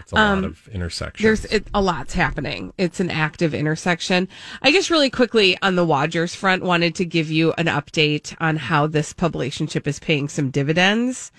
It's 0.00 0.12
a 0.12 0.16
lot 0.16 0.44
of 0.44 0.68
intersections. 0.68 1.22
There's 1.22 1.44
it, 1.46 1.66
a 1.72 1.80
lot's 1.80 2.12
happening. 2.12 2.74
It's 2.76 3.00
an 3.00 3.10
active 3.10 3.54
intersection. 3.54 4.28
I 4.60 4.70
just 4.70 4.90
really 4.90 5.08
quickly 5.08 5.56
on 5.62 5.76
the 5.76 5.86
Wodgers 5.86 6.34
front 6.34 6.62
wanted 6.62 6.94
to 6.96 7.06
give 7.06 7.30
you 7.30 7.54
an 7.56 7.66
update 7.66 8.36
on 8.38 8.56
how 8.56 8.86
this 8.86 9.14
publicationship 9.14 9.86
is 9.86 9.98
paying 9.98 10.28
some 10.28 10.50
dividends. 10.50 11.32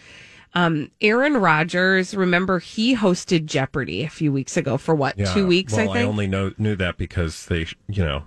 Um, 0.55 0.89
Aaron 1.01 1.35
Rodgers, 1.37 2.15
remember 2.15 2.59
he 2.59 2.95
hosted 2.95 3.45
Jeopardy 3.45 4.03
a 4.03 4.09
few 4.09 4.31
weeks 4.31 4.55
ago 4.55 4.77
for 4.77 4.95
what 4.95 5.17
Yeah, 5.19 5.33
two 5.33 5.45
weeks? 5.45 5.73
I 5.73 5.77
think. 5.77 5.89
Well, 5.89 5.97
I 5.97 5.99
think. 6.01 6.09
only 6.09 6.27
know, 6.27 6.51
knew 6.57 6.75
that 6.77 6.97
because 6.97 7.45
they, 7.47 7.67
you 7.87 8.03
know, 8.05 8.23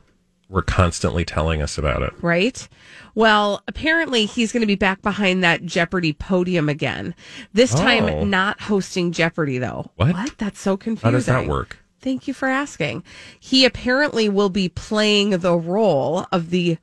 were 0.51 0.63
constantly 0.63 1.25
telling 1.25 1.61
us 1.63 1.77
about 1.79 2.03
it. 2.03 2.13
right? 2.23 2.69
Well, 3.15 3.63
apparently 3.69 4.25
he's 4.27 4.53
going 4.53 4.61
to 4.63 4.67
be 4.67 4.77
back 4.77 5.03
behind 5.03 5.43
that 5.43 5.65
Jeopardy 5.65 6.13
podium 6.13 6.69
again. 6.69 7.15
This 7.53 7.75
Oh. 7.75 7.79
time, 7.79 8.31
not 8.31 8.61
hosting 8.63 9.13
Jeopardy 9.13 9.59
though. 9.59 9.91
What? 9.97 10.13
What? 10.15 10.39
That's 10.39 10.61
so 10.61 10.77
confusing. 10.77 11.07
How 11.07 11.11
does 11.11 11.27
that 11.27 11.47
work? 11.47 11.79
Thank 12.01 12.29
you 12.29 12.33
for 12.35 12.47
asking. 12.49 13.03
He 13.41 13.65
apparently 13.65 14.29
will 14.29 14.51
be 14.51 14.69
playing 14.69 15.31
the 15.31 15.57
role 15.57 16.27
of 16.31 16.51
the 16.51 16.79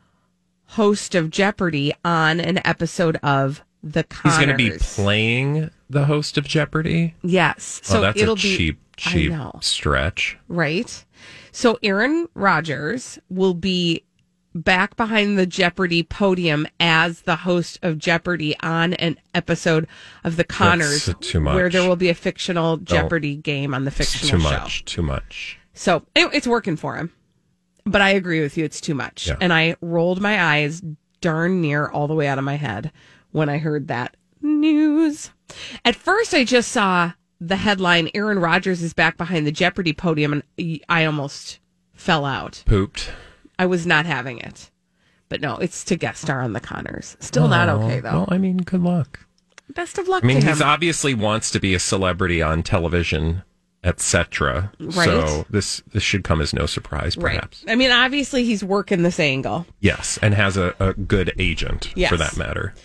host 0.69 1.15
of 1.15 1.29
Jeopardy 1.29 1.93
on 2.03 2.39
an 2.39 2.59
episode 2.65 3.17
of 3.23 3.63
The 3.85 4.03
Conners. 4.03 4.37
He's 4.37 4.45
going 4.45 4.57
to 4.57 4.71
be 4.71 4.77
playing 4.79 5.69
the 5.89 6.05
host 6.05 6.37
of 6.37 6.45
Jeopardy. 6.45 7.13
Yes. 7.21 7.81
Oh, 7.83 7.87
so 7.87 7.93
So 7.93 7.99
oh, 7.99 8.01
that's 8.01 8.21
it'll 8.21 8.33
a 8.33 8.37
cheap, 8.37 8.79
be 8.79 8.79
cheap 8.97 9.33
stretch. 9.61 10.37
right? 10.47 11.05
So 11.51 11.77
Aaron 11.83 12.27
Rodgers 12.33 13.19
will 13.29 13.53
be 13.53 14.03
back 14.55 14.95
behind 14.95 15.37
the 15.37 15.45
Jeopardy 15.45 16.01
podium 16.01 16.65
as 16.79 17.21
the 17.21 17.35
host 17.35 17.77
of 17.83 17.99
Jeopardy 17.99 18.55
on 18.61 18.93
an 18.95 19.17
episode 19.35 19.87
of 20.23 20.37
The 20.37 20.45
Conners, 20.45 21.13
too 21.21 21.43
where 21.43 21.69
there 21.69 21.87
will 21.87 21.95
be 21.97 22.09
a 22.09 22.15
fictional 22.15 22.73
oh, 22.73 22.77
Jeopardy 22.77 23.35
game 23.35 23.73
on 23.73 23.85
the 23.85 23.91
fictional 23.91 24.39
too 24.39 24.43
show. 24.43 24.49
much. 24.49 24.85
Too 24.85 25.01
much. 25.03 25.59
So 25.73 26.05
it, 26.15 26.29
it's 26.33 26.47
working 26.47 26.75
for 26.77 26.95
him. 26.95 27.11
But 27.85 28.01
I 28.01 28.09
agree 28.11 28.41
with 28.41 28.57
you, 28.57 28.65
it's 28.65 28.81
too 28.81 28.95
much. 28.95 29.27
Yeah. 29.27 29.35
And 29.39 29.53
I 29.53 29.75
rolled 29.79 30.19
my 30.19 30.41
eyes 30.43 30.81
darn 31.21 31.61
near 31.61 31.87
all 31.87 32.07
the 32.07 32.15
way 32.15 32.27
out 32.27 32.39
of 32.39 32.43
my 32.43 32.55
head 32.55 32.91
when 33.35 33.49
I 33.49 33.57
heard 33.57 33.89
that 33.89 34.15
news. 34.41 35.31
At 35.83 35.95
first, 35.95 36.33
I 36.33 36.45
just 36.45 36.71
saw 36.71 37.11
the 37.41 37.57
headline 37.57 38.09
Aaron 38.15 38.39
Rodgers 38.39 38.81
is 38.81 38.93
back 38.93 39.17
behind 39.17 39.45
the 39.45 39.51
Jeopardy 39.51 39.91
podium, 39.93 40.41
and 40.57 40.79
I 40.87 41.03
almost 41.03 41.59
fell 41.93 42.23
out. 42.25 42.63
Pooped. 42.65 43.11
I 43.59 43.65
was 43.65 43.85
not 43.85 44.05
having 44.05 44.39
it. 44.39 44.71
But 45.27 45.41
no, 45.41 45.57
it's 45.57 45.83
to 45.85 45.95
guest 45.97 46.21
star 46.21 46.41
on 46.41 46.53
the 46.53 46.59
Conners. 46.61 47.17
Still 47.19 47.47
not 47.47 47.67
Oh, 47.67 47.81
okay, 47.81 47.99
though. 47.99 48.11
Well, 48.11 48.25
I 48.29 48.37
mean, 48.37 48.57
good 48.57 48.81
luck. 48.81 49.19
Best 49.73 49.97
of 49.97 50.07
luck 50.07 50.23
I 50.23 50.27
mean, 50.27 50.41
he's 50.41 50.61
obviously 50.61 51.13
wants 51.13 51.49
to 51.51 51.59
be 51.59 51.73
a 51.73 51.79
celebrity 51.79 52.41
on 52.41 52.61
television, 52.63 53.41
etc. 53.83 54.71
Right. 54.79 55.05
So 55.05 55.45
this 55.49 55.81
this 55.91 56.03
should 56.03 56.23
come 56.23 56.39
as 56.39 56.53
no 56.53 56.67
surprise, 56.67 57.15
perhaps. 57.15 57.63
Right. 57.65 57.73
I 57.73 57.75
mean, 57.75 57.91
obviously, 57.91 58.43
he's 58.45 58.63
working 58.63 59.01
this 59.03 59.19
angle. 59.19 59.65
Yes, 59.79 60.19
and 60.21 60.35
has 60.35 60.55
a, 60.55 60.75
a 60.79 60.93
good 60.93 61.33
agent 61.39 61.91
Yes. 61.95 62.09
for 62.11 62.17
that 62.17 62.37
matter. 62.37 62.75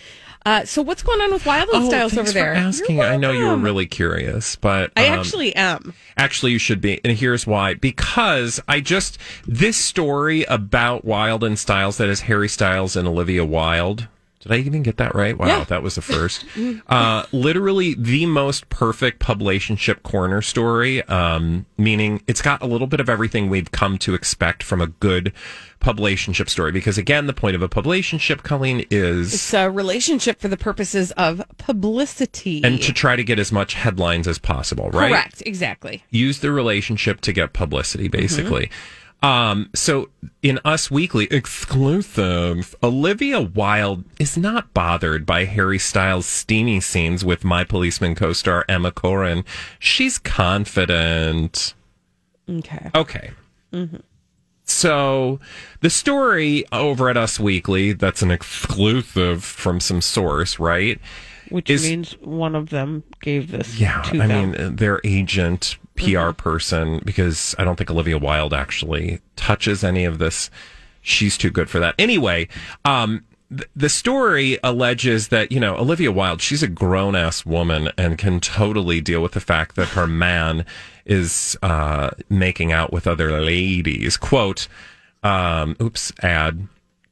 Uh, 0.47 0.65
so, 0.65 0.81
what's 0.81 1.03
going 1.03 1.21
on 1.21 1.33
with 1.33 1.45
Wildland 1.45 1.89
Styles 1.89 2.13
Oh, 2.13 2.17
thanks 2.17 2.19
over 2.19 2.33
there? 2.33 2.55
Asking, 2.55 3.01
I 3.03 3.17
know 3.17 3.31
you 3.33 3.47
were 3.47 3.57
really 3.57 3.87
curious, 3.87 4.57
but 4.57 4.91
I 4.97 5.09
um, 5.09 5.19
actually 5.19 5.55
am. 5.55 5.93
Actually, 6.17 6.53
you 6.53 6.59
should 6.59 6.81
be, 6.81 7.01
and 7.05 7.17
here's 7.17 7.47
why. 7.47 7.75
Because 7.75 8.61
I 8.67 8.81
just 8.81 9.19
this 9.47 9.77
story 9.77 10.45
about 10.45 11.05
Wild 11.05 11.45
and 11.45 11.59
Styles 11.59 11.99
that 11.99 12.09
is 12.09 12.23
Harry 12.23 12.49
Styles 12.49 12.97
and 12.97 13.07
Olivia 13.07 13.45
Wilde. 13.45 14.09
Did 14.41 14.53
I 14.53 14.57
even 14.57 14.83
get 14.83 14.97
that 14.97 15.15
right? 15.15 15.37
Wow, 15.37 15.47
Yeah. 15.49 15.65
that 15.65 15.83
was 15.83 15.97
the 15.97 16.03
first. 16.03 16.47
uh, 16.89 17.25
literally 17.31 17.93
the 17.95 18.25
most 18.25 18.71
perfect 18.71 19.19
publicationship 19.21 20.03
corner 20.03 20.41
story. 20.41 21.03
Um, 21.05 21.67
meaning 21.77 22.23
it's 22.27 22.41
got 22.41 22.63
a 22.63 22.67
little 22.67 22.87
bit 22.87 23.01
of 23.01 23.11
everything 23.11 23.51
we've 23.51 23.71
come 23.71 23.99
to 23.99 24.15
expect 24.15 24.63
from 24.63 24.81
a 24.81 24.87
good 24.87 25.35
publicationship 25.81 26.49
story. 26.49 26.73
Because 26.73 26.97
again, 26.97 27.27
the 27.27 27.35
point 27.35 27.55
of 27.55 27.61
a 27.61 27.69
publicationship, 27.69 28.43
Colleen, 28.43 28.87
is 28.91 29.35
It's 29.35 29.53
a 29.55 29.71
relationship 29.71 30.41
for 30.41 30.49
the 30.49 30.57
purposes 30.57 31.13
of 31.13 31.43
publicity. 31.59 32.63
and 32.65 32.81
to 32.83 32.95
try 32.95 33.17
to 33.17 33.25
get 33.25 33.39
as 33.39 33.53
much 33.53 33.75
headlines 33.75 34.27
as 34.27 34.39
possible, 34.39 34.89
right? 34.91 35.11
Correct, 35.11 35.43
exactly. 35.45 36.03
use 36.11 36.41
the 36.41 36.51
relationship 36.51 37.21
to 37.23 37.33
get 37.35 37.53
publicity 37.53 38.09
basically 38.09 38.71
um 39.23 39.69
so 39.75 40.09
in 40.43 40.59
us 40.65 40.91
weekly 40.91 41.27
exclusive 41.31 42.75
olivia 42.83 43.41
wilde 43.41 44.05
is 44.19 44.37
not 44.39 44.73
bothered 44.73 45.27
by 45.27 45.45
harry 45.45 45.79
styles 45.79 46.25
steamy 46.27 46.81
scenes 46.81 47.25
with 47.25 47.45
my 47.45 47.63
policeman 47.63 48.15
co-star 48.15 48.65
emma 48.69 48.91
corrin 48.91 49.45
she's 49.79 50.19
confident 50.19 51.75
Okay. 52.49 52.91
okay 52.95 53.31
so 54.65 55.39
the 55.81 55.91
story 55.91 56.65
over 56.73 57.09
at 57.11 57.17
us 57.17 57.39
weekly 57.39 57.93
that's 57.93 58.23
an 58.23 58.31
exclusive 58.31 59.45
from 59.45 59.81
some 59.81 60.01
source 60.01 60.59
right 60.59 61.01
Which 61.51 61.69
is- 61.71 61.83
means 61.89 62.13
one 62.21 62.55
of 62.55 62.71
them 62.71 63.03
gave 63.21 63.51
this 63.51 63.79
yeah, 63.79 64.03
I 64.07 64.27
them. 64.27 64.51
mean, 64.53 64.77
their 64.77 65.01
agent, 65.05 65.77
PR 66.01 66.33
person, 66.33 67.01
because 67.05 67.55
I 67.59 67.65
don't 67.65 67.77
think 67.77 67.91
Olivia 67.91 68.19
Wilde 68.19 68.55
actually 68.55 69.21
touches 69.37 69.85
any 69.85 70.05
of 70.05 70.19
this. 70.19 70.51
She's 71.03 71.39
too 71.39 71.51
good 71.51 71.71
for 71.71 71.79
that. 71.81 71.95
Anyway, 71.99 72.49
um, 72.85 73.25
th- 73.49 73.69
the 73.75 73.89
story 73.89 74.59
alleges 74.63 75.29
that, 75.29 75.51
you 75.53 75.61
know, 75.61 75.77
Olivia 75.77 76.13
Wilde, 76.13 76.43
she's 76.43 76.63
a 76.63 76.69
grown 76.69 77.15
ass 77.15 77.47
woman 77.47 77.91
and 77.97 78.19
can 78.19 78.41
totally 78.41 79.01
deal 79.01 79.23
with 79.23 79.33
the 79.33 79.41
fact 79.41 79.77
that 79.77 79.89
her 79.89 80.07
man 80.07 80.65
is 81.07 81.57
uh, 81.63 82.11
making 82.29 82.73
out 82.73 82.93
with 82.93 83.07
other 83.07 83.41
ladies. 83.41 84.17
Quote, 84.17 84.69
um, 85.23 85.77
oops, 85.81 86.13
ad 86.23 86.69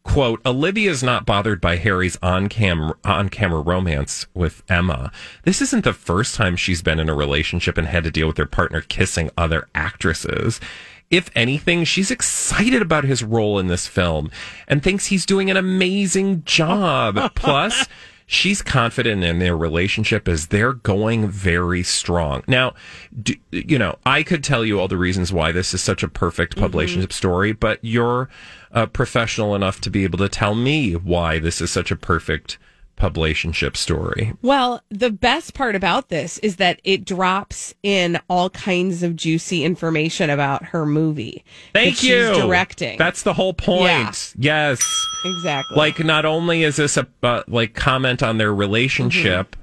quote 0.09 0.40
olivia's 0.46 1.02
not 1.02 1.26
bothered 1.26 1.61
by 1.61 1.76
harry's 1.76 2.16
on-camera 2.22 2.94
on-camera 3.04 3.61
romance 3.61 4.26
with 4.34 4.62
emma. 4.68 5.12
This 5.44 5.61
isn't 5.61 5.84
the 5.84 5.92
first 5.92 6.34
time 6.34 6.56
she's 6.56 6.80
been 6.80 6.98
in 6.98 7.11
a 7.11 7.14
relationship 7.14 7.76
and 7.76 7.86
had 7.86 8.04
to 8.04 8.11
deal 8.11 8.26
with 8.26 8.38
her 8.38 8.46
partner 8.46 8.80
kissing 8.80 9.30
other 9.36 9.68
actresses. 9.74 10.61
If 11.11 11.30
anything 11.34 11.84
she's 11.84 12.11
excited 12.11 12.80
about 12.80 13.04
his 13.04 13.22
role 13.22 13.59
in 13.59 13.66
this 13.66 13.86
film 13.86 14.30
and 14.66 14.82
thinks 14.82 15.06
he's 15.06 15.26
doing 15.26 15.50
an 15.50 15.56
amazing 15.56 16.42
job. 16.44 17.18
Plus 17.34 17.86
she's 18.26 18.61
confident 18.62 19.24
in 19.24 19.38
their 19.38 19.56
relationship 19.56 20.28
as 20.28 20.48
they're 20.48 20.74
going 20.74 21.28
very 21.28 21.82
strong. 21.82 22.44
Now, 22.46 22.74
do, 23.22 23.34
you 23.50 23.78
know, 23.78 23.96
I 24.04 24.22
could 24.22 24.44
tell 24.44 24.64
you 24.64 24.78
all 24.78 24.88
the 24.88 24.98
reasons 24.98 25.32
why 25.32 25.50
this 25.52 25.72
is 25.72 25.82
such 25.82 26.02
a 26.02 26.09
perfect 26.09 26.56
mm-hmm. 26.56 26.64
publicationship 26.64 27.12
story, 27.12 27.52
but 27.52 27.78
you're 27.82 28.28
uh, 28.72 28.86
professional 28.86 29.54
enough 29.54 29.80
to 29.82 29.90
be 29.90 30.04
able 30.04 30.18
to 30.18 30.28
tell 30.28 30.54
me 30.54 30.94
why 30.94 31.38
this 31.38 31.60
is 31.60 31.70
such 31.70 31.90
a 31.90 31.96
perfect 31.96 32.58
publicationship 32.98 33.76
story. 33.76 34.34
Well, 34.42 34.82
the 34.90 35.10
best 35.10 35.54
part 35.54 35.76
about 35.76 36.08
this 36.08 36.38
is 36.38 36.56
that 36.56 36.80
it 36.84 37.04
drops 37.04 37.72
in 37.82 38.20
all 38.28 38.50
kinds 38.50 39.02
of 39.02 39.16
juicy 39.16 39.64
information 39.64 40.30
about 40.30 40.64
her 40.66 40.84
movie. 40.84 41.44
Thank 41.72 42.02
you. 42.02 42.34
She's 42.34 42.38
directing. 42.38 42.98
That's 42.98 43.22
the 43.22 43.34
whole 43.34 43.54
point. 43.54 44.34
Yeah. 44.36 44.74
Yes. 44.74 44.80
exactly 45.24 45.76
Like, 45.76 46.04
not 46.04 46.24
only 46.24 46.64
is 46.64 46.76
this 46.76 46.96
a 46.96 47.06
uh, 47.22 47.44
like 47.46 47.74
comment 47.74 48.22
on 48.22 48.38
their 48.38 48.52
relationship, 48.52 49.56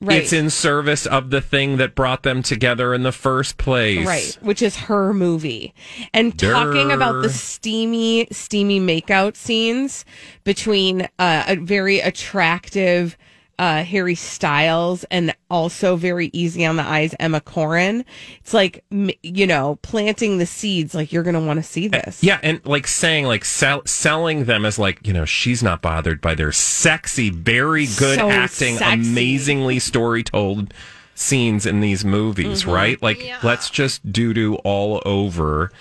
right. 0.00 0.22
it's 0.22 0.32
in 0.32 0.50
service 0.50 1.06
of 1.06 1.30
the 1.30 1.40
thing 1.40 1.76
that 1.78 1.94
brought 1.94 2.22
them 2.22 2.42
together 2.42 2.94
in 2.94 3.02
the 3.02 3.12
first 3.12 3.56
place. 3.56 4.06
Right, 4.06 4.38
which 4.40 4.62
is 4.62 4.76
her 4.76 5.12
movie. 5.12 5.74
And 6.12 6.38
talking 6.38 6.92
about 6.92 7.22
the 7.22 7.30
steamy, 7.30 8.28
steamy 8.30 8.80
makeout 8.80 9.36
scenes 9.36 10.04
between 10.44 11.08
uh, 11.18 11.44
a 11.48 11.56
very 11.56 12.00
attractive 12.00 13.16
uh, 13.58 13.82
Harry 13.82 14.14
Styles 14.14 15.04
and 15.10 15.34
also 15.50 15.96
very 15.96 16.30
easy 16.32 16.64
on 16.64 16.76
the 16.76 16.82
eyes 16.84 17.14
Emma 17.18 17.40
Corrin. 17.40 18.04
It's 18.40 18.54
like, 18.54 18.84
you 18.90 19.46
know, 19.46 19.78
planting 19.82 20.38
the 20.38 20.46
seeds 20.46 20.94
like 20.94 21.12
you're 21.12 21.22
going 21.24 21.34
to 21.34 21.40
want 21.40 21.58
to 21.58 21.62
see 21.64 21.88
this. 21.88 22.22
Yeah, 22.22 22.38
and 22.42 22.64
like 22.64 22.86
saying, 22.86 23.24
like 23.26 23.44
sell, 23.44 23.82
selling 23.84 24.44
them 24.44 24.64
as 24.64 24.78
like 24.78 25.06
you 25.06 25.12
know 25.12 25.24
she's 25.24 25.62
not 25.62 25.82
bothered 25.82 26.20
by 26.20 26.34
their 26.34 26.52
sexy, 26.52 27.30
very 27.30 27.86
good 27.98 28.18
So 28.18 28.30
acting, 28.30 28.76
sexy. 28.76 29.10
amazingly 29.10 29.78
story 29.80 30.22
told 30.22 30.72
scenes 31.14 31.66
in 31.66 31.80
these 31.80 32.04
movies, 32.04 32.62
Mm-hmm. 32.62 32.70
right? 32.70 33.02
Like 33.02 33.28
let's 33.42 33.70
just 33.70 34.12
doo 34.12 34.32
doo 34.32 34.54
all 34.64 35.02
over 35.04 35.72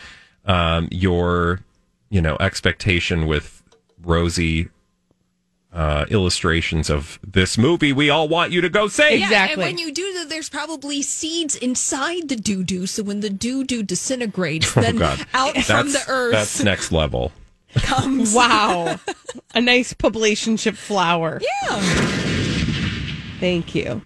um, 0.46 0.88
your 0.92 1.60
you 2.10 2.22
know 2.22 2.38
expectation 2.40 3.28
with 3.28 3.62
rosy 4.04 4.70
uh, 5.74 6.06
illustrations 6.10 6.90
of 6.90 7.20
this 7.26 7.58
movie. 7.58 7.94
We 7.94 8.10
all 8.10 8.28
want 8.28 8.52
you 8.52 8.62
to 8.62 8.70
go 8.70 8.88
see. 8.88 9.22
Exactly. 9.22 9.64
And 9.66 9.74
when 9.74 9.78
you 9.78 9.92
do 9.92 10.14
that, 10.14 10.30
there's 10.30 10.50
probably 10.50 11.02
seeds 11.02 11.56
inside 11.56 12.30
the 12.30 12.36
doo 12.36 12.64
doo. 12.64 12.88
So 12.88 13.04
when 13.04 13.20
the 13.20 13.30
doo 13.30 13.64
doo 13.64 13.84
disintegrates, 13.84 14.76
Oh, 14.78 14.82
then 14.82 14.98
God. 14.98 15.26
out 15.34 15.58
from 15.58 15.92
the 15.92 16.04
earth 16.08 16.32
That's 16.32 16.64
next 16.64 16.92
level. 16.92 17.32
comes. 17.76 18.34
Wow. 18.34 19.00
a 19.54 19.62
nice 19.62 19.94
publicationship 19.94 20.76
flower. 20.76 21.42
Yeah. 21.42 21.80
Thank 23.40 23.76
you. 23.76 24.02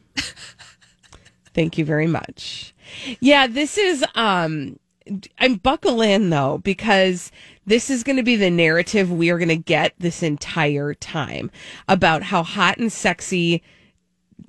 Thank 1.53 1.77
you 1.77 1.85
very 1.85 2.07
much. 2.07 2.73
Yeah, 3.19 3.47
this 3.47 3.77
is 3.77 4.03
um 4.15 4.77
I'm 5.39 5.55
buckle 5.55 6.01
in 6.01 6.29
though 6.29 6.59
because 6.59 7.31
this 7.65 7.89
is 7.89 8.03
going 8.03 8.17
to 8.17 8.23
be 8.23 8.35
the 8.35 8.49
narrative 8.51 9.11
we 9.11 9.29
are 9.29 9.37
going 9.37 9.49
to 9.49 9.55
get 9.55 9.93
this 9.99 10.21
entire 10.23 10.93
time 10.93 11.49
about 11.87 12.23
how 12.23 12.43
hot 12.43 12.77
and 12.77 12.91
sexy 12.91 13.63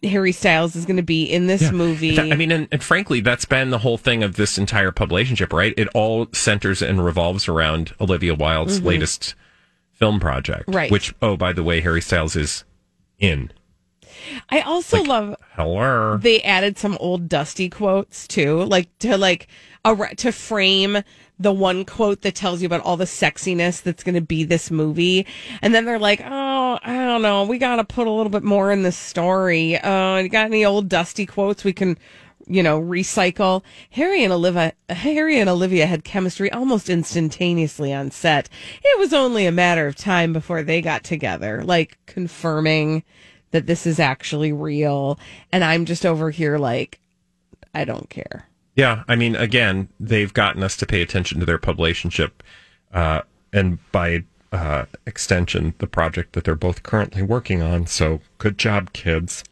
Harry 0.04 0.32
Styles 0.32 0.74
is 0.74 0.84
going 0.84 0.96
to 0.96 1.02
be 1.02 1.24
in 1.24 1.46
this 1.46 1.70
movie. 1.70 2.18
I 2.18 2.34
mean, 2.34 2.50
and, 2.50 2.66
and 2.72 2.82
frankly, 2.82 3.20
that's 3.20 3.44
been 3.44 3.70
the 3.70 3.78
whole 3.78 3.98
thing 3.98 4.22
of 4.24 4.34
this 4.36 4.58
entire 4.58 4.90
publicationship, 4.90 5.52
right? 5.52 5.74
It 5.76 5.88
all 5.94 6.26
centers 6.32 6.82
and 6.82 7.04
revolves 7.04 7.46
around 7.48 7.94
Olivia 8.00 8.34
Wilde's 8.34 8.80
Mhm. 8.80 8.84
latest 8.84 9.34
film 9.92 10.18
project, 10.18 10.64
Right. 10.66 10.90
Which, 10.90 11.14
oh, 11.22 11.36
by 11.36 11.52
the 11.52 11.62
way, 11.62 11.80
Harry 11.82 12.00
Styles 12.02 12.34
is 12.34 12.64
in. 13.20 13.52
I 14.50 14.60
also 14.60 15.02
love 15.02 15.36
Hello. 15.54 16.16
they 16.16 16.42
added 16.42 16.78
some 16.78 16.96
old 16.98 17.28
dusty 17.28 17.68
quotes 17.68 18.26
too, 18.26 18.64
like 18.64 18.88
to 19.00 19.16
like 19.16 19.46
to 19.84 20.32
frame 20.32 21.02
the 21.38 21.52
one 21.52 21.84
quote 21.84 22.22
that 22.22 22.34
tells 22.34 22.62
you 22.62 22.66
about 22.66 22.82
all 22.82 22.96
the 22.96 23.04
sexiness 23.04 23.82
that's 23.82 24.04
going 24.04 24.14
to 24.14 24.20
be 24.20 24.44
this 24.44 24.70
movie, 24.70 25.26
and 25.60 25.74
then 25.74 25.84
they're 25.84 25.98
like, 25.98 26.20
"Oh, 26.24 26.78
I 26.82 26.94
don't 26.94 27.22
know, 27.22 27.44
we 27.44 27.58
got 27.58 27.76
to 27.76 27.84
put 27.84 28.06
a 28.06 28.10
little 28.10 28.30
bit 28.30 28.44
more 28.44 28.70
in 28.70 28.82
the 28.82 28.92
story. 28.92 29.76
Uh, 29.78 30.18
you 30.18 30.28
got 30.28 30.46
any 30.46 30.64
old 30.64 30.88
dusty 30.88 31.26
quotes 31.26 31.64
we 31.64 31.72
can?" 31.72 31.98
You 32.48 32.62
know, 32.64 32.80
recycle. 32.80 33.62
Harry 33.90 34.24
and 34.24 34.32
Olivia, 34.32 34.72
Harry 34.88 35.38
and 35.38 35.48
Olivia 35.48 35.86
had 35.86 36.02
chemistry 36.02 36.50
almost 36.50 36.90
instantaneously 36.90 37.92
on 37.92 38.10
set. 38.10 38.48
It 38.82 38.98
was 38.98 39.12
only 39.12 39.46
a 39.46 39.52
matter 39.52 39.86
of 39.86 39.94
time 39.94 40.32
before 40.32 40.64
they 40.64 40.80
got 40.80 41.04
together, 41.04 41.62
like 41.62 41.98
confirming 42.06 43.04
that 43.52 43.66
this 43.66 43.86
is 43.86 44.00
actually 44.00 44.52
real. 44.52 45.20
And 45.52 45.62
I'm 45.62 45.84
just 45.84 46.04
over 46.04 46.30
here 46.30 46.58
like, 46.58 46.98
I 47.74 47.84
don't 47.84 48.10
care. 48.10 48.48
Yeah, 48.74 49.04
I 49.06 49.16
mean, 49.16 49.36
again, 49.36 49.88
they've 50.00 50.32
gotten 50.32 50.62
us 50.62 50.76
to 50.78 50.86
pay 50.86 51.02
attention 51.02 51.40
to 51.40 51.46
their 51.46 51.58
publicationship, 51.58 52.30
uh, 52.94 53.22
and 53.52 53.78
by 53.92 54.24
uh, 54.50 54.86
extension, 55.06 55.74
the 55.78 55.86
project 55.86 56.32
that 56.32 56.44
they're 56.44 56.54
both 56.54 56.82
currently 56.82 57.22
working 57.22 57.60
on. 57.62 57.86
So, 57.86 58.20
good 58.38 58.56
job, 58.58 58.92
kids. 58.92 59.44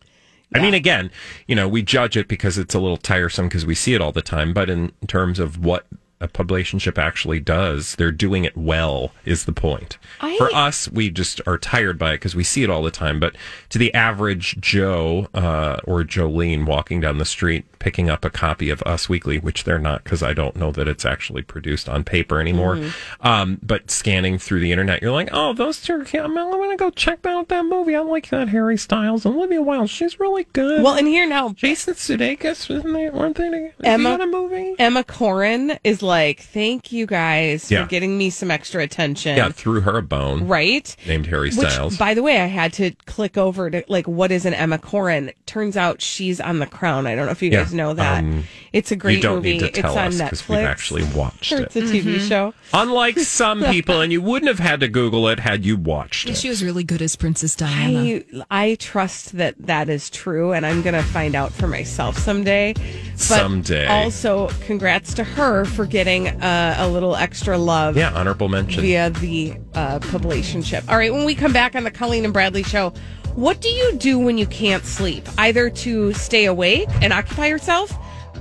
I 0.54 0.58
mean, 0.60 0.74
again, 0.74 1.10
you 1.46 1.54
know, 1.54 1.68
we 1.68 1.80
judge 1.82 2.16
it 2.16 2.26
because 2.26 2.58
it's 2.58 2.74
a 2.74 2.80
little 2.80 2.96
tiresome 2.96 3.46
because 3.46 3.64
we 3.64 3.74
see 3.76 3.94
it 3.94 4.00
all 4.00 4.10
the 4.10 4.20
time. 4.22 4.52
But 4.52 4.68
in 4.68 4.90
terms 5.06 5.38
of 5.38 5.64
what 5.64 5.86
a 6.20 6.26
publicationship 6.26 6.98
actually 6.98 7.38
does, 7.38 7.94
they're 7.94 8.10
doing 8.10 8.44
it 8.44 8.56
well. 8.56 9.12
Is 9.24 9.44
the 9.44 9.52
point? 9.52 9.96
I- 10.20 10.36
For 10.38 10.52
us, 10.52 10.90
we 10.90 11.08
just 11.08 11.40
are 11.46 11.56
tired 11.56 11.98
by 12.00 12.10
it 12.10 12.14
because 12.16 12.34
we 12.34 12.42
see 12.42 12.64
it 12.64 12.68
all 12.70 12.82
the 12.82 12.90
time. 12.90 13.20
But 13.20 13.36
to 13.68 13.78
the 13.78 13.94
average 13.94 14.60
Joe 14.60 15.28
uh, 15.34 15.78
or 15.84 16.02
Jolene 16.02 16.66
walking 16.66 17.00
down 17.00 17.18
the 17.18 17.24
street 17.24 17.64
picking 17.80 18.08
up 18.08 18.24
a 18.24 18.30
copy 18.30 18.70
of 18.70 18.80
Us 18.82 19.08
Weekly, 19.08 19.38
which 19.38 19.64
they're 19.64 19.78
not 19.80 20.04
because 20.04 20.22
I 20.22 20.32
don't 20.32 20.54
know 20.54 20.70
that 20.70 20.86
it's 20.86 21.04
actually 21.04 21.42
produced 21.42 21.88
on 21.88 22.04
paper 22.04 22.40
anymore. 22.40 22.76
Mm-hmm. 22.76 23.26
Um, 23.26 23.58
but 23.62 23.90
scanning 23.90 24.38
through 24.38 24.60
the 24.60 24.70
internet, 24.70 25.02
you're 25.02 25.10
like, 25.10 25.30
oh, 25.32 25.52
those 25.52 25.82
two. 25.82 25.90
I'm 26.14 26.34
going 26.34 26.70
to 26.70 26.76
go 26.76 26.90
check 26.90 27.26
out 27.26 27.48
that 27.48 27.64
movie. 27.64 27.96
I 27.96 28.00
like 28.00 28.28
that 28.30 28.48
Harry 28.50 28.76
Styles 28.76 29.26
and 29.26 29.34
Olivia 29.34 29.60
Wilde. 29.62 29.90
She's 29.90 30.20
really 30.20 30.44
good. 30.52 30.82
Well, 30.84 30.94
and 30.94 31.08
here 31.08 31.26
now, 31.28 31.48
Jason 31.50 31.94
Sudeikis, 31.94 32.70
isn't 32.70 32.92
they? 32.92 33.10
Weren't 33.10 33.36
they? 33.36 33.72
Emma 33.82 34.18
a 34.20 34.26
movie? 34.26 34.76
Emma 34.78 35.02
Corrin 35.02 35.78
is 35.82 36.02
like, 36.02 36.40
thank 36.40 36.92
you 36.92 37.06
guys 37.06 37.70
Yeah. 37.70 37.82
for 37.82 37.88
getting 37.88 38.16
me 38.18 38.30
some 38.30 38.50
extra 38.50 38.82
attention. 38.82 39.36
Yeah, 39.36 39.48
threw 39.48 39.80
her 39.80 39.96
a 39.98 40.02
bone. 40.02 40.46
Right? 40.46 40.94
Named 41.06 41.26
Harry 41.26 41.50
Which, 41.50 41.68
Styles. 41.70 41.96
by 41.96 42.14
the 42.14 42.22
way, 42.22 42.40
I 42.40 42.46
had 42.46 42.72
to 42.74 42.92
click 43.06 43.38
over 43.38 43.70
to 43.70 43.82
like, 43.88 44.06
what 44.06 44.30
is 44.30 44.44
an 44.44 44.54
Emma 44.54 44.78
Corrin? 44.78 45.32
Turns 45.46 45.76
out 45.76 46.00
she's 46.02 46.40
on 46.40 46.58
The 46.58 46.66
Crown. 46.66 47.06
I 47.06 47.14
don't 47.16 47.26
know 47.26 47.32
if 47.32 47.42
you 47.42 47.50
Yeah, 47.50 47.62
guys 47.64 47.69
know 47.72 47.94
that. 47.94 48.18
um, 48.24 48.44
it's 48.72 48.92
a 48.92 48.96
great 48.96 49.16
you 49.16 49.22
don't 49.22 49.36
movie. 49.36 49.58
need 49.58 49.74
to 49.74 49.82
tell 49.82 49.90
it's 49.92 49.98
on 49.98 50.06
us 50.06 50.14
Netflix. 50.20 50.30
because 50.30 50.48
we've 50.48 50.58
actually 50.58 51.04
watched 51.14 51.52
it. 51.52 51.60
It's 51.62 51.76
a 51.76 51.80
TV 51.80 52.20
show. 52.20 52.54
Unlike 52.72 53.18
some 53.20 53.62
people, 53.64 54.00
and 54.00 54.12
you 54.12 54.22
wouldn't 54.22 54.48
have 54.48 54.58
had 54.60 54.80
to 54.80 54.88
Google 54.88 55.28
it 55.28 55.40
had 55.40 55.64
you 55.64 55.76
watched 55.76 56.28
it. 56.28 56.36
She 56.36 56.48
was 56.48 56.62
really 56.62 56.84
good 56.84 57.02
as 57.02 57.16
Princess 57.16 57.56
Diana. 57.56 58.20
I 58.50 58.70
I 58.70 58.74
trust 58.76 59.36
that 59.36 59.54
that 59.66 59.88
is 59.88 60.08
true, 60.10 60.52
and 60.52 60.64
I'm 60.64 60.82
gonna 60.82 61.02
find 61.02 61.34
out 61.34 61.52
for 61.52 61.66
myself 61.66 62.16
someday. 62.18 62.74
But 62.74 63.18
Someday. 63.18 63.86
Also, 63.86 64.48
congrats 64.66 65.14
to 65.14 65.24
her 65.24 65.64
for 65.64 65.84
getting 65.86 66.28
uh, 66.28 66.76
a 66.78 66.88
little 66.88 67.16
extra 67.16 67.58
love. 67.58 67.96
Yeah, 67.96 68.12
honorable 68.14 68.48
mention. 68.48 68.80
via 68.82 69.10
the 69.10 69.54
uh, 69.74 69.98
publicationship. 69.98 70.88
All 70.88 70.96
right, 70.96 71.12
when 71.12 71.24
we 71.24 71.34
come 71.34 71.52
back 71.52 71.74
on 71.74 71.84
the 71.84 71.90
Colleen 71.90 72.24
and 72.24 72.32
Bradley 72.32 72.62
show, 72.62 72.92
what 73.34 73.60
do 73.60 73.68
you 73.68 73.96
do 73.96 74.18
when 74.18 74.38
you 74.38 74.46
can't 74.46 74.84
sleep? 74.84 75.28
Either 75.38 75.70
to 75.70 76.12
stay 76.14 76.46
awake 76.46 76.88
and 77.00 77.12
occupy 77.12 77.46
yourself 77.46 77.92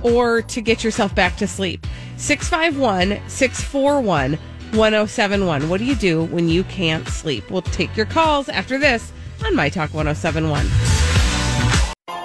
or 0.02 0.42
to 0.42 0.60
get 0.60 0.82
yourself 0.82 1.14
back 1.14 1.36
to 1.36 1.46
sleep. 1.46 1.86
651 2.16 3.20
641 3.28 4.38
1071. 4.72 5.68
What 5.68 5.78
do 5.78 5.84
you 5.84 5.94
do 5.94 6.24
when 6.24 6.48
you 6.48 6.64
can't 6.64 7.06
sleep? 7.08 7.50
We'll 7.50 7.62
take 7.62 7.96
your 7.96 8.06
calls 8.06 8.48
after 8.48 8.78
this 8.78 9.12
on 9.44 9.54
My 9.54 9.68
Talk 9.68 9.92
1071. 9.94 10.66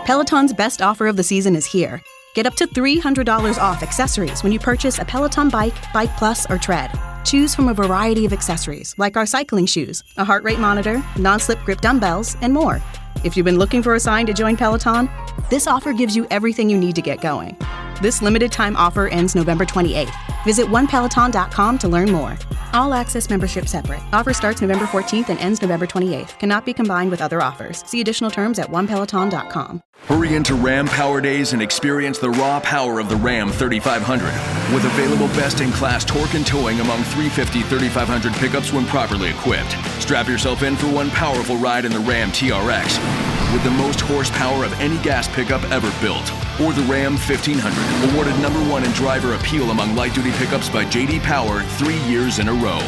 Peloton's 0.05 0.53
best 0.53 0.81
offer 0.81 1.07
of 1.07 1.17
the 1.17 1.23
season 1.23 1.55
is 1.55 1.65
here. 1.65 2.01
Get 2.35 2.45
up 2.45 2.55
to 2.55 2.67
$300 2.67 3.57
off 3.57 3.81
accessories 3.81 4.43
when 4.43 4.51
you 4.51 4.59
purchase 4.59 4.99
a 4.99 5.05
Peloton 5.05 5.49
bike, 5.49 5.75
Bike 5.93 6.15
Plus, 6.17 6.45
or 6.49 6.57
Tread. 6.57 6.91
Choose 7.25 7.55
from 7.55 7.69
a 7.69 7.73
variety 7.73 8.25
of 8.25 8.33
accessories 8.33 8.93
like 8.99 9.17
our 9.17 9.25
cycling 9.25 9.65
shoes, 9.65 10.03
a 10.15 10.23
heart 10.23 10.43
rate 10.43 10.59
monitor, 10.59 11.03
non 11.17 11.39
slip 11.39 11.59
grip 11.65 11.81
dumbbells, 11.81 12.37
and 12.41 12.53
more. 12.53 12.81
If 13.23 13.35
you've 13.35 13.45
been 13.45 13.57
looking 13.57 13.81
for 13.81 13.95
a 13.95 13.99
sign 13.99 14.27
to 14.27 14.33
join 14.33 14.55
Peloton, 14.55 15.09
this 15.49 15.67
offer 15.67 15.93
gives 15.93 16.15
you 16.15 16.25
everything 16.31 16.69
you 16.69 16.77
need 16.77 16.95
to 16.95 17.01
get 17.01 17.21
going. 17.21 17.57
This 18.01 18.21
limited 18.21 18.51
time 18.51 18.75
offer 18.75 19.07
ends 19.07 19.35
November 19.35 19.65
28th. 19.65 20.13
Visit 20.43 20.67
onepeloton.com 20.67 21.77
to 21.79 21.87
learn 21.87 22.11
more. 22.11 22.37
All 22.73 22.93
access 22.93 23.29
membership 23.29 23.67
separate. 23.67 24.01
Offer 24.11 24.33
starts 24.33 24.61
November 24.61 24.85
14th 24.85 25.29
and 25.29 25.39
ends 25.39 25.61
November 25.61 25.87
28th. 25.87 26.37
Cannot 26.39 26.65
be 26.65 26.73
combined 26.73 27.09
with 27.09 27.21
other 27.21 27.41
offers. 27.41 27.83
See 27.87 28.01
additional 28.01 28.29
terms 28.29 28.59
at 28.59 28.69
onepeloton.com. 28.69 29.81
Hurry 30.07 30.35
into 30.35 30.55
Ram 30.55 30.87
Power 30.87 31.21
Days 31.21 31.53
and 31.53 31.61
experience 31.61 32.19
the 32.19 32.29
raw 32.29 32.59
power 32.59 32.99
of 32.99 33.07
the 33.09 33.15
Ram 33.15 33.49
3500. 33.49 34.25
With 34.73 34.83
available 34.83 35.27
best 35.29 35.61
in 35.61 35.71
class 35.71 36.03
torque 36.03 36.33
and 36.33 36.45
towing 36.45 36.79
among 36.81 37.01
350 37.03 37.61
3500 37.61 38.33
pickups 38.33 38.73
when 38.73 38.85
properly 38.87 39.29
equipped. 39.29 39.71
Strap 40.01 40.27
yourself 40.27 40.63
in 40.63 40.75
for 40.75 40.87
one 40.87 41.09
powerful 41.11 41.55
ride 41.57 41.85
in 41.85 41.91
the 41.91 41.99
Ram 41.99 42.29
TRX 42.29 43.34
with 43.55 43.63
the 43.63 43.71
most 43.71 44.01
horsepower 44.01 44.65
of 44.65 44.73
any 44.81 44.97
gas 44.97 45.29
pickup 45.33 45.63
ever 45.71 45.89
built. 46.01 46.29
Or 46.59 46.73
the 46.73 46.83
Ram 46.91 47.13
1500, 47.13 48.11
awarded 48.11 48.37
number 48.41 48.59
one 48.69 48.83
in 48.83 48.91
driver 48.91 49.33
appeal 49.33 49.71
among 49.71 49.95
light 49.95 50.13
duty 50.13 50.31
pickups 50.33 50.69
by 50.69 50.83
JD 50.83 51.23
Power 51.23 51.63
three 51.79 51.99
years 51.99 52.39
in 52.39 52.49
a 52.49 52.53
row. 52.53 52.81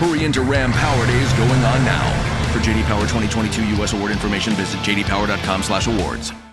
Hurry 0.00 0.24
into 0.24 0.40
Ram 0.40 0.72
Power 0.72 1.06
Days 1.06 1.30
going 1.34 1.62
on 1.62 1.84
now. 1.84 2.08
For 2.54 2.58
JD 2.60 2.84
Power 2.84 3.02
2022 3.02 3.76
U.S. 3.76 3.92
award 3.92 4.12
information, 4.12 4.54
visit 4.54 4.80
jdpower.com/awards. 4.80 6.43